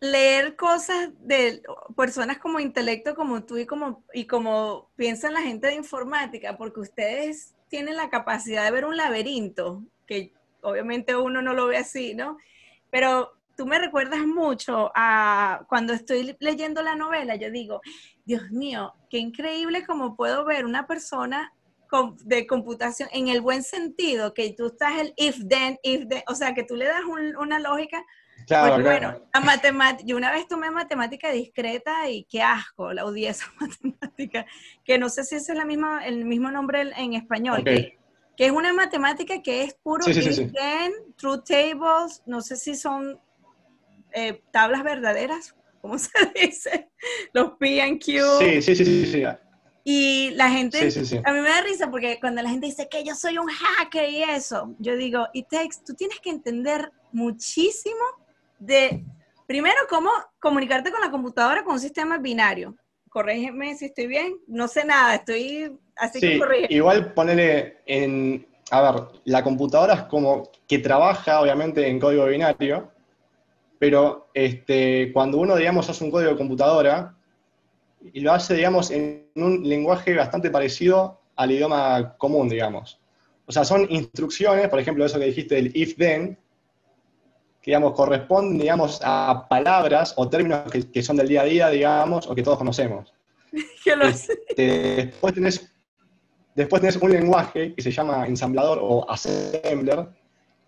leer 0.00 0.54
cosas 0.54 1.08
de 1.20 1.62
personas 1.96 2.36
como 2.36 2.60
intelecto 2.60 3.14
como 3.14 3.42
tú 3.42 3.56
y 3.56 3.64
como, 3.64 4.04
y 4.12 4.26
como 4.26 4.90
piensan 4.96 5.32
la 5.32 5.40
gente 5.40 5.68
de 5.68 5.74
informática, 5.76 6.58
porque 6.58 6.80
ustedes 6.80 7.54
tienen 7.68 7.96
la 7.96 8.10
capacidad 8.10 8.66
de 8.66 8.70
ver 8.70 8.84
un 8.84 8.98
laberinto, 8.98 9.82
que 10.06 10.34
obviamente 10.60 11.16
uno 11.16 11.40
no 11.40 11.54
lo 11.54 11.68
ve 11.68 11.78
así, 11.78 12.14
¿no? 12.14 12.36
Pero 12.90 13.32
tú 13.56 13.64
me 13.64 13.78
recuerdas 13.78 14.26
mucho 14.26 14.92
a 14.94 15.64
cuando 15.70 15.94
estoy 15.94 16.36
leyendo 16.38 16.82
la 16.82 16.96
novela, 16.96 17.34
yo 17.36 17.50
digo, 17.50 17.80
Dios 18.26 18.50
mío, 18.50 18.92
qué 19.08 19.16
increíble 19.16 19.86
como 19.86 20.16
puedo 20.16 20.44
ver 20.44 20.66
una 20.66 20.86
persona 20.86 21.54
de 22.24 22.46
computación 22.46 23.08
en 23.12 23.28
el 23.28 23.40
buen 23.40 23.62
sentido, 23.62 24.34
que 24.34 24.52
tú 24.52 24.66
estás 24.66 24.98
el 24.98 25.14
if 25.16 25.38
then, 25.48 25.78
if 25.82 26.06
then, 26.08 26.22
o 26.28 26.34
sea, 26.34 26.54
que 26.54 26.64
tú 26.64 26.76
le 26.76 26.86
das 26.86 27.02
una 27.04 27.58
lógica. 27.58 28.04
Claro, 28.46 28.74
pues, 28.74 28.84
bueno, 28.84 29.22
la 29.32 29.40
matemática, 29.40 30.04
yo 30.06 30.16
una 30.16 30.30
vez 30.30 30.46
tomé 30.46 30.70
matemática 30.70 31.32
discreta 31.32 32.08
y 32.08 32.24
qué 32.24 32.42
asco, 32.42 32.92
la 32.92 33.04
odié 33.04 33.30
esa 33.30 33.46
matemática, 33.60 34.46
que 34.84 34.98
no 34.98 35.08
sé 35.08 35.24
si 35.24 35.36
ese 35.36 35.52
es 35.52 35.58
la 35.58 35.64
misma, 35.64 36.06
el 36.06 36.24
mismo 36.24 36.50
nombre 36.50 36.92
en 36.96 37.14
español, 37.14 37.64
que, 37.64 37.98
es 38.36 38.52
una 38.52 38.72
matemática 38.72 39.40
que 39.42 39.62
es 39.62 39.74
puro 39.74 40.08
if 40.08 40.52
then, 40.52 40.92
true 41.16 41.42
tables, 41.42 42.22
no 42.26 42.42
sé 42.42 42.56
si 42.56 42.76
son 42.76 43.18
eh, 44.12 44.42
tablas 44.52 44.84
verdaderas, 44.84 45.56
¿cómo 45.80 45.98
se 45.98 46.10
dice? 46.34 46.90
Los 47.32 47.52
P 47.58 47.80
and 47.80 47.98
Q. 47.98 48.22
Sí, 48.38 48.62
sí, 48.62 48.76
sí, 48.76 48.84
sí, 48.84 49.06
sí. 49.06 49.24
Y 49.88 50.30
la 50.30 50.50
gente, 50.50 50.80
a 51.24 51.32
mí 51.32 51.40
me 51.40 51.48
da 51.48 51.60
risa 51.60 51.88
porque 51.92 52.18
cuando 52.18 52.42
la 52.42 52.50
gente 52.50 52.66
dice 52.66 52.88
que 52.88 53.04
yo 53.04 53.14
soy 53.14 53.38
un 53.38 53.46
hacker 53.46 54.10
y 54.10 54.20
eso, 54.20 54.74
yo 54.80 54.96
digo, 54.96 55.28
y 55.32 55.44
Tex, 55.44 55.84
tú 55.84 55.94
tienes 55.94 56.18
que 56.18 56.30
entender 56.30 56.90
muchísimo 57.12 58.02
de, 58.58 59.04
primero, 59.46 59.76
cómo 59.88 60.10
comunicarte 60.40 60.90
con 60.90 61.00
la 61.00 61.12
computadora 61.12 61.62
con 61.62 61.74
un 61.74 61.78
sistema 61.78 62.18
binario. 62.18 62.74
Corrígeme 63.08 63.76
si 63.76 63.84
estoy 63.84 64.08
bien, 64.08 64.40
no 64.48 64.66
sé 64.66 64.84
nada, 64.84 65.14
estoy 65.14 65.70
así 65.94 66.18
que 66.18 66.36
corrige. 66.36 66.66
Igual 66.68 67.14
ponerle 67.14 67.76
en, 67.86 68.44
a 68.72 68.90
ver, 68.90 69.02
la 69.22 69.44
computadora 69.44 69.94
es 69.94 70.02
como 70.02 70.50
que 70.66 70.80
trabaja 70.80 71.40
obviamente 71.40 71.86
en 71.86 72.00
código 72.00 72.26
binario, 72.26 72.90
pero 73.78 74.30
este, 74.34 75.12
cuando 75.12 75.38
uno, 75.38 75.54
digamos, 75.54 75.88
hace 75.88 76.02
un 76.02 76.10
código 76.10 76.32
de 76.32 76.36
computadora, 76.36 77.15
y 78.12 78.20
lo 78.20 78.32
hace, 78.32 78.54
digamos, 78.54 78.90
en 78.90 79.30
un 79.34 79.68
lenguaje 79.68 80.14
bastante 80.14 80.50
parecido 80.50 81.20
al 81.36 81.52
idioma 81.52 82.16
común, 82.16 82.48
digamos. 82.48 82.98
O 83.46 83.52
sea, 83.52 83.64
son 83.64 83.86
instrucciones, 83.90 84.68
por 84.68 84.80
ejemplo, 84.80 85.04
eso 85.04 85.18
que 85.18 85.26
dijiste 85.26 85.54
del 85.54 85.76
if-then, 85.76 86.36
que, 87.62 87.70
digamos, 87.70 87.92
corresponden, 87.92 88.58
digamos, 88.58 89.00
a 89.04 89.46
palabras 89.48 90.14
o 90.16 90.28
términos 90.28 90.70
que, 90.70 91.02
son 91.02 91.16
del 91.16 91.28
día 91.28 91.42
a 91.42 91.44
día, 91.44 91.68
digamos, 91.70 92.26
o 92.26 92.34
que 92.34 92.42
todos 92.42 92.58
conocemos. 92.58 93.12
Este, 93.86 95.06
después, 95.06 95.32
tenés, 95.32 95.72
después 96.56 96.82
tenés 96.82 96.96
un 96.96 97.12
lenguaje 97.12 97.72
que 97.72 97.82
se 97.82 97.92
llama 97.92 98.26
ensamblador 98.26 98.80
o 98.82 99.08
assembler, 99.08 100.08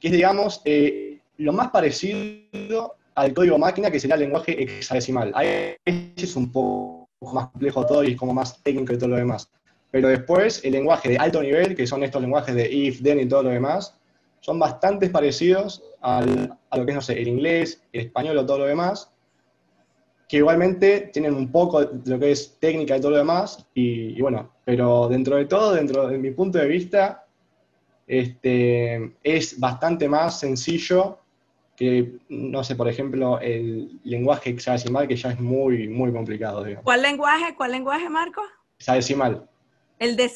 que 0.00 0.08
es, 0.08 0.12
digamos, 0.12 0.62
eh, 0.64 1.18
lo 1.38 1.52
más 1.52 1.70
parecido 1.70 2.94
al 3.16 3.34
código 3.34 3.58
máquina, 3.58 3.90
que 3.90 3.98
sería 3.98 4.14
el 4.14 4.22
lenguaje 4.22 4.62
hexadecimal. 4.62 5.32
Ahí 5.34 5.76
es 5.84 6.36
un 6.36 6.52
poco 6.52 6.97
más 7.20 7.48
complejo 7.48 7.84
todo 7.86 8.04
y 8.04 8.12
es 8.12 8.16
como 8.16 8.32
más 8.32 8.62
técnico 8.62 8.92
y 8.92 8.98
todo 8.98 9.10
lo 9.10 9.16
demás. 9.16 9.50
Pero 9.90 10.08
después, 10.08 10.64
el 10.64 10.72
lenguaje 10.72 11.08
de 11.10 11.18
alto 11.18 11.42
nivel, 11.42 11.74
que 11.74 11.86
son 11.86 12.02
estos 12.02 12.20
lenguajes 12.20 12.54
de 12.54 12.70
if, 12.70 13.02
then 13.02 13.20
y 13.20 13.26
todo 13.26 13.44
lo 13.44 13.50
demás, 13.50 13.96
son 14.40 14.58
bastante 14.58 15.08
parecidos 15.08 15.82
al, 16.00 16.56
a 16.70 16.76
lo 16.76 16.84
que 16.84 16.92
es, 16.92 16.96
no 16.96 17.02
sé, 17.02 17.20
el 17.20 17.28
inglés, 17.28 17.82
el 17.92 18.02
español 18.02 18.38
o 18.38 18.46
todo 18.46 18.58
lo 18.58 18.66
demás, 18.66 19.10
que 20.28 20.36
igualmente 20.36 21.10
tienen 21.12 21.34
un 21.34 21.50
poco 21.50 21.84
de 21.84 22.10
lo 22.10 22.18
que 22.18 22.30
es 22.30 22.58
técnica 22.60 22.96
y 22.96 23.00
todo 23.00 23.12
lo 23.12 23.16
demás, 23.16 23.66
y, 23.74 24.20
bueno, 24.20 24.52
pero 24.64 25.08
dentro 25.08 25.36
de 25.36 25.46
todo, 25.46 25.72
dentro 25.72 26.06
de 26.06 26.18
mi 26.18 26.30
punto 26.32 26.58
de 26.58 26.66
vista, 26.66 27.24
este, 28.06 29.16
es 29.22 29.58
bastante 29.58 30.08
más 30.08 30.38
sencillo 30.38 31.18
que, 31.78 32.18
no 32.28 32.64
sé, 32.64 32.74
por 32.74 32.88
ejemplo, 32.88 33.38
el 33.40 34.00
lenguaje 34.02 34.50
hexadecimal, 34.50 35.06
que 35.06 35.14
ya 35.14 35.30
es 35.30 35.38
muy, 35.38 35.88
muy 35.88 36.12
complicado. 36.12 36.66
¿Cuál 36.82 37.02
lenguaje? 37.02 37.54
¿Cuál 37.54 37.70
lenguaje, 37.70 38.08
Marco? 38.08 38.42
Hexadecimal. 38.80 39.48
El 40.00 40.16
de, 40.16 40.28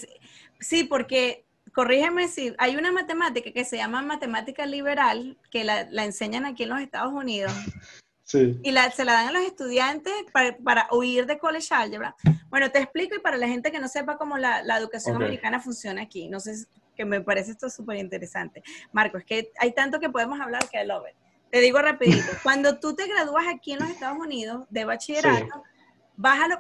sí, 0.61 0.84
porque, 0.84 1.45
corrígeme 1.74 2.28
si, 2.28 2.55
hay 2.59 2.76
una 2.76 2.93
matemática 2.93 3.51
que 3.51 3.64
se 3.64 3.76
llama 3.76 4.03
matemática 4.03 4.66
liberal, 4.66 5.36
que 5.51 5.64
la, 5.64 5.80
enseñan 6.05 6.47
aquí 6.47 6.62
en 6.62 6.68
los 6.68 6.80
Estados 6.80 7.12
Unidos. 7.12 7.53
Sí. 8.24 8.59
Y 8.62 8.70
la, 8.70 8.90
se 8.90 9.05
la 9.05 9.12
dan 9.12 9.28
a 9.28 9.32
los 9.32 9.43
estudiantes 9.43 10.14
para, 10.32 10.88
huir 10.90 11.26
de 11.26 11.38
college 11.38 11.74
algebra. 11.74 12.16
Bueno, 12.49 12.70
te 12.70 12.78
explico 12.78 13.14
y 13.14 13.18
para 13.18 13.36
la 13.36 13.47
gente 13.47 13.70
que 13.70 13.78
no 13.78 13.88
sepa 13.88 14.16
cómo 14.16 14.38
la, 14.38 14.61
educación 14.78 15.16
americana 15.16 15.61
funciona 15.61 16.01
aquí, 16.01 16.28
no 16.30 16.40
sé, 16.40 16.64
que 16.97 17.05
me 17.05 17.20
parece 17.20 17.51
esto 17.51 17.68
súper 17.68 17.99
interesante. 17.99 18.62
Marco, 18.90 19.18
es 19.18 19.26
que 19.26 19.53
hay 19.59 19.74
tanto 19.74 20.01
que 20.01 20.09
podemos 20.09 20.40
hablar 20.40 20.66
que 20.70 20.82
I 20.82 20.86
love 20.86 21.05
it. 21.11 21.21
Te 21.53 21.61
digo 21.61 21.80
rapidito, 21.80 22.32
cuando 22.42 22.80
tú 22.80 22.94
te 22.94 23.07
gradúas 23.07 23.44
aquí 23.46 23.72
en 23.72 23.80
los 23.80 23.90
Estados 23.90 24.18
Unidos 24.18 24.64
de 24.70 24.86
bachillerato, 24.86 25.62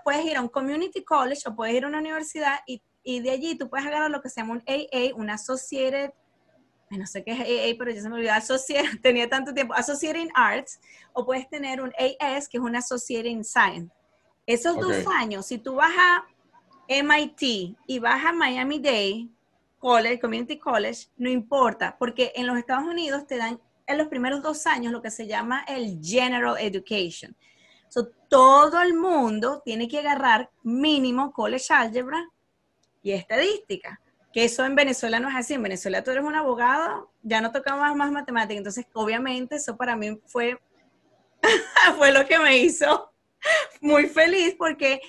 puedes 0.04 0.26
ir 0.26 0.36
a 0.36 0.42
un 0.42 0.48
community 0.48 1.02
college 1.02 1.40
o 1.46 1.56
puedes 1.56 1.74
ir 1.74 1.84
a 1.84 1.88
una 1.88 1.98
universidad 1.98 2.58
y, 2.66 2.82
de 3.20 3.30
allí 3.30 3.56
tú 3.56 3.70
puedes 3.70 3.86
agarrar 3.86 4.10
lo 4.10 4.20
que 4.20 4.28
se 4.28 4.42
llama 4.42 4.52
un 4.52 4.62
AA, 4.68 5.14
un 5.16 5.30
Associated, 5.30 6.10
no 6.90 7.06
sé 7.06 7.24
qué 7.24 7.32
es 7.32 7.40
AA, 7.40 7.78
pero 7.78 7.90
ya 7.90 8.02
se 8.02 8.08
me 8.10 8.16
olvidó, 8.16 8.34
Associated, 8.34 9.00
tenía 9.02 9.30
tanto 9.30 9.54
tiempo, 9.54 9.72
Associated 9.72 10.20
in 10.20 10.30
Arts, 10.34 10.78
o 11.14 11.24
puedes 11.24 11.48
tener 11.48 11.80
un 11.80 11.90
AS, 11.98 12.46
que 12.46 12.58
es 12.58 12.62
un 12.62 12.76
Associated 12.76 13.30
in 13.30 13.44
Science. 13.44 13.90
Esos 14.44 14.76
dos 14.76 15.06
años, 15.06 15.46
si 15.46 15.56
tú 15.56 15.76
vas 15.76 15.92
a 15.96 16.26
MIT 16.86 17.78
y 17.86 17.98
vas 17.98 18.26
a 18.26 18.32
Miami 18.34 18.78
Dade 18.78 19.28
College, 19.78 20.20
Community 20.20 20.58
College, 20.58 21.08
no 21.16 21.30
importa, 21.30 21.96
porque 21.98 22.32
en 22.34 22.46
los 22.46 22.58
Estados 22.58 22.84
Unidos 22.84 23.26
te 23.26 23.38
dan 23.38 23.58
en 23.86 23.98
los 23.98 24.08
primeros 24.08 24.42
dos 24.42 24.66
años 24.66 24.92
lo 24.92 25.02
que 25.02 25.10
se 25.10 25.26
llama 25.26 25.64
el 25.68 25.98
General 26.02 26.56
Education. 26.58 27.36
So, 27.88 28.08
todo 28.28 28.80
el 28.80 28.94
mundo 28.94 29.60
tiene 29.64 29.86
que 29.88 29.98
agarrar 29.98 30.50
mínimo 30.62 31.32
College 31.32 31.74
Algebra 31.74 32.26
y 33.02 33.12
estadística. 33.12 34.00
Que 34.32 34.44
eso 34.44 34.64
en 34.64 34.74
Venezuela 34.74 35.20
no 35.20 35.28
es 35.28 35.34
así. 35.36 35.54
En 35.54 35.62
Venezuela 35.62 36.02
tú 36.02 36.10
eres 36.10 36.24
un 36.24 36.34
abogado, 36.34 37.10
ya 37.22 37.42
no 37.42 37.52
tocamos 37.52 37.94
más 37.94 38.10
matemáticas. 38.10 38.56
Entonces, 38.56 38.86
obviamente, 38.94 39.56
eso 39.56 39.76
para 39.76 39.94
mí 39.94 40.18
fue, 40.26 40.58
fue 41.98 42.12
lo 42.12 42.26
que 42.26 42.38
me 42.38 42.56
hizo 42.56 43.12
muy 43.80 44.06
feliz 44.08 44.54
porque 44.56 45.00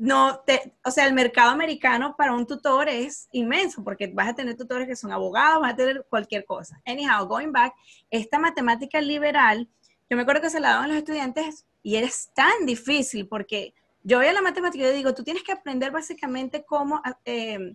no 0.00 0.40
te, 0.46 0.74
o 0.82 0.90
sea, 0.90 1.06
el 1.06 1.12
mercado 1.12 1.50
americano 1.50 2.14
para 2.16 2.32
un 2.32 2.46
tutor 2.46 2.88
es 2.88 3.28
inmenso, 3.32 3.84
porque 3.84 4.06
vas 4.06 4.28
a 4.28 4.34
tener 4.34 4.56
tutores 4.56 4.88
que 4.88 4.96
son 4.96 5.12
abogados, 5.12 5.60
vas 5.60 5.74
a 5.74 5.76
tener 5.76 6.06
cualquier 6.08 6.46
cosa. 6.46 6.80
Anyhow, 6.86 7.26
going 7.26 7.52
back, 7.52 7.74
esta 8.08 8.38
matemática 8.38 8.98
liberal, 9.02 9.68
yo 10.08 10.16
me 10.16 10.22
acuerdo 10.22 10.40
que 10.40 10.48
se 10.48 10.58
la 10.58 10.70
daban 10.70 10.88
los 10.88 10.96
estudiantes 10.96 11.66
y 11.82 11.96
es 11.96 12.30
tan 12.34 12.64
difícil 12.64 13.28
porque 13.28 13.74
yo 14.02 14.20
a 14.20 14.32
la 14.32 14.40
matemática 14.40 14.82
y 14.82 14.86
yo 14.86 14.92
digo, 14.94 15.12
tú 15.12 15.22
tienes 15.22 15.42
que 15.42 15.52
aprender 15.52 15.90
básicamente 15.90 16.64
cómo 16.64 17.02
eh, 17.26 17.74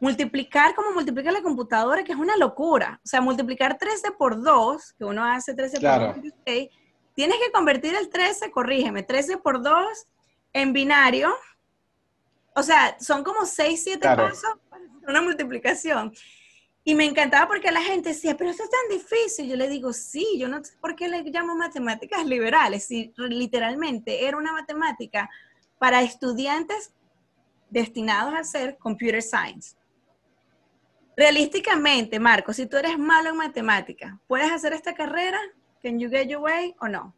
multiplicar, 0.00 0.74
cómo 0.74 0.90
multiplicar 0.94 1.32
la 1.32 1.42
computadora, 1.42 2.02
que 2.02 2.10
es 2.10 2.18
una 2.18 2.36
locura. 2.36 3.00
O 3.04 3.06
sea, 3.06 3.20
multiplicar 3.20 3.78
13 3.78 4.10
por 4.18 4.42
2, 4.42 4.94
que 4.98 5.04
uno 5.04 5.24
hace 5.24 5.54
13 5.54 5.80
por 5.80 6.16
2, 6.16 6.34
tienes 7.14 7.38
que 7.38 7.52
convertir 7.52 7.94
el 7.94 8.08
13, 8.08 8.50
corrígeme, 8.50 9.04
13 9.04 9.38
por 9.38 9.62
2 9.62 10.08
en 10.52 10.72
binario, 10.72 11.34
o 12.54 12.62
sea, 12.62 12.96
son 13.00 13.22
como 13.22 13.44
6, 13.44 13.80
7 13.82 14.08
pasos 14.16 14.58
para 14.70 14.82
una 15.06 15.20
multiplicación. 15.22 16.12
Y 16.88 16.94
me 16.94 17.04
encantaba 17.04 17.48
porque 17.48 17.72
la 17.72 17.82
gente 17.82 18.10
decía, 18.10 18.36
pero 18.36 18.48
esto 18.50 18.62
es 18.62 18.70
tan 18.70 18.98
difícil. 18.98 19.48
Yo 19.48 19.56
le 19.56 19.68
digo, 19.68 19.92
sí, 19.92 20.38
yo 20.38 20.46
no 20.48 20.62
sé 20.62 20.74
por 20.80 20.94
qué 20.94 21.08
le 21.08 21.22
llamo 21.24 21.56
matemáticas 21.56 22.24
liberales. 22.24 22.88
Y 22.92 23.12
literalmente 23.16 24.24
era 24.24 24.36
una 24.36 24.52
matemática 24.52 25.28
para 25.78 26.00
estudiantes 26.02 26.92
destinados 27.70 28.34
a 28.34 28.38
hacer 28.38 28.78
computer 28.78 29.20
science. 29.20 29.76
realísticamente, 31.16 32.20
Marco, 32.20 32.52
si 32.52 32.66
tú 32.66 32.76
eres 32.76 32.98
malo 32.98 33.30
en 33.30 33.36
matemáticas, 33.36 34.14
¿puedes 34.26 34.50
hacer 34.52 34.72
esta 34.72 34.94
carrera? 34.94 35.40
¿Can 35.82 35.98
you 35.98 36.08
get 36.10 36.28
your 36.28 36.42
way 36.42 36.74
o 36.80 36.88
no? 36.88 37.14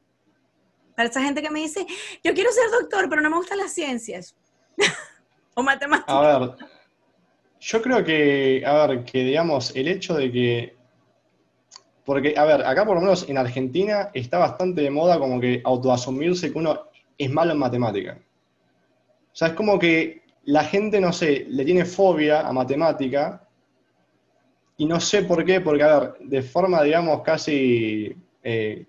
Para 0.98 1.10
esa 1.10 1.22
gente 1.22 1.40
que 1.40 1.50
me 1.50 1.60
dice, 1.60 1.86
yo 2.24 2.34
quiero 2.34 2.50
ser 2.50 2.64
doctor, 2.72 3.08
pero 3.08 3.22
no 3.22 3.30
me 3.30 3.36
gustan 3.36 3.58
las 3.58 3.72
ciencias. 3.72 4.34
o 5.54 5.62
matemáticas. 5.62 6.12
A 6.12 6.38
ver, 6.38 6.56
yo 7.60 7.82
creo 7.82 8.02
que, 8.02 8.64
a 8.66 8.84
ver, 8.84 9.04
que 9.04 9.22
digamos, 9.22 9.76
el 9.76 9.86
hecho 9.86 10.14
de 10.14 10.32
que 10.32 10.76
porque, 12.04 12.34
a 12.36 12.44
ver, 12.44 12.66
acá 12.66 12.84
por 12.84 12.96
lo 12.96 13.00
menos 13.00 13.28
en 13.28 13.38
Argentina 13.38 14.10
está 14.12 14.38
bastante 14.38 14.80
de 14.80 14.90
moda 14.90 15.20
como 15.20 15.40
que 15.40 15.62
autoasumirse 15.64 16.50
que 16.50 16.58
uno 16.58 16.88
es 17.16 17.30
malo 17.30 17.52
en 17.52 17.58
matemática. 17.58 18.18
O 19.32 19.36
sea, 19.36 19.48
es 19.48 19.54
como 19.54 19.78
que 19.78 20.22
la 20.46 20.64
gente, 20.64 21.00
no 21.00 21.12
sé, 21.12 21.46
le 21.48 21.64
tiene 21.64 21.84
fobia 21.84 22.40
a 22.40 22.52
matemática 22.52 23.46
y 24.76 24.86
no 24.86 24.98
sé 24.98 25.22
por 25.22 25.44
qué, 25.44 25.60
porque, 25.60 25.84
a 25.84 26.00
ver, 26.00 26.14
de 26.22 26.42
forma, 26.42 26.82
digamos, 26.82 27.22
casi, 27.22 28.16
eh, 28.42 28.84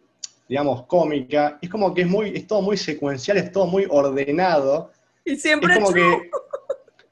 digamos, 0.49 0.87
cómica, 0.87 1.59
es 1.61 1.69
como 1.69 1.93
que 1.93 2.01
es, 2.01 2.07
muy, 2.07 2.35
es 2.35 2.47
todo 2.47 2.63
muy 2.63 2.75
secuencial, 2.75 3.37
es 3.37 3.51
todo 3.51 3.67
muy 3.67 3.85
ordenado. 3.87 4.91
Y 5.23 5.35
siempre 5.35 5.73
es 5.73 5.79
como 5.79 5.93
que 5.93 6.31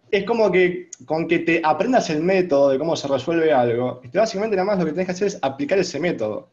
es 0.09 0.23
como 0.23 0.51
que 0.51 0.89
con 1.05 1.27
que 1.27 1.39
te 1.39 1.61
aprendas 1.63 2.09
el 2.09 2.23
método 2.23 2.69
de 2.69 2.79
cómo 2.79 2.95
se 2.95 3.07
resuelve 3.07 3.53
algo, 3.53 4.01
básicamente 4.13 4.55
nada 4.55 4.65
más 4.65 4.79
lo 4.79 4.85
que 4.85 4.91
tienes 4.91 5.05
que 5.05 5.11
hacer 5.11 5.27
es 5.27 5.39
aplicar 5.41 5.77
ese 5.77 5.99
método. 5.99 6.49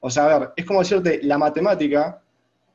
O 0.00 0.08
sea, 0.08 0.24
a 0.26 0.38
ver, 0.38 0.50
es 0.56 0.64
como 0.64 0.80
decirte, 0.80 1.20
la 1.22 1.36
matemática, 1.36 2.22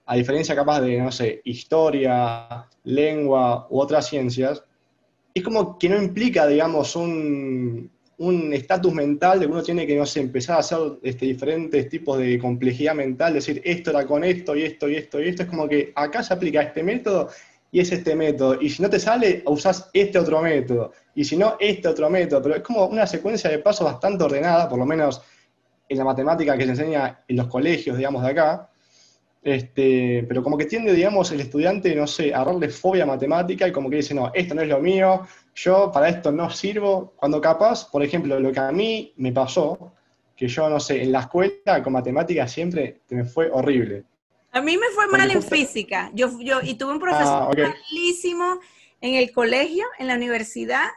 a 0.06 0.16
diferencia 0.16 0.56
capaz 0.56 0.82
de, 0.82 1.00
no 1.00 1.12
sé, 1.12 1.42
historia, 1.46 2.68
lengua 2.84 3.66
u 3.70 3.80
otras 3.80 4.08
ciencias, 4.08 4.64
es 5.34 5.44
como 5.44 5.78
que 5.80 5.90
no 5.90 6.02
implica, 6.02 6.46
digamos, 6.48 6.96
un 6.96 7.90
estatus 8.54 8.94
mental 8.94 9.40
de 9.40 9.46
uno 9.46 9.64
tiene 9.64 9.88
que, 9.88 9.96
no 9.96 10.04
empezar 10.16 10.58
a 10.58 10.60
hacer 10.60 10.78
este, 11.04 11.26
diferentes 11.26 11.88
tipos 11.88 12.18
de 12.18 12.38
complejidad 12.38 12.94
mental, 12.94 13.34
decir, 13.34 13.62
esto 13.64 13.92
era 13.92 14.06
con 14.06 14.24
esto 14.24 14.56
y 14.56 14.64
esto 14.64 14.90
y 14.90 14.96
esto 14.98 15.22
y 15.22 15.30
esto, 15.30 15.44
es 15.44 15.50
como 15.50 15.70
que 15.70 15.94
acá 15.96 16.22
se 16.22 16.34
aplica 16.34 16.62
este 16.62 16.84
método 16.84 17.30
y 17.72 17.80
es 17.80 17.92
este 17.92 18.16
método. 18.16 18.58
Y 18.62 18.70
si 18.70 18.82
no 18.82 18.90
te 18.90 19.00
sale, 19.00 19.44
usas 19.46 19.90
este 19.94 20.20
otro 20.20 20.42
método. 20.42 20.92
Y 21.16 21.24
si 21.24 21.38
no, 21.38 21.56
este 21.60 21.88
otro 21.88 22.10
método. 22.10 22.42
Pero 22.42 22.56
es 22.56 22.62
como 22.62 22.86
una 22.88 23.06
secuencia 23.06 23.50
de 23.50 23.60
pasos 23.60 23.86
bastante 23.86 24.24
ordenada, 24.24 24.68
por 24.68 24.80
lo 24.80 24.86
menos 24.86 25.22
en 25.88 25.98
la 25.98 26.04
matemática 26.04 26.58
que 26.58 26.64
se 26.64 26.72
enseña 26.72 27.24
en 27.28 27.38
los 27.38 27.48
colegios, 27.48 27.98
digamos, 27.98 28.24
de 28.24 28.30
acá. 28.30 28.70
Este, 29.42 30.26
pero 30.28 30.44
como 30.44 30.58
que 30.58 30.66
tiende, 30.66 30.94
digamos, 30.94 31.32
el 31.32 31.40
estudiante, 31.40 31.96
no 31.96 32.08
sé, 32.08 32.34
a 32.34 32.44
darle 32.44 32.70
fobia 32.70 33.06
matemática 33.06 33.68
y 33.68 33.72
como 33.72 33.90
que 33.90 33.98
dice, 33.98 34.14
no, 34.14 34.32
esto 34.34 34.54
no 34.54 34.62
es 34.62 34.68
lo 34.68 34.80
mío, 34.80 35.22
yo 35.56 35.92
para 35.92 36.10
esto 36.10 36.32
no 36.32 36.50
sirvo. 36.50 37.14
Cuando 37.16 37.42
capaz, 37.42 37.90
por 37.90 38.04
ejemplo, 38.04 38.40
lo 38.40 38.52
que 38.52 38.60
a 38.60 38.72
mí 38.72 39.14
me 39.18 39.32
pasó, 39.32 39.94
que 40.36 40.48
yo, 40.48 40.70
no 40.70 40.80
sé, 40.80 41.04
en 41.04 41.12
la 41.12 41.22
escuela 41.22 41.84
con 41.84 41.94
matemática 41.94 42.48
siempre 42.48 43.02
me 43.10 43.26
fue 43.26 43.50
horrible. 43.52 44.06
A 44.52 44.62
mí 44.62 44.78
me 44.78 44.88
fue 44.96 45.08
mal 45.08 45.30
en 45.30 45.44
física. 45.44 46.10
Yo, 46.14 46.40
yo, 46.40 46.60
y 46.64 46.76
tuve 46.76 46.94
un 46.94 47.00
profesor 47.00 47.52
ah, 47.52 47.74
malísimo 47.92 48.60
en 49.02 49.16
el 49.16 49.32
colegio, 49.32 49.86
en 50.00 50.08
la 50.08 50.16
universidad, 50.16 50.88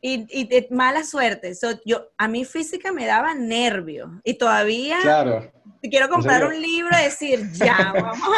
y, 0.00 0.26
y 0.30 0.44
de 0.46 0.68
mala 0.70 1.04
suerte. 1.04 1.52
yo, 1.84 2.10
a 2.16 2.28
mí 2.28 2.44
física 2.44 2.92
me 2.92 3.06
daba 3.06 3.34
nervio. 3.34 4.20
Y 4.24 4.34
todavía 4.34 4.98
claro. 5.02 5.50
quiero 5.82 6.08
comprar 6.08 6.44
un 6.44 6.60
libro 6.60 6.90
y 6.98 7.04
decir, 7.04 7.50
ya, 7.52 7.92
vamos 7.94 8.28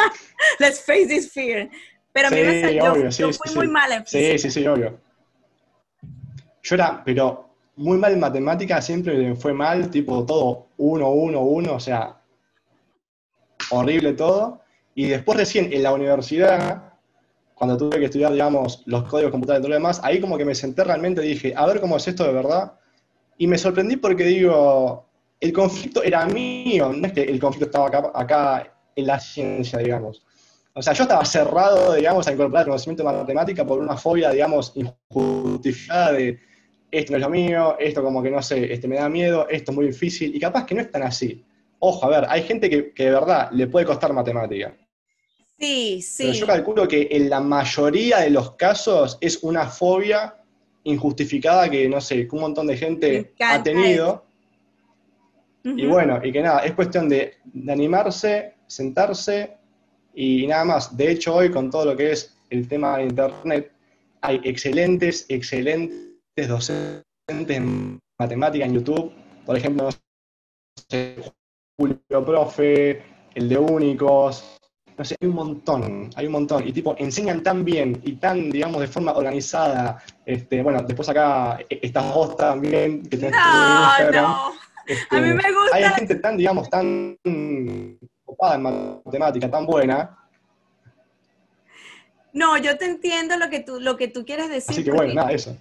let's 0.59 0.81
face 0.81 1.07
this 1.07 1.31
fear. 1.31 1.69
Pero 2.13 2.27
a 2.27 2.31
mí 2.31 2.41
me 2.41 2.61
salió, 2.61 3.09
yo, 3.09 3.33
fui 3.33 3.55
muy 3.55 3.67
mala 3.67 3.95
en 3.95 4.05
física. 4.05 4.37
Sí, 4.37 4.39
sí, 4.39 4.51
sí, 4.51 4.67
obvio. 4.67 4.99
Yo 6.63 6.75
era, 6.75 7.01
pero 7.03 7.49
muy 7.75 7.97
mal 7.97 8.13
en 8.13 8.19
matemática, 8.19 8.81
siempre 8.81 9.17
me 9.17 9.35
fue 9.35 9.53
mal, 9.53 9.89
tipo 9.89 10.25
todo 10.25 10.67
uno, 10.77 11.09
uno, 11.09 11.41
uno, 11.41 11.73
o 11.73 11.79
sea, 11.79 12.21
horrible 13.71 14.13
todo. 14.13 14.61
Y 14.93 15.07
después 15.07 15.37
recién 15.37 15.71
en 15.71 15.83
la 15.83 15.93
universidad, 15.93 16.93
cuando 17.55 17.77
tuve 17.77 17.99
que 17.99 18.05
estudiar, 18.05 18.31
digamos, 18.33 18.83
los 18.85 19.03
códigos 19.03 19.31
computables 19.31 19.61
y 19.61 19.63
todo 19.63 19.69
lo 19.69 19.75
demás, 19.75 20.01
ahí 20.03 20.19
como 20.19 20.37
que 20.37 20.45
me 20.45 20.55
senté 20.55 20.83
realmente 20.83 21.25
y 21.25 21.29
dije, 21.29 21.53
a 21.55 21.65
ver 21.65 21.79
cómo 21.79 21.97
es 21.97 22.07
esto 22.07 22.23
de 22.23 22.33
verdad. 22.33 22.73
Y 23.37 23.47
me 23.47 23.57
sorprendí 23.57 23.95
porque 23.97 24.25
digo, 24.25 25.05
el 25.39 25.53
conflicto 25.53 26.03
era 26.03 26.25
mío, 26.25 26.91
no 26.93 27.07
es 27.07 27.13
que 27.13 27.23
el 27.23 27.39
conflicto 27.39 27.65
estaba 27.65 27.87
acá, 27.87 28.11
acá 28.13 28.73
en 28.95 29.07
la 29.07 29.19
ciencia, 29.19 29.79
digamos. 29.79 30.23
O 30.73 30.81
sea, 30.81 30.93
yo 30.93 31.03
estaba 31.03 31.25
cerrado, 31.25 31.93
digamos, 31.93 32.27
a 32.27 32.31
incorporar 32.31 32.61
el 32.61 32.69
conocimiento 32.69 33.03
de 33.03 33.17
matemática 33.17 33.65
por 33.65 33.79
una 33.79 33.97
fobia, 33.97 34.29
digamos, 34.31 34.73
injustificada 34.75 36.13
de 36.13 36.39
esto 36.91 37.13
no 37.13 37.17
es 37.17 37.23
lo 37.23 37.29
mío, 37.29 37.77
esto 37.79 38.03
como 38.03 38.21
que 38.21 38.29
no 38.29 38.41
sé, 38.41 38.71
este 38.71 38.87
me 38.87 38.97
da 38.97 39.07
miedo, 39.07 39.47
esto 39.49 39.71
es 39.71 39.75
muy 39.75 39.87
difícil, 39.87 40.35
y 40.35 40.39
capaz 40.39 40.65
que 40.65 40.75
no 40.75 40.81
es 40.81 40.91
tan 40.91 41.03
así. 41.03 41.43
Ojo, 41.79 42.05
a 42.05 42.09
ver, 42.09 42.25
hay 42.29 42.43
gente 42.43 42.69
que, 42.69 43.03
de 43.03 43.11
verdad 43.11 43.49
le 43.51 43.67
puede 43.67 43.85
costar 43.85 44.13
matemática. 44.13 44.75
Sí, 45.57 46.01
sí. 46.01 46.23
Pero 46.23 46.33
yo 46.33 46.47
calculo 46.47 46.87
que 46.87 47.07
en 47.11 47.29
la 47.29 47.39
mayoría 47.39 48.19
de 48.19 48.29
los 48.29 48.55
casos 48.55 49.17
es 49.21 49.41
una 49.43 49.65
fobia 49.67 50.35
injustificada 50.83 51.69
que, 51.69 51.87
no 51.87 52.01
sé, 52.01 52.27
que 52.27 52.35
un 52.35 52.41
montón 52.41 52.67
de 52.67 52.77
gente 52.77 53.33
ha 53.39 53.63
tenido. 53.63 54.25
Y 55.63 55.85
bueno, 55.85 56.19
y 56.23 56.31
que 56.31 56.41
nada, 56.41 56.59
es 56.59 56.73
cuestión 56.73 57.07
de, 57.07 57.35
animarse, 57.69 58.55
sentarse 58.67 59.57
y 60.13 60.45
nada 60.47 60.65
más. 60.65 60.97
De 60.97 61.11
hecho, 61.11 61.35
hoy 61.35 61.51
con 61.51 61.69
todo 61.69 61.85
lo 61.85 61.95
que 61.95 62.11
es 62.11 62.35
el 62.49 62.67
tema 62.67 62.97
de 62.97 63.05
Internet, 63.05 63.71
hay 64.21 64.41
excelentes, 64.43 65.25
excelentes 65.29 66.10
docentes 66.47 67.03
en 67.27 67.99
matemática 68.19 68.65
en 68.65 68.73
YouTube. 68.73 69.11
Por 69.45 69.57
ejemplo, 69.57 69.89
Julio 71.77 72.25
Profe, 72.25 73.03
el 73.33 73.49
de 73.49 73.57
Únicos, 73.57 74.57
no 74.97 75.05
sé, 75.05 75.15
hay 75.19 75.27
un 75.27 75.35
montón, 75.35 76.09
hay 76.15 76.25
un 76.27 76.31
montón. 76.33 76.67
Y 76.67 76.71
tipo, 76.71 76.95
enseñan 76.99 77.41
tan 77.41 77.65
bien 77.65 77.99
y 78.03 78.13
tan, 78.17 78.51
digamos, 78.51 78.81
de 78.81 78.87
forma 78.87 79.13
organizada. 79.13 80.03
Este, 80.25 80.61
bueno, 80.61 80.83
después 80.83 81.09
acá 81.09 81.59
e-, 81.69 81.79
estás 81.81 82.13
vos 82.13 82.35
también, 82.37 83.01
que 83.03 83.17
tenés 83.17 83.31
no, 83.31 83.83
Instagram. 83.87 84.23
No. 84.23 84.51
a 85.09 85.21
mí 85.21 85.33
me 85.33 85.51
gusta. 85.51 85.75
Hay 85.75 85.83
gente 85.95 86.15
tan, 86.15 86.37
digamos, 86.37 86.69
tan 86.69 87.17
ocupada 88.25 88.55
en 88.55 88.61
matemática, 89.03 89.49
tan 89.49 89.65
buena. 89.65 90.17
No, 92.33 92.57
yo 92.57 92.77
te 92.77 92.85
entiendo 92.85 93.37
lo 93.37 93.49
que 93.49 93.59
tú, 93.59 93.79
lo 93.79 93.97
que 93.97 94.07
tú 94.07 94.25
quieres 94.25 94.49
decir. 94.49 94.71
Así 94.71 94.83
que 94.83 94.91
bueno, 94.91 95.15
nada, 95.15 95.31
eso. 95.31 95.57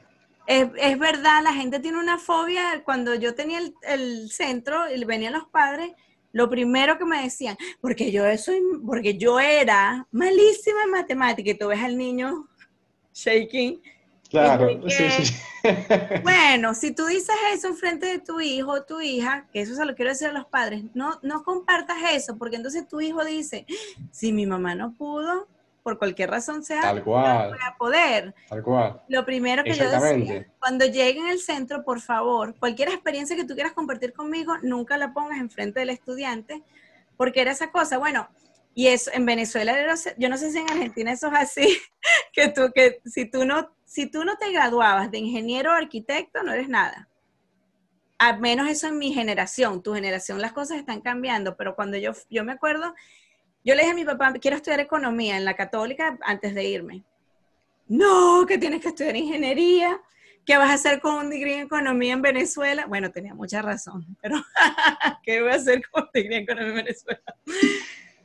Es, 0.51 0.69
es, 0.79 0.99
verdad, 0.99 1.45
la 1.45 1.53
gente 1.53 1.79
tiene 1.79 1.99
una 1.99 2.19
fobia. 2.19 2.83
Cuando 2.85 3.15
yo 3.15 3.37
tenía 3.37 3.59
el, 3.59 3.73
el 3.83 4.31
centro 4.33 4.93
y 4.93 5.05
venían 5.05 5.33
los 5.33 5.47
padres, 5.47 5.93
lo 6.33 6.51
primero 6.51 6.99
que 6.99 7.05
me 7.05 7.23
decían, 7.23 7.57
porque 7.81 8.11
yo 8.11 8.25
soy, 8.37 8.61
porque 8.85 9.17
yo 9.17 9.39
era 9.39 10.09
malísima 10.11 10.83
en 10.85 10.91
matemática 10.91 11.51
y 11.51 11.55
tú 11.55 11.69
ves 11.69 11.81
al 11.81 11.97
niño 11.97 12.49
shaking. 13.15 13.81
Claro, 14.29 14.69
sí, 14.89 15.11
sí. 15.11 15.35
Bueno, 16.23 16.75
si 16.75 16.95
tú 16.95 17.07
dices 17.07 17.35
eso 17.53 17.69
en 17.69 17.77
frente 17.77 18.07
de 18.07 18.19
tu 18.19 18.41
hijo 18.41 18.73
o 18.73 18.83
tu 18.83 19.01
hija, 19.01 19.49
que 19.53 19.61
eso 19.61 19.75
se 19.75 19.85
lo 19.85 19.95
quiero 19.95 20.11
decir 20.11 20.29
a 20.29 20.33
los 20.33 20.47
padres, 20.47 20.85
no, 20.95 21.19
no 21.23 21.43
compartas 21.43 21.99
eso, 22.13 22.39
porque 22.39 22.57
entonces 22.57 22.89
tu 22.89 23.01
hijo 23.01 23.25
dice, 23.25 23.67
si 24.11 24.33
mi 24.33 24.47
mamá 24.47 24.75
no 24.75 24.95
pudo, 24.95 25.49
por 25.83 25.99
cualquier 25.99 26.31
razón 26.31 26.63
sea, 26.63 26.83
Tal 26.83 27.03
cual. 27.03 27.45
no 27.45 27.49
voy 27.51 27.59
a 27.67 27.77
poder. 27.77 28.35
Tal 28.49 28.63
cual. 28.63 29.03
Lo 29.09 29.25
primero 29.25 29.65
que 29.65 29.75
yo 29.75 29.91
decía, 29.91 30.47
cuando 30.59 30.87
lleguen 30.87 31.27
al 31.27 31.39
centro, 31.39 31.83
por 31.85 32.01
favor, 32.01 32.55
cualquier 32.59 32.89
experiencia 32.89 33.37
que 33.37 33.45
tú 33.45 33.55
quieras 33.55 33.73
compartir 33.73 34.13
conmigo, 34.13 34.57
nunca 34.63 34.97
la 34.99 35.13
pongas 35.13 35.39
enfrente 35.39 35.81
del 35.81 35.91
estudiante, 35.91 36.63
porque 37.17 37.41
era 37.41 37.53
esa 37.53 37.71
cosa, 37.71 37.99
bueno, 37.99 38.29
y 38.75 38.87
eso 38.87 39.11
en 39.13 39.27
Venezuela, 39.27 39.75
yo 40.17 40.29
no 40.29 40.37
sé 40.37 40.53
si 40.53 40.59
en 40.59 40.71
Argentina 40.71 41.13
eso 41.13 41.29
es 41.29 41.35
así, 41.35 41.79
que 42.33 42.49
tú, 42.49 42.71
que 42.75 43.01
si 43.05 43.25
tú 43.27 43.45
no, 43.45 43.71
si 43.85 44.07
tú 44.07 44.25
no 44.25 44.37
te 44.37 44.53
graduabas 44.53 45.11
de 45.11 45.19
ingeniero 45.19 45.71
o 45.71 45.75
arquitecto, 45.75 46.43
no 46.43 46.53
eres 46.53 46.69
nada. 46.69 47.09
Al 48.19 48.39
menos 48.39 48.69
eso 48.69 48.87
en 48.87 48.99
mi 48.99 49.13
generación, 49.13 49.83
tu 49.83 49.95
generación, 49.95 50.41
las 50.41 50.53
cosas 50.53 50.79
están 50.79 51.01
cambiando, 51.01 51.57
pero 51.57 51.75
cuando 51.75 51.97
yo, 51.97 52.13
yo 52.29 52.45
me 52.45 52.53
acuerdo 52.53 52.95
yo 53.65 53.75
le 53.75 53.83
dije 53.83 53.93
a 53.93 53.95
mi 53.95 54.05
papá, 54.05 54.33
quiero 54.41 54.57
estudiar 54.57 54.81
economía 54.81 55.37
en 55.37 55.45
la 55.45 55.55
católica 55.55 56.19
antes 56.23 56.55
de 56.55 56.65
irme. 56.65 57.05
No, 57.89 58.47
que 58.47 58.57
tienes 58.57 58.81
que 58.81 58.89
estudiar 58.89 59.17
ingeniería. 59.17 60.01
¿Qué 60.47 60.57
vas 60.57 60.71
a 60.71 60.75
hacer 60.75 61.01
con 61.01 61.17
un 61.17 61.31
degree 61.31 61.57
en 61.57 61.67
economía 61.67 62.15
en 62.15 62.23
Venezuela? 62.23 62.87
Bueno, 62.87 63.11
tenía 63.11 63.35
mucha 63.35 63.61
razón, 63.63 64.07
pero 64.23 64.37
¿qué 65.25 65.43
voy 65.43 65.53
a 65.53 65.57
hacer 65.57 65.83
con 65.91 66.05
un 66.05 66.11
degree 66.15 66.39
en 66.39 66.43
economía 66.45 66.71
en 66.71 66.77
Venezuela? 66.77 67.23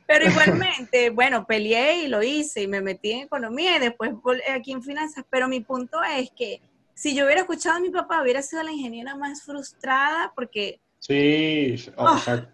Pero 0.06 0.30
igualmente, 0.30 1.10
bueno, 1.10 1.46
peleé 1.46 2.04
y 2.04 2.08
lo 2.08 2.22
hice 2.22 2.62
y 2.62 2.68
me 2.68 2.80
metí 2.80 3.12
en 3.12 3.24
economía 3.24 3.76
y 3.76 3.80
después 3.80 4.12
aquí 4.54 4.72
en 4.72 4.82
finanzas. 4.82 5.24
Pero 5.28 5.48
mi 5.48 5.60
punto 5.60 6.02
es 6.02 6.30
que 6.30 6.60
si 6.94 7.14
yo 7.14 7.24
hubiera 7.26 7.42
escuchado 7.42 7.76
a 7.76 7.80
mi 7.80 7.90
papá, 7.90 8.22
hubiera 8.22 8.40
sido 8.40 8.62
la 8.62 8.72
ingeniera 8.72 9.14
más 9.16 9.42
frustrada 9.42 10.32
porque... 10.34 10.80
Sí, 10.98 11.76
o 11.96 12.18
sea, 12.18 12.48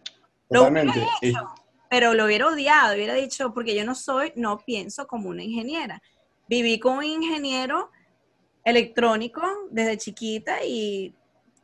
totalmente 0.48 1.06
pero 1.92 2.14
lo 2.14 2.24
hubiera 2.24 2.46
odiado, 2.46 2.94
hubiera 2.94 3.12
dicho, 3.12 3.52
porque 3.52 3.76
yo 3.76 3.84
no 3.84 3.94
soy, 3.94 4.32
no 4.34 4.58
pienso 4.64 5.06
como 5.06 5.28
una 5.28 5.42
ingeniera. 5.42 6.00
Viví 6.48 6.78
con 6.78 6.96
un 6.96 7.04
ingeniero 7.04 7.90
electrónico 8.64 9.42
desde 9.70 9.98
chiquita 9.98 10.64
y 10.64 11.14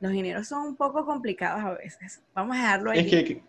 los 0.00 0.12
ingenieros 0.12 0.46
son 0.46 0.66
un 0.66 0.76
poco 0.76 1.06
complicados 1.06 1.64
a 1.64 1.70
veces. 1.70 2.20
Vamos 2.34 2.58
a 2.58 2.60
dejarlo 2.60 2.90
ahí. 2.90 2.98
Es 2.98 3.06
que, 3.06 3.42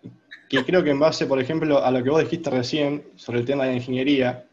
que, 0.47 0.63
creo 0.63 0.81
que 0.81 0.91
en 0.91 0.99
base, 0.99 1.25
por 1.25 1.41
ejemplo, 1.41 1.83
a 1.83 1.91
lo 1.91 2.01
que 2.01 2.11
vos 2.11 2.21
dijiste 2.21 2.49
recién 2.49 3.03
sobre 3.17 3.39
el 3.39 3.45
tema 3.45 3.65
de 3.65 3.71
la 3.71 3.75
ingeniería, 3.75 4.47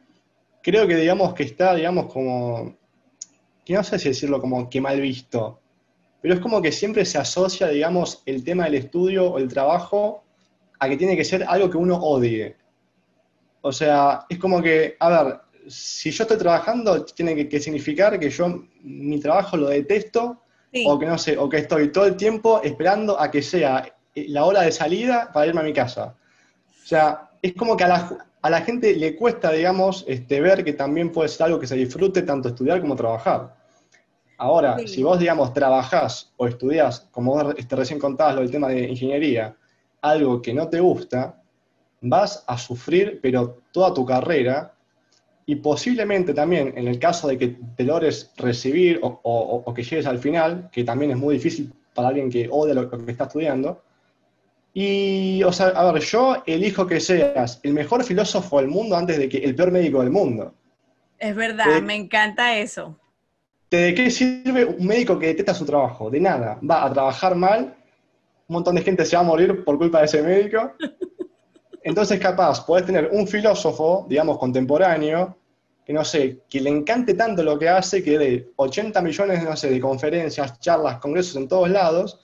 creo 0.64 0.89
que 0.89 0.97
digamos 0.97 1.33
que 1.33 1.45
está, 1.45 1.77
digamos, 1.77 2.12
como, 2.12 2.77
que 3.64 3.72
no 3.72 3.85
sé 3.85 4.01
si 4.01 4.09
decirlo 4.09 4.41
como 4.41 4.68
que 4.68 4.81
mal 4.81 5.01
visto, 5.01 5.61
pero 6.20 6.35
es 6.35 6.41
como 6.41 6.61
que 6.61 6.72
siempre 6.72 7.05
se 7.05 7.18
asocia, 7.18 7.68
digamos, 7.68 8.24
el 8.27 8.43
tema 8.43 8.64
del 8.64 8.74
estudio 8.74 9.31
o 9.31 9.39
el 9.39 9.47
trabajo 9.47 10.26
a 10.79 10.89
que 10.89 10.97
tiene 10.97 11.16
que 11.16 11.24
ser 11.24 11.45
algo 11.49 11.70
que 11.70 11.77
uno 11.77 11.97
odie. 11.97 12.57
O 13.62 13.72
sea, 13.72 14.27
es 14.29 14.39
como 14.39 14.62
que, 14.62 14.97
a 15.01 15.09
ver, 15.09 15.41
si 15.68 16.11
yo 16.11 16.24
estoy 16.24 16.39
trabajando, 16.39 17.05
tiene 17.05 17.49
que, 17.49 17.61
significar 17.61 18.18
que 18.18 18.31
yo 18.31 18.64
mi 18.83 19.18
trabajo 19.18 19.57
lo 19.57 19.68
detesto, 19.68 20.43
o 20.85 20.99
que 20.99 21.07
no 21.07 21.16
sé, 21.16 21.39
o 21.39 21.49
que 21.49 21.59
estoy 21.59 21.91
todo 21.91 22.07
el 22.07 22.16
tiempo 22.16 22.61
esperando 22.62 23.18
a 23.18 23.31
que 23.31 23.41
sea 23.41 23.91
la 24.14 24.45
hora 24.45 24.62
de 24.62 24.72
salida 24.72 25.31
para 25.33 25.47
irme 25.47 25.61
a 25.61 25.64
mi 25.64 25.72
casa. 25.72 26.14
O 26.83 26.87
sea, 26.87 27.31
es 27.41 27.55
como 27.55 27.77
que 27.77 27.85
a 27.85 27.89
la, 27.89 28.18
a 28.43 28.51
la 28.51 28.61
gente 28.61 28.95
le 28.95 29.16
cuesta, 29.16 29.51
digamos, 29.51 30.05
este, 30.07 30.41
ver 30.41 30.62
que 30.62 30.74
también 30.74 31.11
puede 31.11 31.29
ser 31.29 31.47
algo 31.47 31.59
que 31.59 31.66
se 31.66 31.77
disfrute 31.77 32.22
tanto 32.22 32.49
estudiar 32.49 32.81
como 32.81 32.95
trabajar. 32.95 33.57
Ahora, 34.39 34.77
si 34.87 35.03
vos, 35.03 35.18
digamos, 35.18 35.53
trabajás 35.53 36.33
o 36.37 36.47
estudiás, 36.47 37.09
como 37.11 37.33
vos 37.33 37.55
este, 37.57 37.74
recién 37.74 37.99
contabas 37.99 38.35
lo 38.35 38.43
del 38.43 38.51
tema 38.51 38.68
de 38.68 38.89
ingeniería, 38.89 39.57
algo 40.11 40.42
que 40.42 40.54
no 40.54 40.68
te 40.68 40.80
gusta, 40.80 41.42
vas 42.00 42.44
a 42.46 42.59
sufrir, 42.59 43.20
pero 43.22 43.62
toda 43.72 43.92
tu 43.92 44.04
carrera, 44.04 44.72
y 45.46 45.57
posiblemente 45.57 46.34
también 46.34 46.74
en 46.76 46.88
el 46.88 46.98
caso 46.98 47.28
de 47.28 47.38
que 47.38 47.57
te 47.76 47.84
logres 47.84 48.32
recibir 48.36 48.98
o, 49.02 49.72
que 49.74 49.84
llegues 49.84 50.07
al 50.07 50.18
final, 50.18 50.68
que 50.72 50.82
también 50.82 51.12
es 51.12 51.16
muy 51.16 51.36
difícil 51.36 51.72
para 51.94 52.09
alguien 52.09 52.28
que 52.28 52.48
odia 52.50 52.74
lo, 52.74 52.90
que 52.90 53.11
está 53.11 53.24
estudiando. 53.24 53.82
Y, 54.74 55.42
o 55.44 55.52
sea, 55.52 55.68
a 55.68 55.90
ver, 55.92 56.02
yo 56.02 56.42
elijo 56.44 56.86
que 56.86 57.00
seas 57.00 57.61
el 57.62 57.72
mejor 57.72 58.04
filósofo 58.04 58.59
del 58.59 58.68
mundo 58.68 58.96
antes 58.96 59.16
de 59.16 59.28
que 59.28 59.38
el 59.38 59.54
peor 59.54 59.70
médico 59.70 60.00
del 60.00 60.11
mundo. 60.11 60.52
Es 61.18 61.34
verdad, 61.34 61.80
me 61.80 61.94
encanta 61.94 62.59
eso. 62.59 62.98
¿De 63.70 63.94
qué 63.94 64.11
sirve 64.11 64.64
un 64.64 64.86
médico 64.86 65.18
que 65.18 65.28
detesta 65.28 65.54
su 65.54 65.64
trabajo? 65.64 66.11
De 66.11 66.20
nada. 66.20 66.59
Va 66.68 66.84
a 66.84 66.92
trabajar 66.92 67.36
mal, 67.36 67.74
un 68.49 68.55
montón 68.55 68.76
de 68.76 68.82
gente 68.82 69.05
se 69.05 69.16
va 69.16 69.22
a 69.22 69.24
morir 69.24 69.64
por 69.64 69.78
culpa 69.78 70.01
de 70.01 70.05
ese 70.07 70.22
médico. 70.22 70.72
Entonces, 71.82 72.18
capaz, 72.18 72.64
podés 72.64 72.86
tener 72.86 73.11
un 73.12 73.26
filósofo, 73.28 74.07
digamos, 74.09 74.38
contemporáneo, 74.38 75.36
que 75.84 75.92
no 75.92 76.05
sé, 76.05 76.40
que 76.49 76.61
le 76.61 76.70
encante 76.70 77.14
tanto 77.14 77.44
lo 77.44 77.59
que 77.59 77.68
hace, 77.68 78.03
que 78.03 78.18
de 78.18 78.51
80 78.57 79.01
millones, 79.03 79.44
no 79.44 79.57
sé, 79.57 79.70
de 79.70 79.80
conferencias, 79.80 80.59
charlas, 80.59 80.99
congresos 80.99 81.36
en 81.36 81.47
todos 81.47 81.70
lados, 81.70 82.20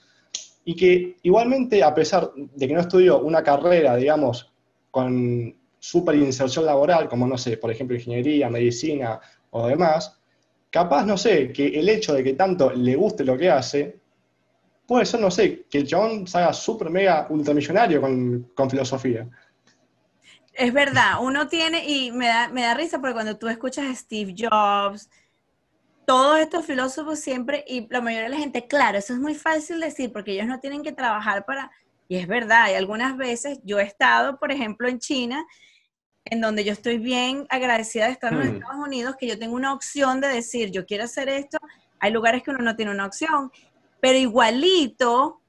y 0.65 0.75
que 0.75 1.17
igualmente, 1.23 1.81
a 1.81 1.93
pesar 1.93 2.31
de 2.35 2.67
que 2.67 2.73
no 2.73 2.81
estudió 2.81 3.19
una 3.19 3.41
carrera, 3.41 3.95
digamos, 3.95 4.51
con 4.91 5.55
súper 5.79 6.15
inserción 6.15 6.65
laboral, 6.65 7.07
como, 7.07 7.25
no 7.25 7.37
sé, 7.37 7.57
por 7.57 7.71
ejemplo, 7.71 7.95
ingeniería, 7.95 8.49
medicina 8.49 9.19
o 9.51 9.67
demás, 9.67 10.19
capaz, 10.69 11.05
no 11.05 11.17
sé, 11.17 11.53
que 11.53 11.67
el 11.67 11.87
hecho 11.87 12.13
de 12.13 12.23
que 12.23 12.33
tanto 12.33 12.71
le 12.71 12.95
guste 12.95 13.23
lo 13.23 13.37
que 13.37 13.49
hace, 13.49 14.02
puede 14.87 15.05
ser, 15.05 15.19
no 15.19 15.31
sé, 15.31 15.65
que 15.69 15.79
el 15.79 15.87
chabón 15.87 16.27
salga 16.27 16.53
súper 16.53 16.89
mega 16.89 17.27
ultramillonario 17.29 18.01
con, 18.01 18.51
con 18.55 18.69
filosofía. 18.69 19.27
Es 20.53 20.71
verdad, 20.71 21.15
uno 21.21 21.47
tiene, 21.47 21.87
y 21.89 22.11
me 22.11 22.27
da, 22.27 22.47
me 22.49 22.61
da 22.61 22.75
risa 22.75 22.99
porque 22.99 23.13
cuando 23.13 23.37
tú 23.37 23.47
escuchas 23.47 23.85
a 23.87 23.95
Steve 23.95 24.35
Jobs, 24.37 25.09
todos 26.05 26.39
estos 26.39 26.65
filósofos 26.65 27.19
siempre, 27.19 27.63
y 27.67 27.87
la 27.89 28.01
mayoría 28.01 28.29
de 28.29 28.35
la 28.35 28.37
gente, 28.37 28.67
claro, 28.67 28.97
eso 28.97 29.13
es 29.13 29.19
muy 29.19 29.35
fácil 29.35 29.79
decir 29.79 30.11
porque 30.11 30.33
ellos 30.33 30.47
no 30.47 30.59
tienen 30.59 30.83
que 30.83 30.91
trabajar 30.91 31.45
para, 31.45 31.71
y 32.07 32.17
es 32.17 32.27
verdad, 32.27 32.69
y 32.69 32.75
algunas 32.75 33.17
veces 33.17 33.59
yo 33.63 33.79
he 33.79 33.83
estado, 33.83 34.37
por 34.37 34.51
ejemplo, 34.51 34.87
en 34.87 34.99
China, 34.99 35.43
en 36.25 36.39
donde 36.39 36.63
yo 36.63 36.71
estoy 36.71 36.99
bien 36.99 37.47
agradecida 37.49 38.05
de 38.05 38.11
estar 38.11 38.31
en 38.33 38.39
los 38.39 38.47
hmm. 38.47 38.55
Estados 38.55 38.87
Unidos, 38.87 39.15
que 39.19 39.27
yo 39.27 39.39
tengo 39.39 39.55
una 39.55 39.73
opción 39.73 40.21
de 40.21 40.27
decir, 40.27 40.71
yo 40.71 40.85
quiero 40.85 41.05
hacer 41.05 41.29
esto, 41.29 41.57
hay 41.99 42.11
lugares 42.11 42.43
que 42.43 42.51
uno 42.51 42.59
no 42.59 42.75
tiene 42.75 42.91
una 42.91 43.05
opción, 43.05 43.51
pero 44.03 44.17
igualito, 44.17 45.41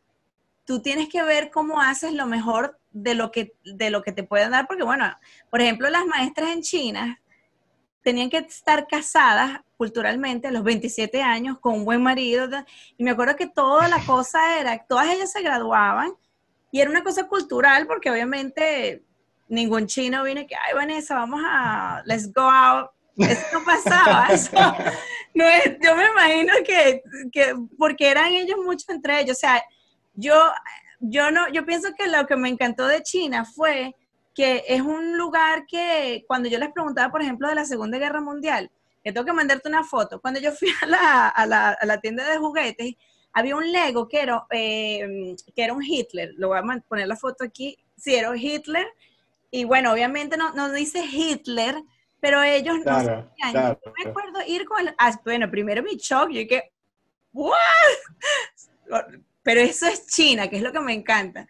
tú 0.65 0.81
tienes 0.81 1.09
que 1.09 1.25
ver 1.25 1.51
cómo 1.51 1.81
haces 1.81 2.13
lo 2.13 2.25
mejor 2.27 2.79
de 2.93 3.17
lo 3.17 3.33
que, 3.33 3.57
de 3.65 3.91
lo 3.91 4.01
que 4.01 4.13
te 4.13 4.23
pueden 4.23 4.53
dar, 4.53 4.69
porque 4.69 4.85
bueno, 4.85 5.13
por 5.51 5.61
ejemplo, 5.61 5.91
las 5.91 6.07
maestras 6.07 6.51
en 6.53 6.63
China 6.63 7.21
tenían 8.05 8.31
que 8.31 8.37
estar 8.37 8.87
casadas 8.87 9.61
culturalmente 9.77 10.47
a 10.47 10.53
los 10.53 10.63
27 10.63 11.21
años 11.21 11.59
con 11.59 11.75
un 11.75 11.85
buen 11.85 12.01
marido, 12.01 12.49
y 12.97 13.03
me 13.03 13.11
acuerdo 13.11 13.35
que 13.35 13.49
toda 13.49 13.89
la 13.89 13.99
cosa 14.07 14.61
era, 14.61 14.79
todas 14.87 15.09
ellas 15.09 15.33
se 15.33 15.43
graduaban, 15.43 16.13
y 16.71 16.81
era 16.81 16.91
una 16.91 17.03
cosa 17.03 17.27
cultural, 17.27 17.89
porque 17.89 18.09
obviamente 18.09 19.03
ningún 19.49 19.89
chino 19.89 20.23
vino 20.23 20.47
que, 20.47 20.55
ay 20.55 20.75
Vanessa, 20.77 21.17
vamos 21.17 21.41
a, 21.45 22.05
let's 22.07 22.33
go 22.33 22.43
out. 22.43 22.93
Eso 23.17 23.63
pasaba, 23.65 24.29
no 25.35 25.45
es, 25.47 25.77
yo 25.81 25.95
me 25.95 26.07
imagino 26.07 26.53
que, 26.67 27.03
que, 27.33 27.55
porque 27.79 28.09
eran 28.09 28.33
ellos 28.33 28.59
mucho 28.65 28.87
entre 28.89 29.21
ellos, 29.21 29.37
o 29.37 29.41
sea, 29.41 29.63
yo 30.15 30.35
yo 31.07 31.31
no, 31.31 31.49
yo 31.51 31.67
pienso 31.67 31.89
que 31.97 32.09
lo 32.09 32.27
que 32.27 32.37
me 32.37 32.49
encantó 32.49 32.87
de 32.87 33.03
China 33.03 33.45
fue 33.45 33.95
que 34.35 34.65
es 34.67 34.81
un 34.81 35.17
lugar 35.17 35.67
que 35.67 36.25
cuando 36.27 36.49
yo 36.49 36.59
les 36.59 36.73
preguntaba, 36.73 37.13
por 37.13 37.23
ejemplo, 37.23 37.49
de 37.49 37.55
la 37.55 37.65
Segunda 37.65 37.99
Guerra 37.99 38.21
Mundial, 38.21 38.71
que 39.03 39.13
tengo 39.13 39.27
que 39.27 39.33
mandarte 39.33 39.69
una 39.69 39.85
foto, 39.85 40.21
cuando 40.21 40.41
yo 40.41 40.51
fui 40.53 40.71
a 40.83 40.87
la, 40.87 41.29
a 41.29 41.47
la, 41.47 41.71
a 41.71 41.87
la 41.87 42.01
tienda 42.01 42.29
de 42.29 42.39
juguetes, 42.39 42.95
había 43.33 43.55
un 43.55 43.71
Lego 43.71 44.09
que 44.09 44.21
era, 44.21 44.45
eh, 44.51 45.37
que 45.55 45.63
era 45.63 45.75
un 45.75 45.83
Hitler, 45.83 46.33
lo 46.37 46.49
voy 46.49 46.59
a 46.59 46.83
poner 46.89 47.07
la 47.07 47.17
foto 47.17 47.45
aquí, 47.45 47.77
sí, 47.97 48.15
era 48.15 48.31
un 48.31 48.39
Hitler, 48.39 48.87
y 49.51 49.65
bueno, 49.65 49.93
obviamente 49.93 50.37
no, 50.37 50.53
no 50.55 50.73
dice 50.73 51.05
Hitler, 51.05 51.77
pero 52.25 52.43
ellos 52.43 52.79
no 52.79 52.85
sabían. 52.85 53.77
Yo 53.85 53.93
me 54.03 54.09
acuerdo 54.11 54.39
ir 54.47 54.65
con 54.65 54.81
el, 54.81 54.95
ah, 54.97 55.21
bueno, 55.27 55.51
primero 55.51 55.83
mi 55.83 55.97
shock, 55.97 56.31
yo 56.31 56.39
dije, 56.39 56.73
¿what? 57.35 57.55
Pero 59.43 59.61
eso 59.61 59.87
es 59.87 60.07
China, 60.07 60.49
que 60.49 60.57
es 60.57 60.63
lo 60.63 60.73
que 60.73 60.81
me 60.81 60.95
encanta. 60.95 61.47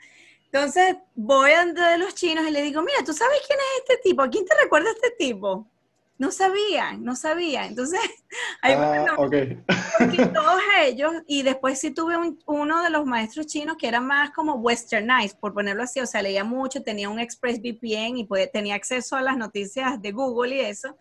Entonces 0.47 0.97
voy 1.15 1.53
a 1.53 1.65
de 1.65 1.99
los 1.99 2.17
chinos 2.17 2.45
y 2.49 2.51
le 2.51 2.61
digo, 2.61 2.83
mira, 2.83 3.05
¿tú 3.05 3.13
sabes 3.13 3.41
quién 3.47 3.57
es 3.61 3.83
este 3.83 3.99
tipo? 4.03 4.23
¿A 4.23 4.29
quién 4.29 4.45
te 4.45 4.57
recuerda 4.61 4.91
este 4.91 5.13
tipo? 5.13 5.71
No 6.17 6.31
sabían, 6.31 7.05
no 7.05 7.17
sabían. 7.17 7.71
Entonces, 7.71 8.01
ahí 8.63 8.75
ah, 8.77 9.15
okay. 9.19 9.63
porque 9.99 10.27
todos 10.35 10.61
ellos, 10.83 11.13
y 11.27 11.43
después 11.43 11.81
sí 11.81 11.91
tuve 11.91 12.15
uno 12.47 12.83
de 12.83 12.91
los 12.91 13.05
maestros 13.05 13.47
chinos 13.47 13.77
que 13.77 13.89
era 13.89 14.01
más 14.01 14.31
como 14.31 14.55
westernized, 14.55 15.39
por 15.39 15.53
ponerlo 15.53 15.83
así, 15.83 16.01
o 16.01 16.07
sea, 16.07 16.23
leía 16.23 16.45
mucho, 16.45 16.83
tenía 16.83 17.09
un 17.09 17.19
Express 17.19 17.61
VPN 17.61 18.19
y 18.19 18.29
tenía 18.53 18.75
acceso 18.75 19.17
a 19.17 19.23
las 19.23 19.37
noticias 19.37 20.01
de 20.01 20.13
Google 20.13 20.57
y 20.57 20.61
eso, 20.61 20.97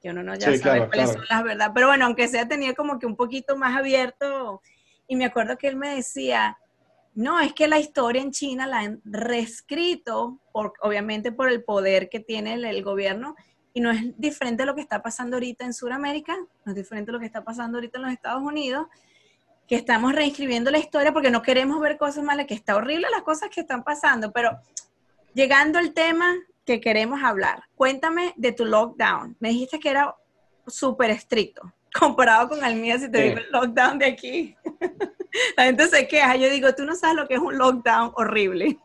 que 0.00 0.10
uno 0.10 0.22
no 0.22 0.34
ya 0.34 0.56
sabe 0.56 0.86
cuáles 0.86 1.12
son 1.12 1.24
las 1.28 1.44
verdades, 1.44 1.72
pero 1.74 1.88
bueno, 1.88 2.06
aunque 2.06 2.28
sea 2.28 2.46
tenía 2.46 2.74
como 2.74 2.98
que 2.98 3.06
un 3.06 3.16
poquito 3.16 3.56
más 3.56 3.76
abierto 3.76 4.62
y 5.06 5.16
me 5.16 5.24
acuerdo 5.24 5.58
que 5.58 5.68
él 5.68 5.76
me 5.76 5.96
decía, 5.96 6.58
no, 7.14 7.38
es 7.40 7.52
que 7.52 7.68
la 7.68 7.78
historia 7.78 8.22
en 8.22 8.30
China 8.30 8.66
la 8.66 8.80
han 8.80 9.00
reescrito, 9.04 10.40
por, 10.52 10.72
obviamente 10.80 11.32
por 11.32 11.50
el 11.50 11.62
poder 11.62 12.08
que 12.08 12.20
tiene 12.20 12.54
el, 12.54 12.82
gobierno, 12.82 13.36
y 13.74 13.80
no 13.80 13.90
es 13.90 14.18
diferente 14.18 14.62
a 14.62 14.66
lo 14.66 14.74
que 14.74 14.80
está 14.80 15.02
pasando 15.02 15.36
ahorita 15.36 15.64
en 15.64 15.72
Sudamérica, 15.72 16.36
no 16.64 16.72
es 16.72 16.76
diferente 16.76 17.10
a 17.10 17.14
lo 17.14 17.20
que 17.20 17.26
está 17.26 17.44
pasando 17.44 17.78
ahorita 17.78 17.98
en 17.98 18.04
los 18.04 18.12
Estados 18.12 18.42
Unidos, 18.42 18.86
que 19.66 19.76
estamos 19.76 20.12
reescribiendo 20.12 20.70
la 20.70 20.78
historia 20.78 21.12
porque 21.12 21.30
no 21.30 21.42
queremos 21.42 21.80
ver 21.80 21.96
cosas 21.96 22.24
malas, 22.24 22.46
que 22.46 22.54
está 22.54 22.76
horrible 22.76 23.08
las 23.10 23.22
cosas 23.22 23.48
que 23.48 23.60
están 23.60 23.84
pasando, 23.84 24.32
pero 24.32 24.58
llegando 25.34 25.78
al 25.78 25.92
tema 25.92 26.34
que 26.64 26.80
queremos 26.80 27.22
hablar, 27.22 27.64
cuéntame 27.74 28.34
de 28.36 28.52
tu 28.52 28.64
lockdown. 28.64 29.36
Me 29.40 29.48
dijiste 29.50 29.80
que 29.80 29.90
era 29.90 30.14
súper 30.66 31.10
estricto 31.10 31.72
comparado 31.92 32.48
con 32.48 32.64
el 32.64 32.76
mío 32.76 32.98
si 32.98 33.10
te 33.10 33.22
digo 33.22 33.38
el 33.38 33.50
lockdown 33.50 33.98
de 33.98 34.06
aquí. 34.06 34.56
La 35.56 35.64
gente 35.64 35.88
se 35.88 36.06
queja. 36.08 36.36
Yo 36.36 36.50
digo, 36.50 36.74
tú 36.74 36.84
no 36.84 36.94
sabes 36.94 37.16
lo 37.16 37.26
que 37.26 37.34
es 37.34 37.40
un 37.40 37.56
lockdown 37.56 38.12
horrible. 38.16 38.78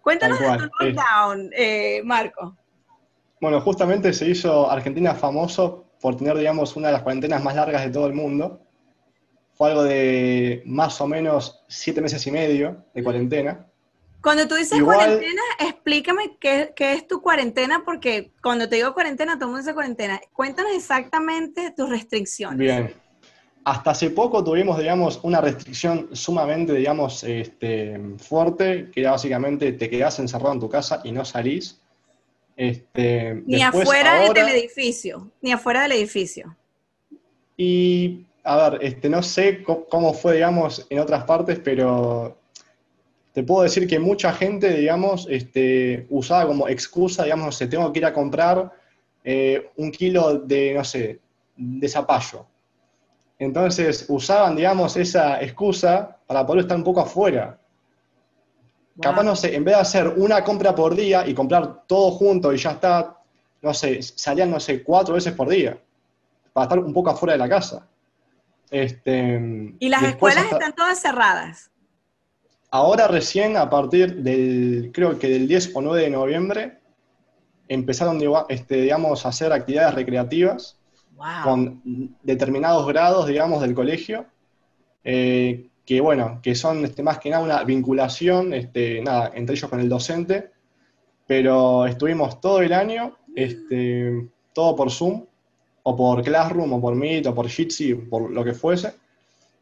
Cuéntanos 0.00 0.38
de 0.38 0.46
tu 0.46 0.70
lockdown, 0.80 1.50
eh, 1.52 2.02
Marco. 2.04 2.56
Bueno, 3.42 3.60
justamente 3.60 4.12
se 4.12 4.28
hizo 4.28 4.70
Argentina 4.70 5.16
famoso 5.16 5.86
por 6.00 6.16
tener, 6.16 6.38
digamos, 6.38 6.76
una 6.76 6.86
de 6.86 6.92
las 6.92 7.02
cuarentenas 7.02 7.42
más 7.42 7.56
largas 7.56 7.84
de 7.84 7.90
todo 7.90 8.06
el 8.06 8.12
mundo. 8.12 8.60
Fue 9.54 9.70
algo 9.70 9.82
de 9.82 10.62
más 10.64 11.00
o 11.00 11.08
menos 11.08 11.64
siete 11.66 12.00
meses 12.00 12.24
y 12.28 12.30
medio 12.30 12.84
de 12.94 13.02
cuarentena. 13.02 13.66
Cuando 14.22 14.46
tú 14.46 14.54
dices 14.54 14.80
cuarentena, 14.80 15.42
explícame 15.58 16.36
qué, 16.38 16.72
es 16.78 17.08
tu 17.08 17.20
cuarentena, 17.20 17.82
porque 17.84 18.30
cuando 18.40 18.68
te 18.68 18.76
digo 18.76 18.94
cuarentena, 18.94 19.34
todo 19.34 19.46
el 19.46 19.50
mundo 19.50 19.62
dice 19.62 19.74
cuarentena. 19.74 20.20
Cuéntanos 20.32 20.70
exactamente 20.76 21.72
tus 21.72 21.90
restricciones. 21.90 22.58
Bien. 22.58 22.94
Hasta 23.64 23.90
hace 23.90 24.10
poco 24.10 24.44
tuvimos, 24.44 24.78
digamos, 24.78 25.18
una 25.24 25.40
restricción 25.40 26.10
sumamente, 26.12 26.74
digamos, 26.74 27.24
este, 27.24 28.00
fuerte, 28.18 28.88
que 28.92 29.00
era 29.00 29.10
básicamente 29.10 29.72
te 29.72 29.90
quedás 29.90 30.20
encerrado 30.20 30.52
en 30.52 30.60
tu 30.60 30.68
casa 30.68 31.00
y 31.02 31.10
no 31.10 31.24
salís. 31.24 31.81
Este, 32.56 33.42
ni 33.46 33.62
afuera 33.62 34.32
del 34.32 34.48
edificio, 34.48 35.30
ni 35.40 35.52
afuera 35.52 35.82
del 35.82 35.92
edificio. 35.92 36.56
Y 37.56 38.26
a 38.44 38.70
ver, 38.70 38.82
este, 38.82 39.08
no 39.08 39.22
sé 39.22 39.62
cómo 39.62 40.12
fue, 40.12 40.34
digamos, 40.34 40.86
en 40.90 40.98
otras 40.98 41.24
partes, 41.24 41.60
pero 41.62 42.36
te 43.32 43.42
puedo 43.42 43.62
decir 43.62 43.86
que 43.86 43.98
mucha 43.98 44.32
gente, 44.32 44.74
digamos, 44.74 45.26
este, 45.30 46.06
usaba 46.10 46.46
como 46.46 46.68
excusa, 46.68 47.24
digamos, 47.24 47.46
no 47.46 47.52
sé, 47.52 47.66
tengo 47.66 47.92
que 47.92 48.00
ir 48.00 48.06
a 48.06 48.12
comprar 48.12 48.72
eh, 49.24 49.70
un 49.76 49.90
kilo 49.90 50.38
de, 50.38 50.74
no 50.74 50.84
sé, 50.84 51.20
de 51.56 51.88
zapallo. 51.88 52.46
Entonces 53.38 54.04
usaban, 54.08 54.54
digamos, 54.54 54.96
esa 54.96 55.40
excusa 55.42 56.18
para 56.26 56.46
poder 56.46 56.62
estar 56.62 56.76
un 56.76 56.84
poco 56.84 57.00
afuera. 57.00 57.58
Capaz, 59.00 59.22
no 59.22 59.34
sé, 59.34 59.54
en 59.54 59.64
vez 59.64 59.76
de 59.76 59.80
hacer 59.80 60.08
una 60.16 60.44
compra 60.44 60.74
por 60.74 60.94
día 60.94 61.26
y 61.26 61.34
comprar 61.34 61.84
todo 61.86 62.10
junto 62.10 62.52
y 62.52 62.58
ya 62.58 62.72
está, 62.72 63.18
no 63.62 63.72
sé, 63.72 64.02
salían, 64.02 64.50
no 64.50 64.60
sé, 64.60 64.82
cuatro 64.82 65.14
veces 65.14 65.32
por 65.32 65.48
día, 65.48 65.78
para 66.52 66.64
estar 66.64 66.78
un 66.78 66.92
poco 66.92 67.10
afuera 67.10 67.32
de 67.32 67.38
la 67.38 67.48
casa. 67.48 67.86
Este, 68.70 69.74
y 69.78 69.88
las 69.88 70.02
escuelas 70.02 70.44
están 70.50 70.74
todas 70.74 71.00
cerradas. 71.00 71.70
Ahora 72.70 73.06
recién, 73.06 73.56
a 73.56 73.68
partir 73.68 74.22
del, 74.22 74.90
creo 74.94 75.18
que 75.18 75.28
del 75.28 75.46
10 75.46 75.72
o 75.74 75.82
9 75.82 76.02
de 76.02 76.10
noviembre, 76.10 76.78
empezaron, 77.68 78.20
este, 78.48 78.76
digamos, 78.76 79.24
a 79.24 79.28
hacer 79.28 79.52
actividades 79.52 79.94
recreativas 79.94 80.78
con 81.44 81.82
determinados 82.22 82.86
grados, 82.86 83.26
digamos, 83.26 83.60
del 83.60 83.74
colegio, 83.74 84.26
eh, 85.04 85.68
que, 85.92 86.00
bueno, 86.00 86.40
que 86.42 86.54
son 86.54 86.86
este, 86.86 87.02
más 87.02 87.18
que 87.18 87.28
nada 87.28 87.42
una 87.42 87.64
vinculación, 87.64 88.54
este, 88.54 89.02
nada, 89.02 89.30
entre 89.34 89.54
ellos 89.54 89.68
con 89.68 89.78
el 89.78 89.90
docente, 89.90 90.50
pero 91.26 91.84
estuvimos 91.84 92.40
todo 92.40 92.62
el 92.62 92.72
año, 92.72 93.18
este, 93.36 94.26
todo 94.54 94.74
por 94.74 94.90
Zoom, 94.90 95.26
o 95.82 95.94
por 95.94 96.22
Classroom, 96.22 96.72
o 96.72 96.80
por 96.80 96.94
Meet, 96.94 97.26
o 97.26 97.34
por 97.34 97.46
Jitsi, 97.46 97.94
por 97.94 98.30
lo 98.30 98.42
que 98.42 98.54
fuese. 98.54 98.94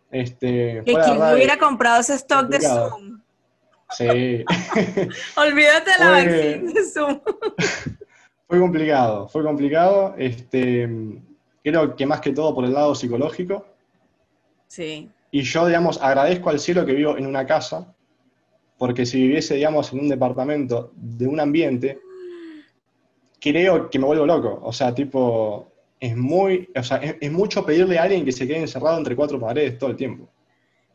Este, 0.08 0.82
que 0.84 0.92
quien 0.92 1.20
hubiera 1.20 1.58
comprado 1.58 2.00
ese 2.00 2.14
stock 2.14 2.46
de 2.46 2.60
Zoom. 2.60 3.20
Sí. 3.90 4.44
Olvídate 5.36 5.90
la 5.98 6.10
vaccina 6.10 6.72
de 6.72 6.84
Zoom. 6.84 7.20
fue 8.46 8.60
complicado, 8.60 9.28
fue 9.28 9.42
complicado. 9.42 10.14
Este, 10.16 10.88
creo 11.64 11.96
que 11.96 12.06
más 12.06 12.20
que 12.20 12.30
todo 12.30 12.54
por 12.54 12.64
el 12.64 12.72
lado 12.72 12.94
psicológico. 12.94 13.66
Sí. 14.68 15.10
Y 15.30 15.42
yo, 15.42 15.66
digamos, 15.66 16.00
agradezco 16.02 16.50
al 16.50 16.58
cielo 16.58 16.84
que 16.84 16.92
vivo 16.92 17.16
en 17.16 17.26
una 17.26 17.46
casa, 17.46 17.94
porque 18.78 19.06
si 19.06 19.20
viviese, 19.22 19.54
digamos, 19.54 19.92
en 19.92 20.00
un 20.00 20.08
departamento 20.08 20.92
de 20.96 21.26
un 21.26 21.38
ambiente, 21.38 22.00
creo 23.40 23.88
que 23.90 23.98
me 23.98 24.06
vuelvo 24.06 24.26
loco. 24.26 24.60
O 24.62 24.72
sea, 24.72 24.94
tipo, 24.94 25.70
es 26.00 26.16
muy, 26.16 26.68
o 26.74 26.82
sea, 26.82 26.96
es, 26.96 27.30
mucho 27.30 27.64
pedirle 27.64 27.98
a 27.98 28.04
alguien 28.04 28.24
que 28.24 28.32
se 28.32 28.46
quede 28.46 28.58
encerrado 28.58 28.98
entre 28.98 29.14
cuatro 29.14 29.38
paredes 29.38 29.78
todo 29.78 29.90
el 29.90 29.96
tiempo. 29.96 30.28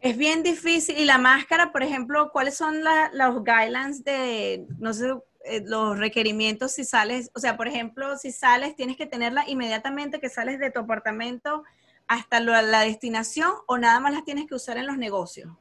Es 0.01 0.17
bien 0.17 0.43
difícil. 0.43 0.97
Y 0.97 1.05
la 1.05 1.17
máscara, 1.17 1.71
por 1.71 1.83
ejemplo, 1.83 2.29
¿cuáles 2.31 2.55
son 2.55 2.75
los 3.13 3.43
guidelines 3.43 4.03
de, 4.03 4.65
no 4.79 4.93
sé, 4.93 5.13
eh, 5.45 5.63
los 5.65 5.97
requerimientos 5.97 6.73
si 6.73 6.83
sales? 6.83 7.31
O 7.33 7.39
sea, 7.39 7.55
por 7.55 7.67
ejemplo, 7.67 8.17
si 8.17 8.31
sales, 8.31 8.75
tienes 8.75 8.97
que 8.97 9.05
tenerla 9.05 9.47
inmediatamente 9.47 10.19
que 10.19 10.29
sales 10.29 10.59
de 10.59 10.71
tu 10.71 10.79
apartamento 10.79 11.63
hasta 12.07 12.39
la, 12.39 12.81
destinación 12.81 13.51
o 13.67 13.77
nada 13.77 13.99
más 13.99 14.13
las 14.13 14.23
tienes 14.23 14.45
que 14.47 14.55
usar 14.55 14.77
en 14.77 14.87
los 14.87 14.97
negocios 14.97 15.51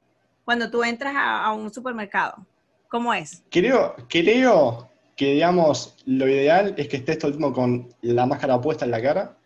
cuando 0.45 0.71
tú 0.71 0.85
entras 0.85 1.15
a, 1.17 1.45
a 1.45 1.53
un 1.53 1.73
supermercado. 1.73 2.47
¿Cómo 2.89 3.13
es? 3.15 3.43
Creo, 3.51 3.97
creo 4.09 4.91
que, 5.17 5.33
digamos, 5.33 5.97
lo 6.07 6.29
ideal 6.29 6.75
es 6.77 6.89
que 6.89 6.97
estés 6.97 7.19
todo 7.19 7.31
el 7.31 7.39
tiempo 7.39 7.53
con 7.53 7.95
la 8.03 8.27
máscara 8.27 8.61
puesta 8.61 8.85
en 8.85 8.91
la 8.91 9.03
cara. 9.03 9.37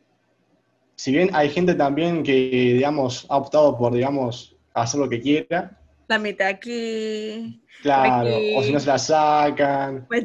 Si 0.97 1.13
bien 1.13 1.31
hay 1.33 1.51
gente 1.51 1.75
también 1.75 2.23
que, 2.23 2.33
digamos, 2.33 3.27
ha 3.29 3.37
optado 3.37 3.77
por, 3.79 3.93
digamos, 3.95 4.57
hacer 4.75 5.01
lo 5.01 5.09
que 5.09 5.21
quiera. 5.21 5.79
La 6.09 6.19
mitad 6.19 6.49
aquí. 6.49 7.63
Claro, 7.83 8.31
o 8.57 8.63
si 8.63 8.73
no 8.73 8.81
se 8.81 8.87
la 8.87 8.99
sacan. 8.99 10.07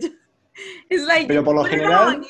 Pues, 0.88 1.26
Pero 1.28 1.44
por 1.44 1.56
lo 1.56 1.64
general. 1.64 2.24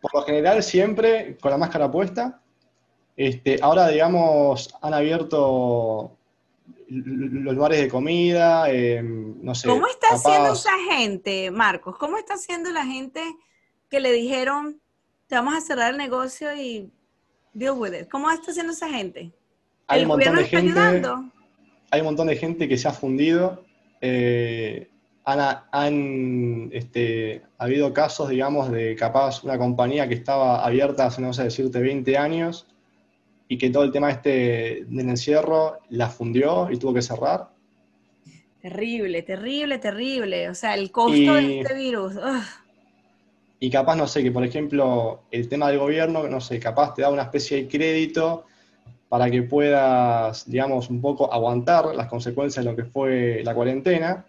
Por 0.00 0.14
lo 0.14 0.22
general, 0.22 0.62
siempre 0.62 1.36
con 1.38 1.50
la 1.50 1.58
máscara 1.58 1.90
puesta. 1.90 2.41
Este, 3.16 3.58
ahora, 3.60 3.88
digamos, 3.88 4.74
han 4.80 4.94
abierto 4.94 6.16
los 6.88 7.54
lugares 7.54 7.80
de 7.80 7.88
comida, 7.88 8.70
em, 8.70 9.42
no 9.42 9.54
sé. 9.54 9.68
¿Cómo 9.68 9.86
está 9.86 10.08
haciendo 10.12 10.52
esa 10.52 10.72
gente, 10.90 11.50
Marcos? 11.50 11.96
¿Cómo 11.98 12.18
está 12.18 12.34
haciendo 12.34 12.70
la 12.70 12.84
gente 12.84 13.22
que 13.88 14.00
le 14.00 14.12
dijeron, 14.12 14.80
te 15.26 15.34
vamos 15.34 15.54
a 15.54 15.60
cerrar 15.60 15.92
el 15.92 15.98
negocio 15.98 16.54
y 16.54 16.90
deal 17.54 17.74
with 17.76 17.94
it? 17.94 18.08
¿Cómo 18.08 18.30
está 18.30 18.50
haciendo 18.50 18.72
esa 18.72 18.88
gente? 18.88 19.32
Hay 19.86 20.02
un 20.02 20.08
montón 20.08 20.36
de 20.36 20.44
gente. 20.44 20.80
Hay 21.90 22.00
un 22.00 22.06
montón 22.06 22.26
de 22.28 22.36
gente 22.36 22.68
que 22.68 22.78
se 22.78 22.88
ha 22.88 22.92
fundido. 22.92 23.64
Eh, 24.00 24.88
han, 25.24 26.70
este, 26.72 27.42
habido 27.58 27.92
casos, 27.92 28.28
digamos, 28.30 28.70
de 28.70 28.96
capaz 28.96 29.44
una 29.44 29.56
compañía 29.56 30.08
que 30.08 30.14
estaba 30.14 30.64
abierta 30.64 31.06
hace, 31.06 31.20
no 31.22 31.32
sé, 31.32 31.44
decirte, 31.44 31.80
20 31.80 32.16
años 32.18 32.66
y 33.52 33.58
que 33.58 33.68
todo 33.68 33.82
el 33.82 33.92
tema 33.92 34.10
este 34.10 34.86
del 34.88 35.10
encierro 35.10 35.76
la 35.90 36.08
fundió 36.08 36.70
y 36.70 36.78
tuvo 36.78 36.94
que 36.94 37.02
cerrar. 37.02 37.50
Terrible, 38.62 39.20
terrible, 39.20 39.76
terrible. 39.76 40.48
O 40.48 40.54
sea, 40.54 40.74
el 40.74 40.90
costo 40.90 41.34
de 41.34 41.60
este 41.60 41.74
virus. 41.74 42.14
Y 43.60 43.68
capaz, 43.68 43.94
no 43.96 44.06
sé, 44.06 44.22
que 44.22 44.32
por 44.32 44.42
ejemplo, 44.42 45.24
el 45.30 45.50
tema 45.50 45.68
del 45.68 45.80
gobierno, 45.80 46.26
no 46.28 46.40
sé, 46.40 46.58
capaz 46.58 46.94
te 46.94 47.02
da 47.02 47.10
una 47.10 47.24
especie 47.24 47.58
de 47.58 47.68
crédito 47.68 48.46
para 49.10 49.30
que 49.30 49.42
puedas, 49.42 50.48
digamos, 50.48 50.88
un 50.88 51.02
poco 51.02 51.30
aguantar 51.30 51.94
las 51.94 52.06
consecuencias 52.06 52.64
de 52.64 52.70
lo 52.70 52.74
que 52.74 52.86
fue 52.86 53.42
la 53.44 53.54
cuarentena. 53.54 54.24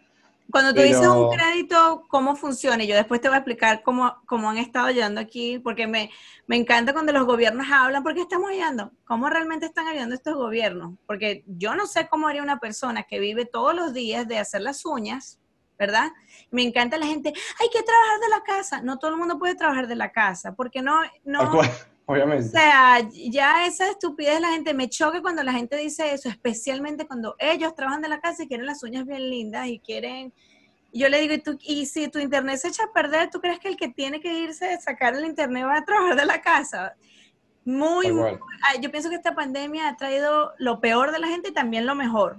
Cuando 0.52 0.74
tú 0.74 0.82
dices 0.82 1.08
un 1.08 1.32
crédito, 1.32 2.06
¿cómo 2.10 2.36
funciona? 2.36 2.84
Y 2.84 2.88
yo 2.88 2.96
después 2.96 3.22
te 3.22 3.28
voy 3.28 3.36
a 3.36 3.40
explicar 3.40 3.82
cómo, 3.82 4.16
cómo 4.28 4.50
han 4.50 4.58
estado 4.58 4.88
ayudando 4.88 5.20
aquí, 5.20 5.60
porque 5.60 5.88
me, 5.88 6.12
me, 6.48 6.58
encanta 6.58 6.94
cuando 6.94 7.12
los 7.12 7.26
gobiernos 7.26 7.68
hablan, 7.72 8.04
¿por 8.04 8.14
qué 8.14 8.22
estamos 8.22 8.52
ayudando? 8.52 8.92
¿Cómo 9.06 9.30
realmente 9.30 9.66
están 9.66 9.88
ayudando 9.88 10.14
estos 10.14 10.36
gobiernos? 10.36 10.94
Porque 11.08 11.44
yo 11.48 11.76
no 11.76 11.88
sé 11.88 12.08
cómo 12.08 12.28
haría 12.28 12.44
una 12.44 12.60
persona 12.60 13.04
que 13.04 13.20
vive 13.20 13.46
todos 13.46 13.74
los 13.74 13.94
días 13.94 14.28
de 14.28 14.38
hacer 14.38 14.62
las 14.62 14.86
uñas, 14.86 15.40
¿verdad? 15.80 16.12
Me 16.52 16.62
encanta 16.62 16.98
la 16.98 17.08
gente, 17.08 17.30
hay 17.30 17.70
que 17.70 17.82
trabajar 17.82 18.20
de 18.20 18.30
la 18.30 18.44
casa. 18.44 18.82
No 18.82 19.00
todo 19.00 19.12
el 19.12 19.18
mundo 19.18 19.40
puede 19.40 19.56
trabajar 19.56 19.88
de 19.88 19.96
la 19.96 20.12
casa, 20.12 20.54
porque 20.54 20.82
no... 20.82 21.02
no 21.24 21.62
Obviamente. 22.06 22.48
O 22.48 22.52
sea, 22.52 23.08
ya 23.12 23.66
esa 23.66 23.90
estupidez 23.90 24.42
la 24.42 24.50
gente 24.50 24.74
me 24.74 24.90
choca 24.90 25.22
cuando 25.22 25.42
la 25.44 25.54
gente 25.54 25.78
dice 25.78 26.14
eso, 26.14 26.28
especialmente 26.28 27.08
cuando 27.08 27.36
ellos 27.40 27.76
trabajan 27.76 28.02
de 28.02 28.10
la 28.10 28.20
casa 28.20 28.44
y 28.44 28.48
quieren 28.48 28.66
las 28.66 28.84
uñas 28.84 29.06
bien 29.06 29.30
lindas 29.30 29.68
y 29.68 29.80
quieren. 29.80 30.34
Yo 30.92 31.10
le 31.10 31.22
digo, 31.22 31.34
¿y, 31.34 31.40
tú, 31.40 31.58
y 31.62 31.86
si 31.86 32.08
tu 32.10 32.20
internet 32.20 32.58
se 32.58 32.68
echa 32.68 32.84
a 32.84 32.94
perder, 32.94 33.30
¿tú 33.30 33.40
crees 33.40 33.60
que 33.60 33.70
el 33.70 33.78
que 33.78 33.88
tiene 33.88 34.20
que 34.20 34.34
irse 34.34 34.74
a 34.74 34.82
sacar 34.82 35.16
el 35.16 35.26
internet 35.26 35.66
va 35.66 35.78
a 35.78 35.86
trabajar 35.86 36.16
de 36.16 36.26
la 36.26 36.42
casa? 36.42 36.94
Muy, 37.66 38.12
muy, 38.12 38.38
yo 38.82 38.92
pienso 38.92 39.10
que 39.10 39.16
esta 39.16 39.34
pandemia 39.34 39.88
ha 39.88 39.96
traído 39.96 40.54
lo 40.58 40.82
peor 40.82 41.14
de 41.14 41.20
la 41.20 41.28
gente 41.28 41.50
y 41.50 41.54
también 41.54 41.86
lo 41.86 41.96
mejor. 41.96 42.38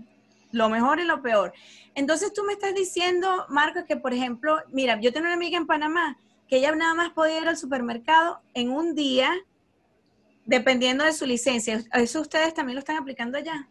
Lo 0.52 0.68
mejor 0.68 1.00
y 1.00 1.04
lo 1.04 1.22
peor. 1.22 1.52
Entonces 1.94 2.32
tú 2.32 2.44
me 2.44 2.52
estás 2.52 2.74
diciendo, 2.74 3.46
Marcos, 3.48 3.84
que 3.88 3.96
por 3.96 4.12
ejemplo, 4.12 4.58
mira, 4.70 5.00
yo 5.00 5.12
tengo 5.12 5.24
una 5.24 5.34
amiga 5.34 5.56
en 5.56 5.66
Panamá 5.66 6.18
que 6.46 6.58
ella 6.58 6.74
nada 6.76 6.94
más 6.94 7.10
podía 7.10 7.40
ir 7.40 7.48
al 7.48 7.56
supermercado 7.56 8.40
en 8.52 8.70
un 8.70 8.94
día 8.94 9.32
dependiendo 10.46 11.04
de 11.04 11.12
su 11.12 11.26
licencia. 11.26 11.82
¿Eso 11.92 12.20
ustedes 12.20 12.54
también 12.54 12.74
lo 12.76 12.80
están 12.80 12.96
aplicando 12.96 13.38
allá? 13.38 13.68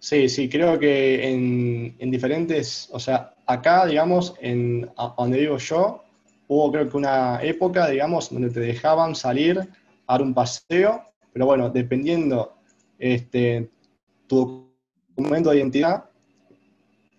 Sí, 0.00 0.28
sí, 0.28 0.48
creo 0.48 0.78
que 0.78 1.28
en, 1.28 2.10
diferentes, 2.10 2.88
o 2.92 3.00
sea, 3.00 3.34
acá, 3.46 3.84
digamos, 3.86 4.34
en 4.40 4.88
donde 5.16 5.40
vivo 5.40 5.58
yo, 5.58 6.04
hubo 6.46 6.70
creo 6.70 6.88
que 6.88 6.96
una 6.96 7.42
época, 7.42 7.88
digamos, 7.88 8.30
donde 8.30 8.50
te 8.50 8.60
dejaban 8.60 9.14
salir 9.16 9.58
a 10.06 10.12
dar 10.12 10.22
un 10.22 10.34
paseo, 10.34 11.02
pero 11.32 11.46
bueno, 11.46 11.68
dependiendo 11.68 12.54
este, 12.98 13.68
tu 14.28 14.70
documento 15.16 15.50
de 15.50 15.58
identidad, 15.58 16.04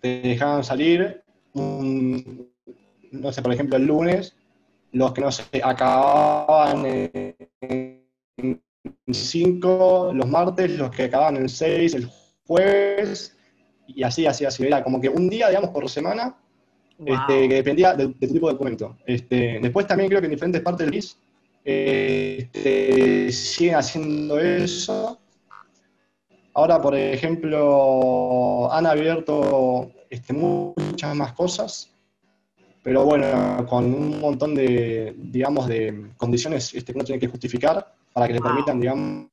te 0.00 0.22
dejaban 0.22 0.64
salir, 0.64 1.22
no 1.52 3.32
sé, 3.32 3.42
por 3.42 3.52
ejemplo, 3.52 3.76
el 3.76 3.84
lunes, 3.84 4.34
los 4.92 5.12
que 5.12 5.20
no 5.20 5.30
se 5.30 5.44
acababan 5.62 6.86
en 6.86 7.99
5 9.10 10.12
los 10.14 10.28
martes, 10.28 10.70
los 10.78 10.90
que 10.90 11.04
acaban 11.04 11.36
en 11.36 11.48
6 11.48 11.94
el 11.94 12.10
jueves, 12.46 13.36
y 13.86 14.02
así, 14.02 14.26
así, 14.26 14.44
así. 14.44 14.64
Era 14.64 14.82
como 14.82 15.00
que 15.00 15.08
un 15.08 15.28
día, 15.28 15.48
digamos, 15.48 15.70
por 15.70 15.88
semana, 15.88 16.36
este, 17.04 17.48
que 17.48 17.54
dependía 17.54 17.94
de, 17.94 18.08
tu 18.08 18.32
tipo 18.32 18.46
de 18.46 18.52
documento. 18.52 18.96
Este, 19.06 19.58
después 19.60 19.86
también 19.86 20.08
creo 20.08 20.20
que 20.20 20.26
en 20.26 20.32
diferentes 20.32 20.62
partes 20.62 20.86
del 20.86 20.90
país 20.90 21.18
este, 21.64 23.32
siguen 23.32 23.76
haciendo 23.76 24.38
eso. 24.38 25.18
Ahora, 26.54 26.80
por 26.80 26.94
ejemplo, 26.94 28.72
han 28.72 28.86
abierto 28.86 29.90
este, 30.10 30.32
muchas 30.32 31.14
más 31.14 31.32
cosas, 31.32 31.90
pero 32.82 33.04
bueno, 33.04 33.66
con 33.68 33.84
un 33.94 34.20
montón 34.20 34.54
de, 34.54 35.14
digamos, 35.16 35.68
de 35.68 36.10
condiciones 36.16 36.74
este, 36.74 36.92
que 36.92 36.98
uno 36.98 37.04
tiene 37.04 37.20
que 37.20 37.28
justificar 37.28 37.94
para 38.12 38.26
que 38.26 38.32
le 38.34 38.38
ah, 38.40 38.42
permitan, 38.42 38.80
digamos... 38.80 39.30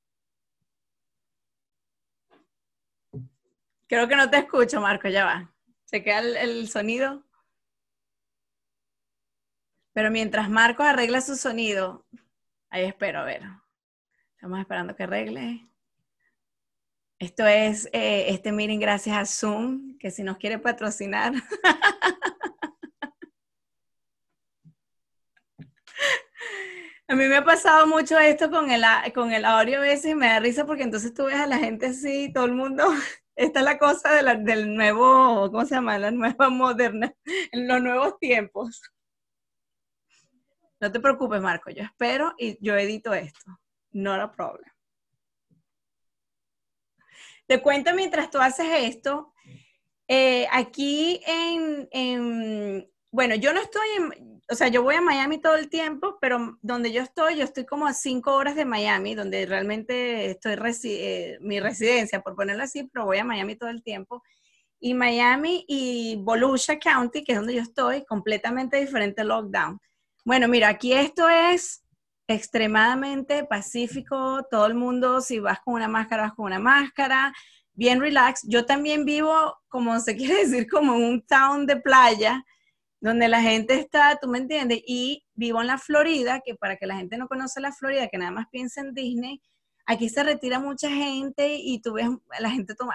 Creo 3.87 4.07
que 4.07 4.15
no 4.15 4.29
te 4.29 4.37
escucho, 4.37 4.81
Marco, 4.81 5.07
ya 5.07 5.25
va. 5.25 5.53
Se 5.85 6.03
queda 6.03 6.19
el, 6.19 6.67
sonido. 6.67 7.23
Pero 9.93 10.11
mientras 10.11 10.49
Marco 10.49 10.83
arregla 10.83 11.21
su 11.21 11.37
sonido, 11.37 12.05
ahí 12.69 12.83
espero, 12.83 13.19
a 13.19 13.23
ver. 13.23 13.43
Estamos 14.33 14.59
esperando 14.59 14.95
que 14.95 15.03
arregle. 15.03 15.67
Esto 17.17 17.47
es 17.47 17.89
eh, 17.93 18.25
este 18.29 18.51
meeting 18.51 18.79
gracias 18.79 19.17
a 19.17 19.25
Zoom, 19.25 19.97
que 19.97 20.11
si 20.11 20.21
nos 20.21 20.37
quiere 20.37 20.59
patrocinar. 20.59 21.33
A 27.09 27.15
mí 27.15 27.25
me 27.27 27.37
ha 27.37 27.43
pasado 27.45 27.87
mucho 27.87 28.19
esto 28.19 28.51
con 28.51 28.69
el, 28.69 28.83
con 29.13 29.31
el 29.31 29.45
audio 29.45 29.77
a 29.77 29.81
veces 29.81 30.11
y 30.11 30.15
me 30.15 30.27
da 30.27 30.39
risa 30.41 30.65
porque 30.65 30.83
entonces 30.83 31.13
tú 31.13 31.25
ves 31.25 31.35
a 31.35 31.47
la 31.47 31.57
gente 31.57 31.85
así, 31.87 32.33
todo 32.33 32.45
el 32.45 32.53
mundo, 32.53 32.83
esta 33.35 33.59
es 33.59 33.65
la 33.65 33.77
cosa 33.77 34.21
del 34.35 34.75
nuevo, 34.75 35.49
¿cómo 35.49 35.63
se 35.65 35.75
llama? 35.75 35.97
La 35.97 36.11
nueva 36.11 36.49
moderna, 36.49 37.13
en 37.51 37.67
los 37.67 37.81
nuevos 37.81 38.19
tiempos. 38.19 38.81
No 40.81 40.91
te 40.91 40.99
preocupes, 40.99 41.41
Marco, 41.41 41.69
yo 41.71 41.83
espero 41.83 42.35
y 42.37 42.57
yo 42.63 42.75
edito 42.75 43.13
esto. 43.13 43.57
No 43.91 44.13
a 44.13 44.31
problem. 44.31 44.69
Te 47.47 47.61
cuento 47.61 47.93
mientras 47.93 48.29
tú 48.29 48.39
haces 48.39 48.67
esto. 48.69 49.33
Eh, 50.09 50.45
aquí 50.51 51.21
en, 51.25 52.91
bueno, 53.11 53.35
yo 53.35 53.53
no 53.53 53.61
estoy 53.61 53.87
en, 53.97 54.41
o 54.49 54.55
sea, 54.55 54.69
yo 54.69 54.81
voy 54.81 54.95
a 54.95 55.01
Miami 55.01 55.39
todo 55.39 55.55
el 55.55 55.69
tiempo, 55.69 56.17
pero 56.21 56.57
donde 56.61 56.91
yo 56.91 57.01
estoy, 57.01 57.37
yo 57.37 57.43
estoy 57.43 57.65
como 57.65 57.85
a 57.85 57.93
cinco 57.93 58.33
horas 58.35 58.55
de 58.55 58.65
Miami, 58.65 59.13
donde 59.13 59.45
realmente 59.45 60.31
estoy 60.31 60.55
eh, 60.85 61.37
mi 61.41 61.59
residencia, 61.59 62.21
por 62.21 62.35
ponerlo 62.35 62.63
así, 62.63 62.83
pero 62.83 63.05
voy 63.05 63.17
a 63.17 63.25
Miami 63.25 63.55
todo 63.55 63.69
el 63.69 63.83
tiempo. 63.83 64.23
Y 64.79 64.93
Miami 64.93 65.65
y 65.67 66.17
Volusia 66.17 66.79
County, 66.79 67.23
que 67.23 67.33
es 67.33 67.37
donde 67.37 67.55
yo 67.55 67.61
estoy, 67.61 68.05
completamente 68.05 68.77
diferente 68.77 69.23
lockdown. 69.23 69.79
Bueno, 70.23 70.47
mira, 70.47 70.69
aquí 70.69 70.93
esto 70.93 71.27
es 71.27 71.83
extremadamente 72.27 73.43
pacífico, 73.45 74.45
todo 74.51 74.65
el 74.65 74.75
mundo, 74.75 75.21
si 75.21 75.39
vas 75.39 75.59
con 75.61 75.73
una 75.73 75.87
máscara, 75.87 76.23
vas 76.23 76.33
con 76.33 76.45
una 76.45 76.59
máscara, 76.59 77.33
bien 77.73 77.99
relax. 77.99 78.41
Yo 78.43 78.65
también 78.65 79.03
vivo, 79.03 79.57
como 79.67 79.99
se 79.99 80.15
quiere 80.15 80.45
decir, 80.45 80.69
como 80.69 80.95
un 80.95 81.21
town 81.25 81.65
de 81.65 81.77
playa, 81.77 82.45
donde 82.99 83.27
la 83.27 83.41
gente 83.41 83.75
está, 83.75 84.17
tú 84.19 84.27
me 84.27 84.39
entiendes, 84.39 84.81
y 84.85 85.23
vivo 85.35 85.61
en 85.61 85.67
la 85.67 85.77
Florida, 85.77 86.41
que 86.43 86.55
para 86.55 86.77
que 86.77 86.87
la 86.87 86.95
gente 86.95 87.17
no 87.17 87.27
conoce 87.27 87.61
la 87.61 87.71
Florida, 87.71 88.07
que 88.07 88.17
nada 88.17 88.31
más 88.31 88.47
piensa 88.51 88.81
en 88.81 88.93
Disney, 88.93 89.41
aquí 89.85 90.09
se 90.09 90.21
retira 90.23 90.59
mucha 90.59 90.89
gente 90.89 91.55
y 91.55 91.79
tú 91.81 91.93
ves, 91.93 92.07
la 92.39 92.49
gente 92.49 92.75
toma, 92.75 92.93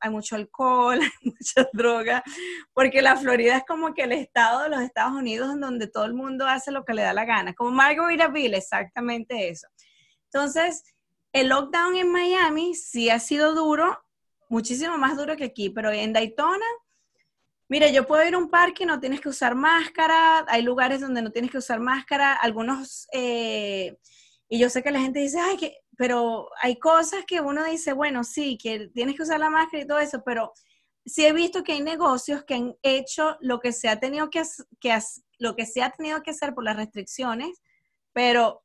hay, 0.00 0.10
mucho 0.10 0.36
alcohol, 0.36 1.00
hay 1.00 1.30
mucha 1.30 1.68
droga, 1.72 2.22
porque 2.72 3.00
la 3.00 3.16
Florida 3.16 3.58
es 3.58 3.64
como 3.66 3.94
que 3.94 4.02
el 4.02 4.12
estado 4.12 4.62
de 4.62 4.68
los 4.70 4.80
Estados 4.80 5.12
Unidos 5.12 5.52
en 5.52 5.60
donde 5.60 5.86
todo 5.86 6.04
el 6.04 6.14
mundo 6.14 6.46
hace 6.46 6.72
lo 6.72 6.84
que 6.84 6.94
le 6.94 7.02
da 7.02 7.12
la 7.12 7.24
gana, 7.24 7.54
como 7.54 7.70
Margaritaville, 7.70 8.56
exactamente 8.56 9.48
eso. 9.48 9.68
Entonces, 10.32 10.82
el 11.32 11.48
lockdown 11.48 11.96
en 11.96 12.10
Miami 12.10 12.74
sí 12.74 13.08
ha 13.08 13.18
sido 13.18 13.54
duro, 13.54 14.02
muchísimo 14.48 14.98
más 14.98 15.16
duro 15.16 15.36
que 15.36 15.44
aquí, 15.44 15.70
pero 15.70 15.90
en 15.90 16.12
Daytona 16.12 16.66
Mire, 17.72 17.90
yo 17.90 18.06
puedo 18.06 18.22
ir 18.22 18.34
a 18.34 18.38
un 18.38 18.50
parque 18.50 18.84
no 18.84 19.00
tienes 19.00 19.22
que 19.22 19.30
usar 19.30 19.54
máscara, 19.54 20.44
hay 20.46 20.60
lugares 20.60 21.00
donde 21.00 21.22
no 21.22 21.32
tienes 21.32 21.50
que 21.50 21.56
usar 21.56 21.80
máscara, 21.80 22.34
algunos, 22.34 23.08
eh, 23.14 23.96
y 24.46 24.58
yo 24.58 24.68
sé 24.68 24.82
que 24.82 24.90
la 24.90 25.00
gente 25.00 25.20
dice, 25.20 25.40
ay, 25.40 25.56
que, 25.56 25.78
pero 25.96 26.50
hay 26.60 26.78
cosas 26.78 27.24
que 27.26 27.40
uno 27.40 27.64
dice, 27.64 27.94
bueno, 27.94 28.24
sí, 28.24 28.58
que 28.58 28.88
tienes 28.88 29.16
que 29.16 29.22
usar 29.22 29.40
la 29.40 29.48
máscara 29.48 29.84
y 29.84 29.86
todo 29.86 30.00
eso, 30.00 30.22
pero 30.22 30.52
sí 31.06 31.24
he 31.24 31.32
visto 31.32 31.64
que 31.64 31.72
hay 31.72 31.80
negocios 31.80 32.44
que 32.44 32.56
han 32.56 32.76
hecho 32.82 33.38
lo 33.40 33.58
que 33.58 33.72
se 33.72 33.88
ha 33.88 33.98
tenido 33.98 34.28
que, 34.28 34.42
que 34.78 34.98
lo 35.38 35.56
que 35.56 35.64
se 35.64 35.82
ha 35.82 35.88
tenido 35.92 36.22
que 36.22 36.32
hacer 36.32 36.52
por 36.52 36.64
las 36.64 36.76
restricciones, 36.76 37.62
pero 38.12 38.62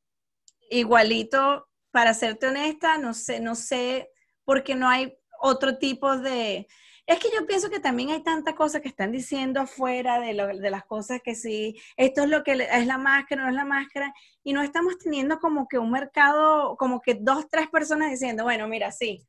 igualito, 0.68 1.66
para 1.92 2.12
serte 2.12 2.48
honesta, 2.48 2.98
no 2.98 3.14
sé, 3.14 3.40
no 3.40 3.54
sé, 3.54 4.10
porque 4.44 4.74
no 4.74 4.86
hay 4.86 5.16
otro 5.40 5.78
tipo 5.78 6.18
de, 6.18 6.68
es 7.08 7.18
que 7.18 7.30
yo 7.34 7.46
pienso 7.46 7.70
que 7.70 7.80
también 7.80 8.10
hay 8.10 8.22
tanta 8.22 8.54
cosa 8.54 8.82
que 8.82 8.88
están 8.88 9.12
diciendo 9.12 9.62
afuera 9.62 10.20
de, 10.20 10.34
de 10.34 10.70
las 10.70 10.84
cosas 10.84 11.22
que 11.24 11.34
sí, 11.34 11.80
esto 11.96 12.22
es 12.24 12.28
lo 12.28 12.44
que 12.44 12.68
es 12.70 12.86
la 12.86 12.98
máscara, 12.98 13.44
no 13.44 13.48
es 13.48 13.54
la 13.54 13.64
máscara, 13.64 14.12
y 14.44 14.52
no 14.52 14.60
estamos 14.62 14.98
teniendo 14.98 15.40
como 15.40 15.66
que 15.68 15.78
un 15.78 15.90
mercado, 15.90 16.76
como 16.76 17.00
que 17.00 17.14
dos, 17.14 17.48
tres 17.48 17.68
personas 17.68 18.10
diciendo, 18.10 18.44
bueno, 18.44 18.68
mira, 18.68 18.92
sí, 18.92 19.26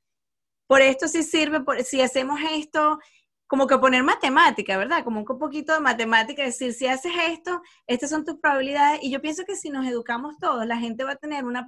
por 0.67 0.81
esto 0.81 1.07
sí 1.07 1.23
sirve, 1.23 1.61
por, 1.61 1.81
si 1.85 2.01
hacemos 2.01 2.41
esto, 2.51 2.99
como 3.47 3.65
que 3.65 3.77
poner 3.77 4.03
matemática, 4.03 4.77
¿verdad? 4.77 5.05
Como 5.05 5.21
un 5.21 5.39
poquito 5.39 5.73
de 5.73 5.79
matemática, 5.79 6.43
decir, 6.43 6.73
si 6.73 6.85
haces 6.85 7.13
esto, 7.29 7.61
estas 7.87 8.09
son 8.09 8.25
tus 8.25 8.41
probabilidades, 8.41 8.99
y 9.03 9.09
yo 9.09 9.21
pienso 9.21 9.45
que 9.45 9.55
si 9.55 9.69
nos 9.69 9.87
educamos 9.87 10.37
todos, 10.37 10.65
la 10.65 10.77
gente 10.77 11.05
va 11.05 11.13
a 11.13 11.15
tener 11.15 11.45
una 11.45 11.65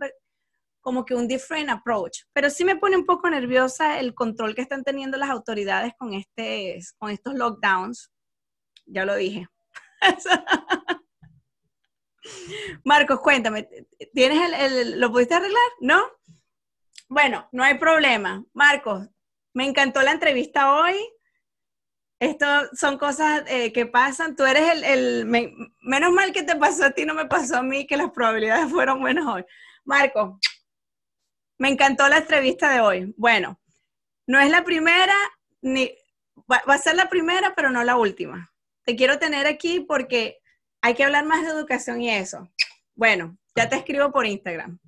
como 0.82 1.05
que 1.05 1.15
un 1.15 1.27
different 1.27 1.69
approach. 1.69 2.23
Pero 2.34 2.49
sí 2.49 2.65
me 2.65 2.75
pone 2.75 2.97
un 2.97 3.05
poco 3.05 3.29
nerviosa 3.29 3.99
el 3.99 4.13
control 4.13 4.55
que 4.55 4.61
están 4.61 4.84
teniendo 4.84 5.17
las 5.17 5.29
autoridades 5.29 5.93
con, 5.97 6.13
este, 6.13 6.79
con 6.97 7.11
estos 7.11 7.36
lockdowns. 7.36 8.11
Ya 8.86 9.05
lo 9.05 9.15
dije. 9.15 9.47
Marcos, 12.84 13.19
cuéntame, 13.21 13.69
¿tienes 14.13 14.51
el, 14.59 14.99
¿lo 14.99 15.11
pudiste 15.11 15.36
arreglar? 15.36 15.61
¿No? 15.79 16.03
Bueno, 17.07 17.47
no 17.51 17.63
hay 17.63 17.77
problema. 17.77 18.43
Marcos, 18.53 19.07
me 19.53 19.65
encantó 19.65 20.01
la 20.01 20.11
entrevista 20.11 20.73
hoy. 20.73 20.95
Esto 22.19 22.45
son 22.73 22.97
cosas 22.97 23.43
eh, 23.47 23.73
que 23.73 23.88
pasan. 23.88 24.36
Tú 24.36 24.45
eres 24.45 24.69
el, 24.71 24.84
el 24.84 25.25
menos 25.25 26.11
mal 26.11 26.32
que 26.32 26.43
te 26.43 26.55
pasó 26.55 26.86
a 26.86 26.91
ti, 26.91 27.05
no 27.05 27.15
me 27.15 27.25
pasó 27.25 27.57
a 27.57 27.63
mí, 27.63 27.88
que 27.88 27.97
las 27.97 28.11
probabilidades 28.11 28.69
fueron 28.71 29.01
buenas 29.01 29.25
hoy. 29.25 29.43
Marcos, 29.84 30.39
me 31.62 31.70
encantó 31.70 32.07
la 32.07 32.18
entrevista 32.18 32.74
de 32.74 32.82
hoy. 32.82 33.14
Bueno, 33.18 33.62
no 34.26 34.39
es 34.39 34.49
la 34.49 34.64
primera, 34.64 35.14
ni 35.62 35.95
va, 36.51 36.59
a 36.66 36.78
ser 36.80 36.95
la 36.95 37.07
primera, 37.07 37.53
pero 37.55 37.70
no 37.70 37.84
la 37.84 37.97
última. 37.97 38.51
Te 38.84 38.95
quiero 38.95 39.20
tener 39.20 39.45
aquí 39.45 39.80
porque 39.80 40.39
hay 40.82 40.95
que 40.95 41.03
hablar 41.03 41.24
más 41.28 41.43
de 41.43 41.51
educación 41.51 42.01
y 42.01 42.09
eso. 42.09 42.49
Bueno, 42.95 43.38
ya 43.55 43.70
te 43.70 43.76
escribo 43.76 44.12
por 44.12 44.26
Instagram. 44.26 44.80